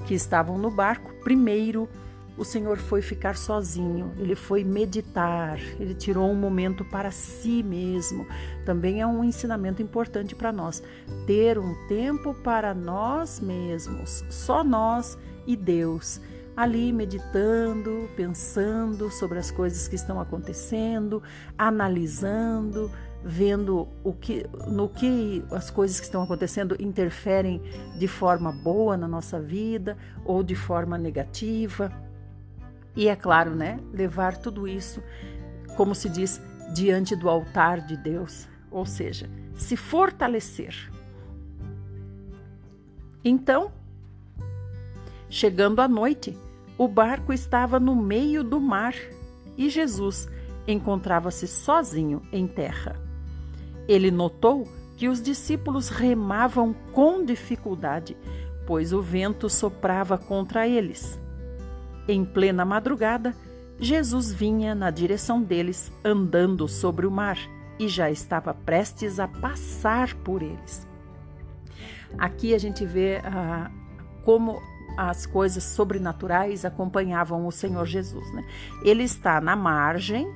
que 0.07 0.15
estavam 0.15 0.59
no 0.59 0.71
barco, 0.71 1.11
primeiro 1.25 1.89
o 2.37 2.45
Senhor 2.45 2.77
foi 2.77 3.01
ficar 3.01 3.37
sozinho, 3.37 4.13
ele 4.19 4.35
foi 4.35 4.63
meditar, 4.63 5.59
ele 5.81 5.95
tirou 5.95 6.31
um 6.31 6.35
momento 6.35 6.85
para 6.85 7.11
si 7.11 7.63
mesmo. 7.63 8.27
Também 8.65 9.01
é 9.01 9.07
um 9.07 9.25
ensinamento 9.25 9.83
importante 9.83 10.35
para 10.35 10.53
nós, 10.53 10.83
ter 11.27 11.59
um 11.59 11.75
tempo 11.89 12.35
para 12.35 12.75
nós 12.75 13.41
mesmos, 13.41 14.25
só 14.29 14.63
nós 14.63 15.19
e 15.47 15.57
Deus. 15.57 16.21
Ali 16.55 16.91
meditando, 16.91 18.09
pensando 18.17 19.11
sobre 19.11 19.39
as 19.39 19.51
coisas 19.51 19.89
que 19.89 19.95
estão 19.95 20.19
acontecendo, 20.19 21.23
analisando, 21.57 22.91
vendo 23.23 23.89
o 24.03 24.13
que, 24.15 24.47
no 24.67 24.89
que 24.89 25.45
as 25.51 25.71
coisas 25.71 25.99
que 25.99 26.07
estão 26.07 26.23
acontecendo 26.23 26.75
interferem 26.81 27.61
de 27.99 28.09
forma 28.09 28.53
boa 28.53 28.97
na 28.97 29.07
nossa 29.07 29.39
vida 29.39 29.99
ou 30.25 30.43
de 30.43 30.55
forma 30.55 30.97
negativa 30.97 31.93
e 32.97 33.09
é 33.09 33.15
claro, 33.15 33.55
né, 33.55 33.79
levar 33.93 34.39
tudo 34.39 34.67
isso, 34.67 35.03
como 35.77 35.95
se 35.95 36.09
diz, 36.09 36.41
diante 36.73 37.15
do 37.15 37.29
altar 37.29 37.81
de 37.83 37.97
Deus, 37.97 38.49
ou 38.71 38.87
seja, 38.87 39.29
se 39.55 39.77
fortalecer. 39.77 40.91
Então, 43.23 43.71
chegando 45.29 45.81
à 45.81 45.89
noite, 45.89 46.37
o 46.79 46.89
barco 46.89 47.33
estava 47.33 47.79
no 47.79 47.95
meio 47.95 48.43
do 48.43 48.61
mar 48.61 48.95
e 49.57 49.69
Jesus 49.69 50.29
encontrava-se 50.67 51.47
sozinho 51.47 52.23
em 52.33 52.47
terra. 52.47 52.97
Ele 53.87 54.11
notou 54.11 54.67
que 54.97 55.09
os 55.09 55.21
discípulos 55.21 55.89
remavam 55.89 56.75
com 56.93 57.25
dificuldade, 57.25 58.17
pois 58.67 58.93
o 58.93 59.03
vento 59.03 59.49
soprava 59.49 60.17
contra 60.17 60.67
eles. 60.67 61.21
Em 62.09 62.25
plena 62.25 62.65
madrugada, 62.65 63.35
Jesus 63.79 64.33
vinha 64.33 64.75
na 64.75 64.91
direção 64.91 65.43
deles, 65.43 65.93
andando 66.05 66.67
sobre 66.69 67.07
o 67.07 67.11
mar, 67.11 67.39
e 67.79 67.89
já 67.89 68.11
estava 68.11 68.55
prestes 68.55 69.21
a 69.21 69.29
passar 69.29 70.15
por 70.15 70.43
eles. 70.43 70.87
Aqui 72.17 72.55
a 72.55 72.59
gente 72.59 72.87
vê 72.87 73.21
ah, 73.25 73.71
como 74.25 74.63
as 74.97 75.27
coisas 75.27 75.63
sobrenaturais 75.63 76.65
acompanhavam 76.65 77.47
o 77.47 77.53
Senhor 77.53 77.85
Jesus. 77.85 78.33
Né? 78.33 78.45
Ele 78.83 79.03
está 79.03 79.41
na 79.41 79.55
margem 79.55 80.27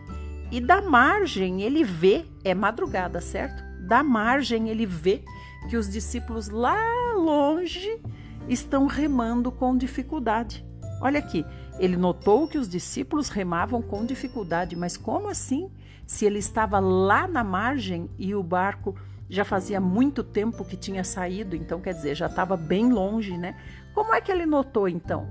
e 0.51 0.61
da 0.61 0.83
margem 0.83 1.63
ele 1.63 1.83
vê, 1.83 2.27
é 2.45 2.55
madrugada, 2.55 3.21
certo? 3.21 3.63
Da 3.87 4.03
margem 4.03 4.69
ele 4.69 4.85
vê 4.85 5.23
que 5.69 5.77
os 5.77 5.89
discípulos 5.89 6.49
lá 6.49 6.77
longe 7.15 8.01
estão 8.49 8.87
remando 8.87 9.51
com 9.51 9.77
dificuldade. 9.77 10.65
Olha 11.01 11.19
aqui, 11.19 11.47
ele 11.79 11.97
notou 11.97 12.47
que 12.47 12.59
os 12.59 12.69
discípulos 12.69 13.29
remavam 13.29 13.81
com 13.81 14.05
dificuldade, 14.05 14.77
mas 14.77 14.97
como 14.97 15.29
assim? 15.29 15.71
Se 16.07 16.27
ele 16.27 16.39
estava 16.39 16.79
lá 16.79 17.27
na 17.27 17.43
margem 17.43 18.11
e 18.19 18.35
o 18.35 18.43
barco 18.43 18.95
já 19.29 19.45
fazia 19.45 19.81
muito 19.81 20.23
tempo 20.25 20.65
que 20.65 20.77
tinha 20.77 21.05
saído, 21.05 21.57
então 21.57 21.81
quer 21.81 21.95
dizer, 21.95 22.17
já 22.17 22.27
estava 22.27 22.57
bem 22.57 22.93
longe, 22.93 23.39
né? 23.39 23.57
Como 23.95 24.13
é 24.13 24.21
que 24.21 24.31
ele 24.31 24.45
notou 24.45 24.89
então? 24.89 25.27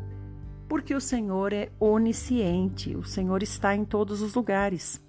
Porque 0.67 0.95
o 0.95 1.01
Senhor 1.01 1.51
é 1.51 1.69
onisciente, 1.79 2.95
o 2.95 3.03
Senhor 3.03 3.43
está 3.43 3.75
em 3.75 3.83
todos 3.83 4.21
os 4.21 4.33
lugares. 4.33 5.01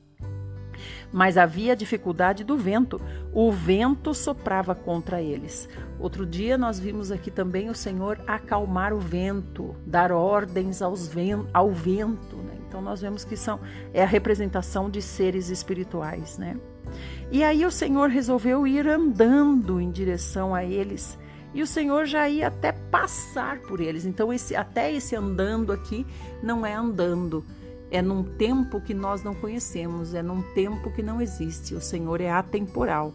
Mas 1.12 1.36
havia 1.36 1.76
dificuldade 1.76 2.44
do 2.44 2.56
vento, 2.56 3.00
o 3.32 3.50
vento 3.50 4.14
soprava 4.14 4.74
contra 4.74 5.20
eles. 5.20 5.68
Outro 5.98 6.24
dia 6.24 6.56
nós 6.56 6.78
vimos 6.78 7.10
aqui 7.10 7.30
também 7.30 7.68
o 7.68 7.74
Senhor 7.74 8.20
acalmar 8.26 8.92
o 8.92 8.98
vento, 8.98 9.74
dar 9.86 10.12
ordens 10.12 10.80
aos 10.82 11.06
ven 11.06 11.46
ao 11.52 11.70
vento. 11.70 12.36
Né? 12.36 12.54
Então 12.66 12.80
nós 12.80 13.00
vemos 13.00 13.24
que 13.24 13.36
são 13.36 13.60
é 13.92 14.02
a 14.02 14.06
representação 14.06 14.88
de 14.88 15.02
seres 15.02 15.50
espirituais, 15.50 16.38
né? 16.38 16.56
E 17.30 17.44
aí 17.44 17.64
o 17.64 17.70
Senhor 17.70 18.08
resolveu 18.08 18.66
ir 18.66 18.88
andando 18.88 19.80
em 19.80 19.90
direção 19.90 20.54
a 20.54 20.64
eles. 20.64 21.16
E 21.52 21.62
o 21.62 21.66
Senhor 21.66 22.06
já 22.06 22.28
ia 22.28 22.48
até 22.48 22.72
passar 22.72 23.58
por 23.60 23.80
eles. 23.80 24.04
Então 24.04 24.32
esse 24.32 24.54
até 24.54 24.92
esse 24.92 25.16
andando 25.16 25.72
aqui 25.72 26.06
não 26.42 26.64
é 26.64 26.74
andando, 26.74 27.44
é 27.90 28.00
num 28.00 28.22
tempo 28.22 28.80
que 28.80 28.94
nós 28.94 29.22
não 29.22 29.34
conhecemos, 29.34 30.14
é 30.14 30.22
num 30.22 30.42
tempo 30.54 30.90
que 30.90 31.02
não 31.02 31.20
existe. 31.20 31.74
O 31.74 31.80
Senhor 31.80 32.20
é 32.20 32.30
atemporal. 32.30 33.12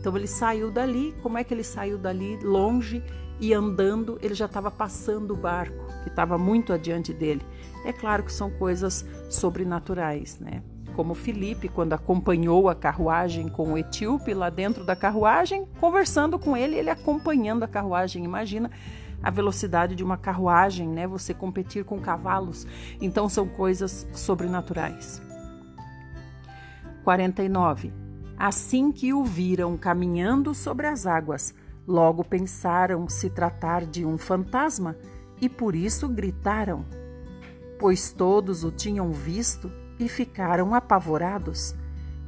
Então 0.00 0.16
ele 0.16 0.26
saiu 0.26 0.70
dali, 0.70 1.14
como 1.22 1.38
é 1.38 1.44
que 1.44 1.54
ele 1.54 1.64
saiu 1.64 1.98
dali 1.98 2.36
longe 2.42 3.02
e 3.40 3.54
andando, 3.54 4.18
ele 4.20 4.34
já 4.34 4.46
estava 4.46 4.70
passando 4.70 5.32
o 5.32 5.36
barco 5.36 5.86
que 6.02 6.08
estava 6.08 6.36
muito 6.36 6.72
adiante 6.72 7.12
dele. 7.12 7.42
É 7.84 7.92
claro 7.92 8.24
que 8.24 8.32
são 8.32 8.50
coisas 8.50 9.06
sobrenaturais, 9.30 10.38
né? 10.40 10.62
Como 10.96 11.14
Felipe, 11.14 11.68
quando 11.68 11.92
acompanhou 11.92 12.68
a 12.68 12.74
carruagem 12.74 13.48
com 13.48 13.74
o 13.74 13.78
etíope 13.78 14.34
lá 14.34 14.50
dentro 14.50 14.84
da 14.84 14.96
carruagem, 14.96 15.64
conversando 15.78 16.40
com 16.40 16.56
ele, 16.56 16.76
ele 16.76 16.90
acompanhando 16.90 17.62
a 17.62 17.68
carruagem. 17.68 18.24
Imagina 18.24 18.68
a 19.22 19.30
velocidade 19.30 19.94
de 19.94 20.04
uma 20.04 20.16
carruagem, 20.16 20.88
né? 20.88 21.06
Você 21.06 21.34
competir 21.34 21.84
com 21.84 22.00
cavalos. 22.00 22.66
Então 23.00 23.28
são 23.28 23.46
coisas 23.48 24.06
sobrenaturais. 24.12 25.20
49. 27.04 27.92
Assim 28.36 28.92
que 28.92 29.12
o 29.12 29.24
viram 29.24 29.76
caminhando 29.76 30.54
sobre 30.54 30.86
as 30.86 31.06
águas, 31.06 31.54
logo 31.86 32.22
pensaram 32.22 33.08
se 33.08 33.30
tratar 33.30 33.84
de 33.84 34.04
um 34.04 34.18
fantasma 34.18 34.96
e 35.40 35.48
por 35.48 35.74
isso 35.74 36.08
gritaram, 36.08 36.84
pois 37.78 38.12
todos 38.12 38.62
o 38.62 38.70
tinham 38.70 39.10
visto 39.10 39.72
e 39.98 40.08
ficaram 40.08 40.74
apavorados. 40.74 41.74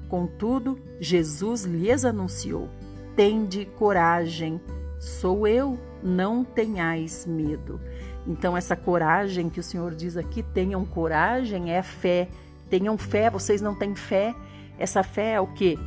Contudo, 0.08 0.78
Jesus 0.98 1.64
lhes 1.64 2.04
anunciou: 2.04 2.68
Tende 3.14 3.66
coragem, 3.76 4.60
sou 4.98 5.46
eu, 5.46 5.78
não 6.02 6.44
tenhais 6.44 7.26
medo. 7.26 7.80
Então, 8.26 8.56
essa 8.56 8.76
coragem 8.76 9.48
que 9.48 9.60
o 9.60 9.62
Senhor 9.62 9.94
diz 9.94 10.16
aqui, 10.16 10.42
tenham 10.42 10.84
coragem, 10.84 11.72
é 11.72 11.82
fé. 11.82 12.28
Tenham 12.68 12.96
fé, 12.96 13.30
vocês 13.30 13.60
não 13.60 13.74
têm 13.74 13.94
fé. 13.94 14.34
Essa 14.78 15.02
fé 15.02 15.32
é 15.32 15.40
o 15.40 15.46
que? 15.48 15.78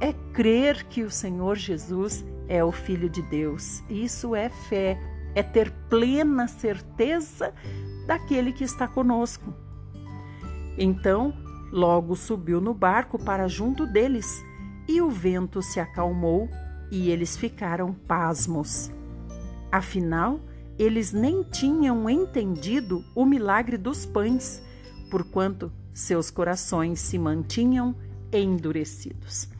É 0.00 0.12
crer 0.32 0.84
que 0.84 1.02
o 1.02 1.10
Senhor 1.10 1.56
Jesus 1.56 2.24
é 2.48 2.62
o 2.64 2.72
Filho 2.72 3.08
de 3.08 3.22
Deus. 3.22 3.82
Isso 3.88 4.34
é 4.34 4.48
fé, 4.48 4.98
é 5.34 5.42
ter 5.42 5.70
plena 5.88 6.48
certeza 6.48 7.52
daquele 8.06 8.52
que 8.52 8.64
está 8.64 8.86
conosco. 8.86 9.52
Então, 10.78 11.34
logo 11.72 12.14
subiu 12.14 12.60
no 12.60 12.74
barco 12.74 13.18
para 13.18 13.48
junto 13.48 13.86
deles, 13.86 14.42
e 14.88 15.00
o 15.00 15.10
vento 15.10 15.62
se 15.62 15.80
acalmou 15.80 16.48
e 16.90 17.10
eles 17.10 17.36
ficaram 17.36 17.92
pasmos. 17.92 18.92
Afinal, 19.76 20.40
eles 20.78 21.12
nem 21.12 21.42
tinham 21.42 22.08
entendido 22.08 23.04
o 23.14 23.26
milagre 23.26 23.76
dos 23.76 24.06
pães, 24.06 24.62
porquanto 25.10 25.70
seus 25.92 26.30
corações 26.30 26.98
se 26.98 27.18
mantinham 27.18 27.94
endurecidos. 28.32 29.50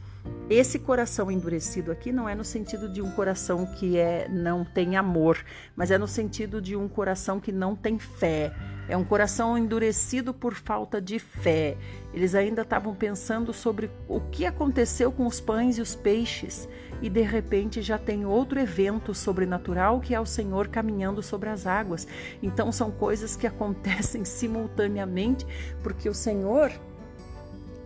Esse 0.49 0.79
coração 0.79 1.29
endurecido 1.29 1.91
aqui 1.91 2.11
não 2.11 2.27
é 2.27 2.33
no 2.33 2.43
sentido 2.43 2.87
de 2.87 3.01
um 3.01 3.11
coração 3.11 3.65
que 3.65 3.97
é 3.97 4.29
não 4.29 4.63
tem 4.63 4.95
amor, 4.95 5.43
mas 5.75 5.91
é 5.91 5.97
no 5.97 6.07
sentido 6.07 6.61
de 6.61 6.73
um 6.73 6.87
coração 6.87 7.39
que 7.39 7.51
não 7.51 7.75
tem 7.75 7.99
fé. 7.99 8.53
É 8.87 8.95
um 8.95 9.03
coração 9.03 9.57
endurecido 9.57 10.33
por 10.33 10.53
falta 10.53 11.01
de 11.01 11.19
fé. 11.19 11.75
Eles 12.13 12.33
ainda 12.33 12.61
estavam 12.61 12.95
pensando 12.95 13.51
sobre 13.51 13.91
o 14.07 14.21
que 14.21 14.45
aconteceu 14.45 15.11
com 15.11 15.27
os 15.27 15.41
pães 15.41 15.77
e 15.77 15.81
os 15.81 15.93
peixes, 15.93 16.69
e 17.01 17.09
de 17.09 17.21
repente 17.21 17.81
já 17.81 17.97
tem 17.97 18.25
outro 18.25 18.57
evento 18.57 19.13
sobrenatural 19.13 19.99
que 19.99 20.15
é 20.15 20.19
o 20.19 20.25
Senhor 20.25 20.69
caminhando 20.69 21.21
sobre 21.21 21.49
as 21.49 21.67
águas. 21.67 22.07
Então 22.41 22.71
são 22.71 22.89
coisas 22.89 23.35
que 23.35 23.45
acontecem 23.45 24.23
simultaneamente, 24.25 25.45
porque 25.83 26.07
o 26.07 26.13
Senhor 26.13 26.71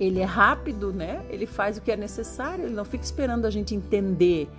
ele 0.02 0.20
é 0.20 0.26
rápido, 0.26 0.92
né? 0.92 1.24
Ele 1.30 1.46
faz 1.46 1.78
o 1.78 1.82
que 1.82 1.92
é 1.92 1.96
necessário, 1.96 2.66
ele 2.66 2.74
não 2.74 2.84
fica 2.84 3.04
esperando 3.04 3.46
a 3.46 3.52
gente 3.52 3.76
entender. 3.76 4.50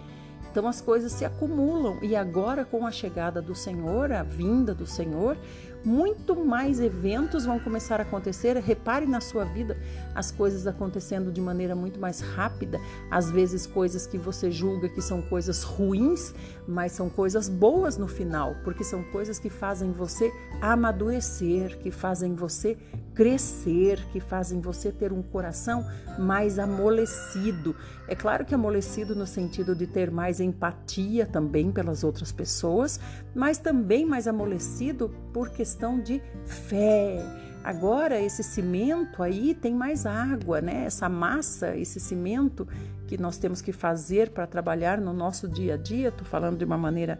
Então 0.48 0.68
as 0.68 0.80
coisas 0.80 1.10
se 1.10 1.24
acumulam 1.24 1.98
e 2.00 2.14
agora 2.14 2.64
com 2.64 2.86
a 2.86 2.92
chegada 2.92 3.42
do 3.42 3.52
Senhor, 3.52 4.12
a 4.12 4.22
vinda 4.22 4.72
do 4.72 4.86
Senhor, 4.86 5.36
muito 5.84 6.36
mais 6.36 6.80
eventos 6.80 7.44
vão 7.44 7.58
começar 7.58 8.00
a 8.00 8.02
acontecer. 8.02 8.56
Repare 8.58 9.06
na 9.06 9.20
sua 9.20 9.44
vida 9.44 9.76
as 10.14 10.30
coisas 10.30 10.66
acontecendo 10.66 11.32
de 11.32 11.40
maneira 11.40 11.74
muito 11.74 11.98
mais 11.98 12.20
rápida, 12.20 12.80
às 13.10 13.30
vezes 13.30 13.66
coisas 13.66 14.06
que 14.06 14.18
você 14.18 14.50
julga 14.50 14.88
que 14.88 15.02
são 15.02 15.22
coisas 15.22 15.62
ruins, 15.62 16.34
mas 16.66 16.92
são 16.92 17.08
coisas 17.08 17.48
boas 17.48 17.96
no 17.96 18.06
final, 18.06 18.56
porque 18.62 18.84
são 18.84 19.02
coisas 19.04 19.38
que 19.38 19.50
fazem 19.50 19.92
você 19.92 20.32
amadurecer, 20.60 21.78
que 21.78 21.90
fazem 21.90 22.34
você 22.34 22.76
crescer, 23.14 24.04
que 24.12 24.20
fazem 24.20 24.60
você 24.60 24.90
ter 24.90 25.12
um 25.12 25.22
coração 25.22 25.86
mais 26.18 26.58
amolecido. 26.58 27.74
É 28.12 28.14
claro 28.14 28.44
que 28.44 28.54
amolecido 28.54 29.16
no 29.16 29.26
sentido 29.26 29.74
de 29.74 29.86
ter 29.86 30.10
mais 30.10 30.38
empatia 30.38 31.24
também 31.24 31.72
pelas 31.72 32.04
outras 32.04 32.30
pessoas, 32.30 33.00
mas 33.34 33.56
também 33.56 34.04
mais 34.04 34.28
amolecido 34.28 35.08
por 35.32 35.48
questão 35.48 35.98
de 35.98 36.20
fé. 36.44 37.24
Agora 37.64 38.20
esse 38.20 38.42
cimento 38.42 39.22
aí 39.22 39.54
tem 39.54 39.74
mais 39.74 40.04
água, 40.04 40.60
né? 40.60 40.84
Essa 40.84 41.08
massa, 41.08 41.74
esse 41.74 41.98
cimento 41.98 42.68
que 43.06 43.16
nós 43.16 43.38
temos 43.38 43.62
que 43.62 43.72
fazer 43.72 44.28
para 44.28 44.46
trabalhar 44.46 45.00
no 45.00 45.14
nosso 45.14 45.48
dia 45.48 45.72
a 45.72 45.78
dia, 45.78 46.08
estou 46.08 46.26
falando 46.26 46.58
de 46.58 46.66
uma 46.66 46.76
maneira 46.76 47.18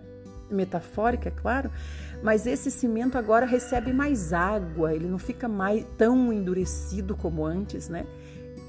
metafórica, 0.50 1.30
é 1.30 1.32
claro, 1.32 1.70
mas 2.22 2.46
esse 2.46 2.70
cimento 2.70 3.16
agora 3.16 3.46
recebe 3.46 3.94
mais 3.94 4.34
água, 4.34 4.94
ele 4.94 5.08
não 5.08 5.18
fica 5.18 5.48
mais 5.48 5.86
tão 5.96 6.30
endurecido 6.30 7.16
como 7.16 7.46
antes, 7.46 7.88
né? 7.88 8.04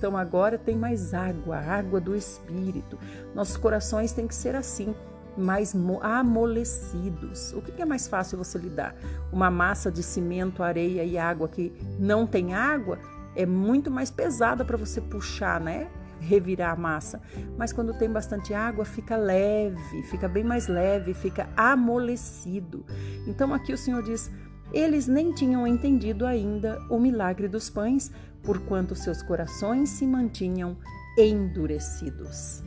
Então 0.04 0.18
agora 0.18 0.58
tem 0.58 0.76
mais 0.76 1.14
água, 1.14 1.56
água 1.56 2.02
do 2.02 2.14
Espírito. 2.14 3.00
Nossos 3.34 3.56
corações 3.56 4.12
têm 4.12 4.28
que 4.28 4.36
ser 4.36 4.54
assim, 4.54 4.94
mais 5.38 5.74
amolecidos. 6.02 7.54
O 7.54 7.62
que 7.62 7.82
é 7.82 7.86
mais 7.86 8.06
fácil 8.06 8.38
você 8.38 8.58
lidar? 8.58 8.98
Uma 9.32 9.50
massa 9.50 9.90
de 9.90 10.04
cimento, 10.04 10.62
areia 10.62 11.06
e 11.06 11.18
água 11.18 11.48
que 11.48 11.72
não 11.98 12.28
tem 12.28 12.54
água 12.54 13.00
é 13.34 13.46
muito 13.46 13.90
mais 13.90 14.12
pesada 14.12 14.66
para 14.66 14.76
você 14.76 15.00
puxar, 15.00 15.62
né? 15.62 15.88
revirar 16.20 16.74
a 16.74 16.76
massa. 16.76 17.22
Mas 17.58 17.72
quando 17.72 17.98
tem 17.98 18.10
bastante 18.10 18.54
água, 18.54 18.84
fica 18.84 19.16
leve, 19.16 20.04
fica 20.04 20.28
bem 20.28 20.44
mais 20.44 20.68
leve, 20.68 21.14
fica 21.14 21.48
amolecido. 21.56 22.86
Então 23.26 23.54
aqui 23.54 23.72
o 23.72 23.78
Senhor 23.78 24.04
diz: 24.04 24.30
eles 24.74 25.08
nem 25.08 25.32
tinham 25.32 25.68
entendido 25.68 26.26
ainda 26.26 26.82
o 26.90 27.00
milagre 27.00 27.48
dos 27.48 27.70
pães, 27.70 28.12
porquanto 28.44 28.96
seus 28.96 29.22
corações 29.22 29.90
se 29.90 30.06
mantinham 30.06 30.78
endurecidos. 31.18 32.62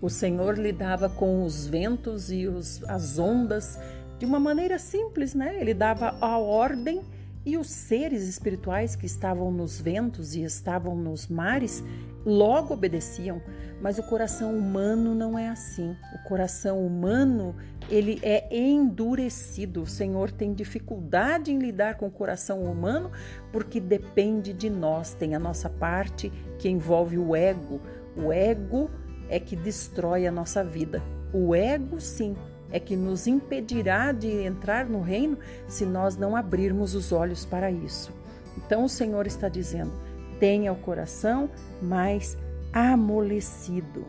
O 0.00 0.08
Senhor 0.08 0.58
lidava 0.58 1.08
com 1.08 1.44
os 1.44 1.66
ventos 1.66 2.30
e 2.30 2.46
os, 2.46 2.82
as 2.84 3.18
ondas 3.18 3.78
de 4.18 4.26
uma 4.26 4.38
maneira 4.38 4.78
simples, 4.78 5.34
né? 5.34 5.60
Ele 5.60 5.74
dava 5.74 6.16
a 6.20 6.38
ordem 6.38 7.02
e 7.46 7.56
os 7.56 7.68
seres 7.68 8.24
espirituais 8.24 8.96
que 8.96 9.06
estavam 9.06 9.52
nos 9.52 9.80
ventos 9.80 10.34
e 10.34 10.42
estavam 10.42 10.96
nos 10.96 11.28
mares, 11.28 11.82
logo 12.24 12.74
obedeciam, 12.74 13.40
mas 13.80 13.98
o 13.98 14.02
coração 14.02 14.52
humano 14.52 15.14
não 15.14 15.38
é 15.38 15.48
assim. 15.48 15.94
O 16.12 16.28
coração 16.28 16.84
humano, 16.84 17.54
ele 17.88 18.18
é 18.20 18.48
endurecido. 18.50 19.82
O 19.82 19.86
Senhor 19.86 20.32
tem 20.32 20.52
dificuldade 20.52 21.52
em 21.52 21.58
lidar 21.60 21.96
com 21.96 22.08
o 22.08 22.10
coração 22.10 22.64
humano 22.64 23.12
porque 23.52 23.78
depende 23.78 24.52
de 24.52 24.68
nós, 24.68 25.14
tem 25.14 25.36
a 25.36 25.38
nossa 25.38 25.70
parte 25.70 26.32
que 26.58 26.68
envolve 26.68 27.16
o 27.16 27.36
ego. 27.36 27.80
O 28.16 28.32
ego 28.32 28.90
é 29.28 29.38
que 29.38 29.54
destrói 29.54 30.26
a 30.26 30.32
nossa 30.32 30.64
vida. 30.64 31.00
O 31.32 31.54
ego, 31.54 32.00
sim, 32.00 32.34
é 32.70 32.80
que 32.80 32.96
nos 32.96 33.26
impedirá 33.26 34.12
de 34.12 34.28
entrar 34.28 34.86
no 34.86 35.00
reino 35.00 35.38
se 35.68 35.84
nós 35.84 36.16
não 36.16 36.34
abrirmos 36.34 36.94
os 36.94 37.12
olhos 37.12 37.44
para 37.44 37.70
isso. 37.70 38.12
Então 38.56 38.84
o 38.84 38.88
Senhor 38.88 39.26
está 39.26 39.48
dizendo: 39.48 39.92
tenha 40.38 40.72
o 40.72 40.76
coração 40.76 41.50
mais 41.80 42.36
amolecido. 42.72 44.04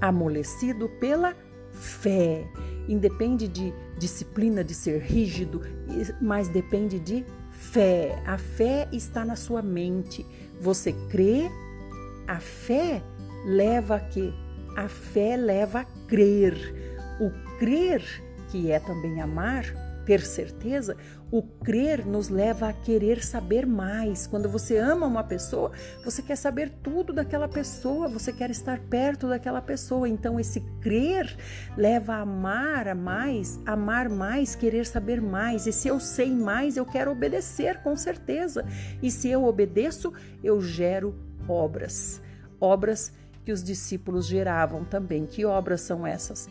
Amolecido 0.00 0.88
pela 1.00 1.34
fé. 1.72 2.44
Independe 2.88 3.46
de 3.46 3.72
disciplina, 3.96 4.64
de 4.64 4.74
ser 4.74 5.00
rígido, 5.00 5.62
mas 6.20 6.48
depende 6.48 6.98
de 6.98 7.24
fé. 7.50 8.20
A 8.26 8.36
fé 8.36 8.88
está 8.92 9.24
na 9.24 9.36
sua 9.36 9.62
mente. 9.62 10.26
Você 10.60 10.92
crê, 11.08 11.48
a 12.26 12.38
fé 12.40 13.02
leva 13.44 13.96
a 13.96 14.00
quê? 14.00 14.32
A 14.76 14.88
fé 14.88 15.36
leva 15.36 15.80
a 15.80 15.84
crer. 16.06 16.56
O 17.20 17.30
crer, 17.62 18.02
que 18.50 18.72
é 18.72 18.80
também 18.80 19.20
amar, 19.20 19.64
ter 20.04 20.20
certeza, 20.20 20.96
o 21.30 21.40
crer 21.44 22.04
nos 22.04 22.28
leva 22.28 22.68
a 22.68 22.72
querer 22.72 23.22
saber 23.22 23.64
mais. 23.64 24.26
Quando 24.26 24.48
você 24.48 24.78
ama 24.78 25.06
uma 25.06 25.22
pessoa, 25.22 25.70
você 26.04 26.20
quer 26.22 26.34
saber 26.34 26.70
tudo 26.82 27.12
daquela 27.12 27.46
pessoa, 27.46 28.08
você 28.08 28.32
quer 28.32 28.50
estar 28.50 28.80
perto 28.80 29.28
daquela 29.28 29.62
pessoa. 29.62 30.08
Então, 30.08 30.40
esse 30.40 30.60
crer 30.80 31.36
leva 31.76 32.14
a 32.14 32.22
amar 32.22 32.88
a 32.88 32.96
mais, 32.96 33.60
amar 33.64 34.08
mais, 34.08 34.56
querer 34.56 34.84
saber 34.84 35.22
mais. 35.22 35.64
E 35.68 35.72
se 35.72 35.86
eu 35.86 36.00
sei 36.00 36.34
mais, 36.34 36.76
eu 36.76 36.84
quero 36.84 37.12
obedecer, 37.12 37.80
com 37.80 37.94
certeza. 37.94 38.66
E 39.00 39.08
se 39.08 39.28
eu 39.28 39.44
obedeço, 39.44 40.12
eu 40.42 40.60
gero 40.60 41.14
obras. 41.46 42.20
Obras 42.60 43.12
que 43.44 43.52
os 43.52 43.62
discípulos 43.62 44.26
geravam 44.26 44.84
também. 44.84 45.26
Que 45.26 45.44
obras 45.44 45.80
são 45.82 46.04
essas? 46.04 46.48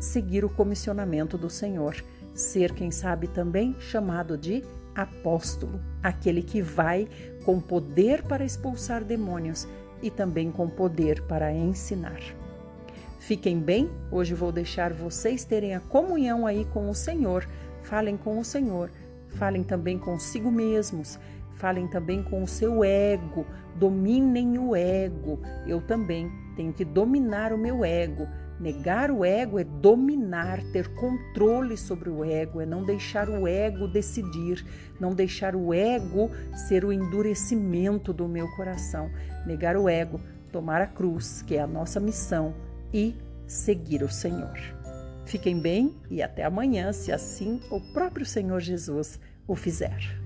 Seguir 0.00 0.44
o 0.44 0.48
comissionamento 0.48 1.36
do 1.36 1.50
Senhor 1.50 1.96
ser, 2.38 2.72
quem 2.72 2.90
sabe, 2.90 3.26
também 3.26 3.74
chamado 3.80 4.38
de 4.38 4.62
apóstolo, 4.94 5.80
aquele 6.02 6.42
que 6.42 6.62
vai 6.62 7.08
com 7.44 7.60
poder 7.60 8.22
para 8.22 8.44
expulsar 8.44 9.04
demônios 9.04 9.66
e 10.02 10.10
também 10.10 10.50
com 10.50 10.68
poder 10.68 11.22
para 11.22 11.52
ensinar. 11.52 12.20
Fiquem 13.18 13.58
bem, 13.58 13.90
hoje 14.10 14.34
vou 14.34 14.52
deixar 14.52 14.92
vocês 14.92 15.44
terem 15.44 15.74
a 15.74 15.80
comunhão 15.80 16.46
aí 16.46 16.64
com 16.66 16.88
o 16.88 16.94
Senhor. 16.94 17.46
Falem 17.82 18.16
com 18.16 18.38
o 18.38 18.44
Senhor, 18.44 18.90
falem 19.28 19.62
também 19.62 19.98
consigo 19.98 20.50
mesmos, 20.50 21.18
falem 21.56 21.88
também 21.88 22.22
com 22.22 22.42
o 22.42 22.48
seu 22.48 22.84
ego, 22.84 23.44
dominem 23.76 24.58
o 24.58 24.74
ego. 24.74 25.40
Eu 25.66 25.80
também 25.80 26.30
tenho 26.56 26.72
que 26.72 26.84
dominar 26.84 27.52
o 27.52 27.58
meu 27.58 27.84
ego 27.84 28.26
Negar 28.60 29.10
o 29.10 29.24
ego 29.24 29.58
é 29.58 29.64
dominar, 29.64 30.60
ter 30.72 30.88
controle 30.94 31.76
sobre 31.76 32.10
o 32.10 32.24
ego, 32.24 32.60
é 32.60 32.66
não 32.66 32.82
deixar 32.82 33.28
o 33.28 33.46
ego 33.46 33.86
decidir, 33.86 34.66
não 34.98 35.14
deixar 35.14 35.54
o 35.54 35.72
ego 35.72 36.30
ser 36.66 36.84
o 36.84 36.92
endurecimento 36.92 38.12
do 38.12 38.26
meu 38.26 38.48
coração. 38.56 39.10
Negar 39.46 39.76
o 39.76 39.88
ego, 39.88 40.20
tomar 40.50 40.80
a 40.80 40.86
cruz, 40.86 41.40
que 41.42 41.56
é 41.56 41.60
a 41.60 41.66
nossa 41.66 42.00
missão, 42.00 42.52
e 42.92 43.14
seguir 43.46 44.02
o 44.02 44.10
Senhor. 44.10 44.58
Fiquem 45.24 45.60
bem 45.60 45.94
e 46.10 46.20
até 46.22 46.44
amanhã, 46.44 46.92
se 46.92 47.12
assim 47.12 47.60
o 47.70 47.80
próprio 47.92 48.26
Senhor 48.26 48.60
Jesus 48.60 49.20
o 49.46 49.54
fizer. 49.54 50.17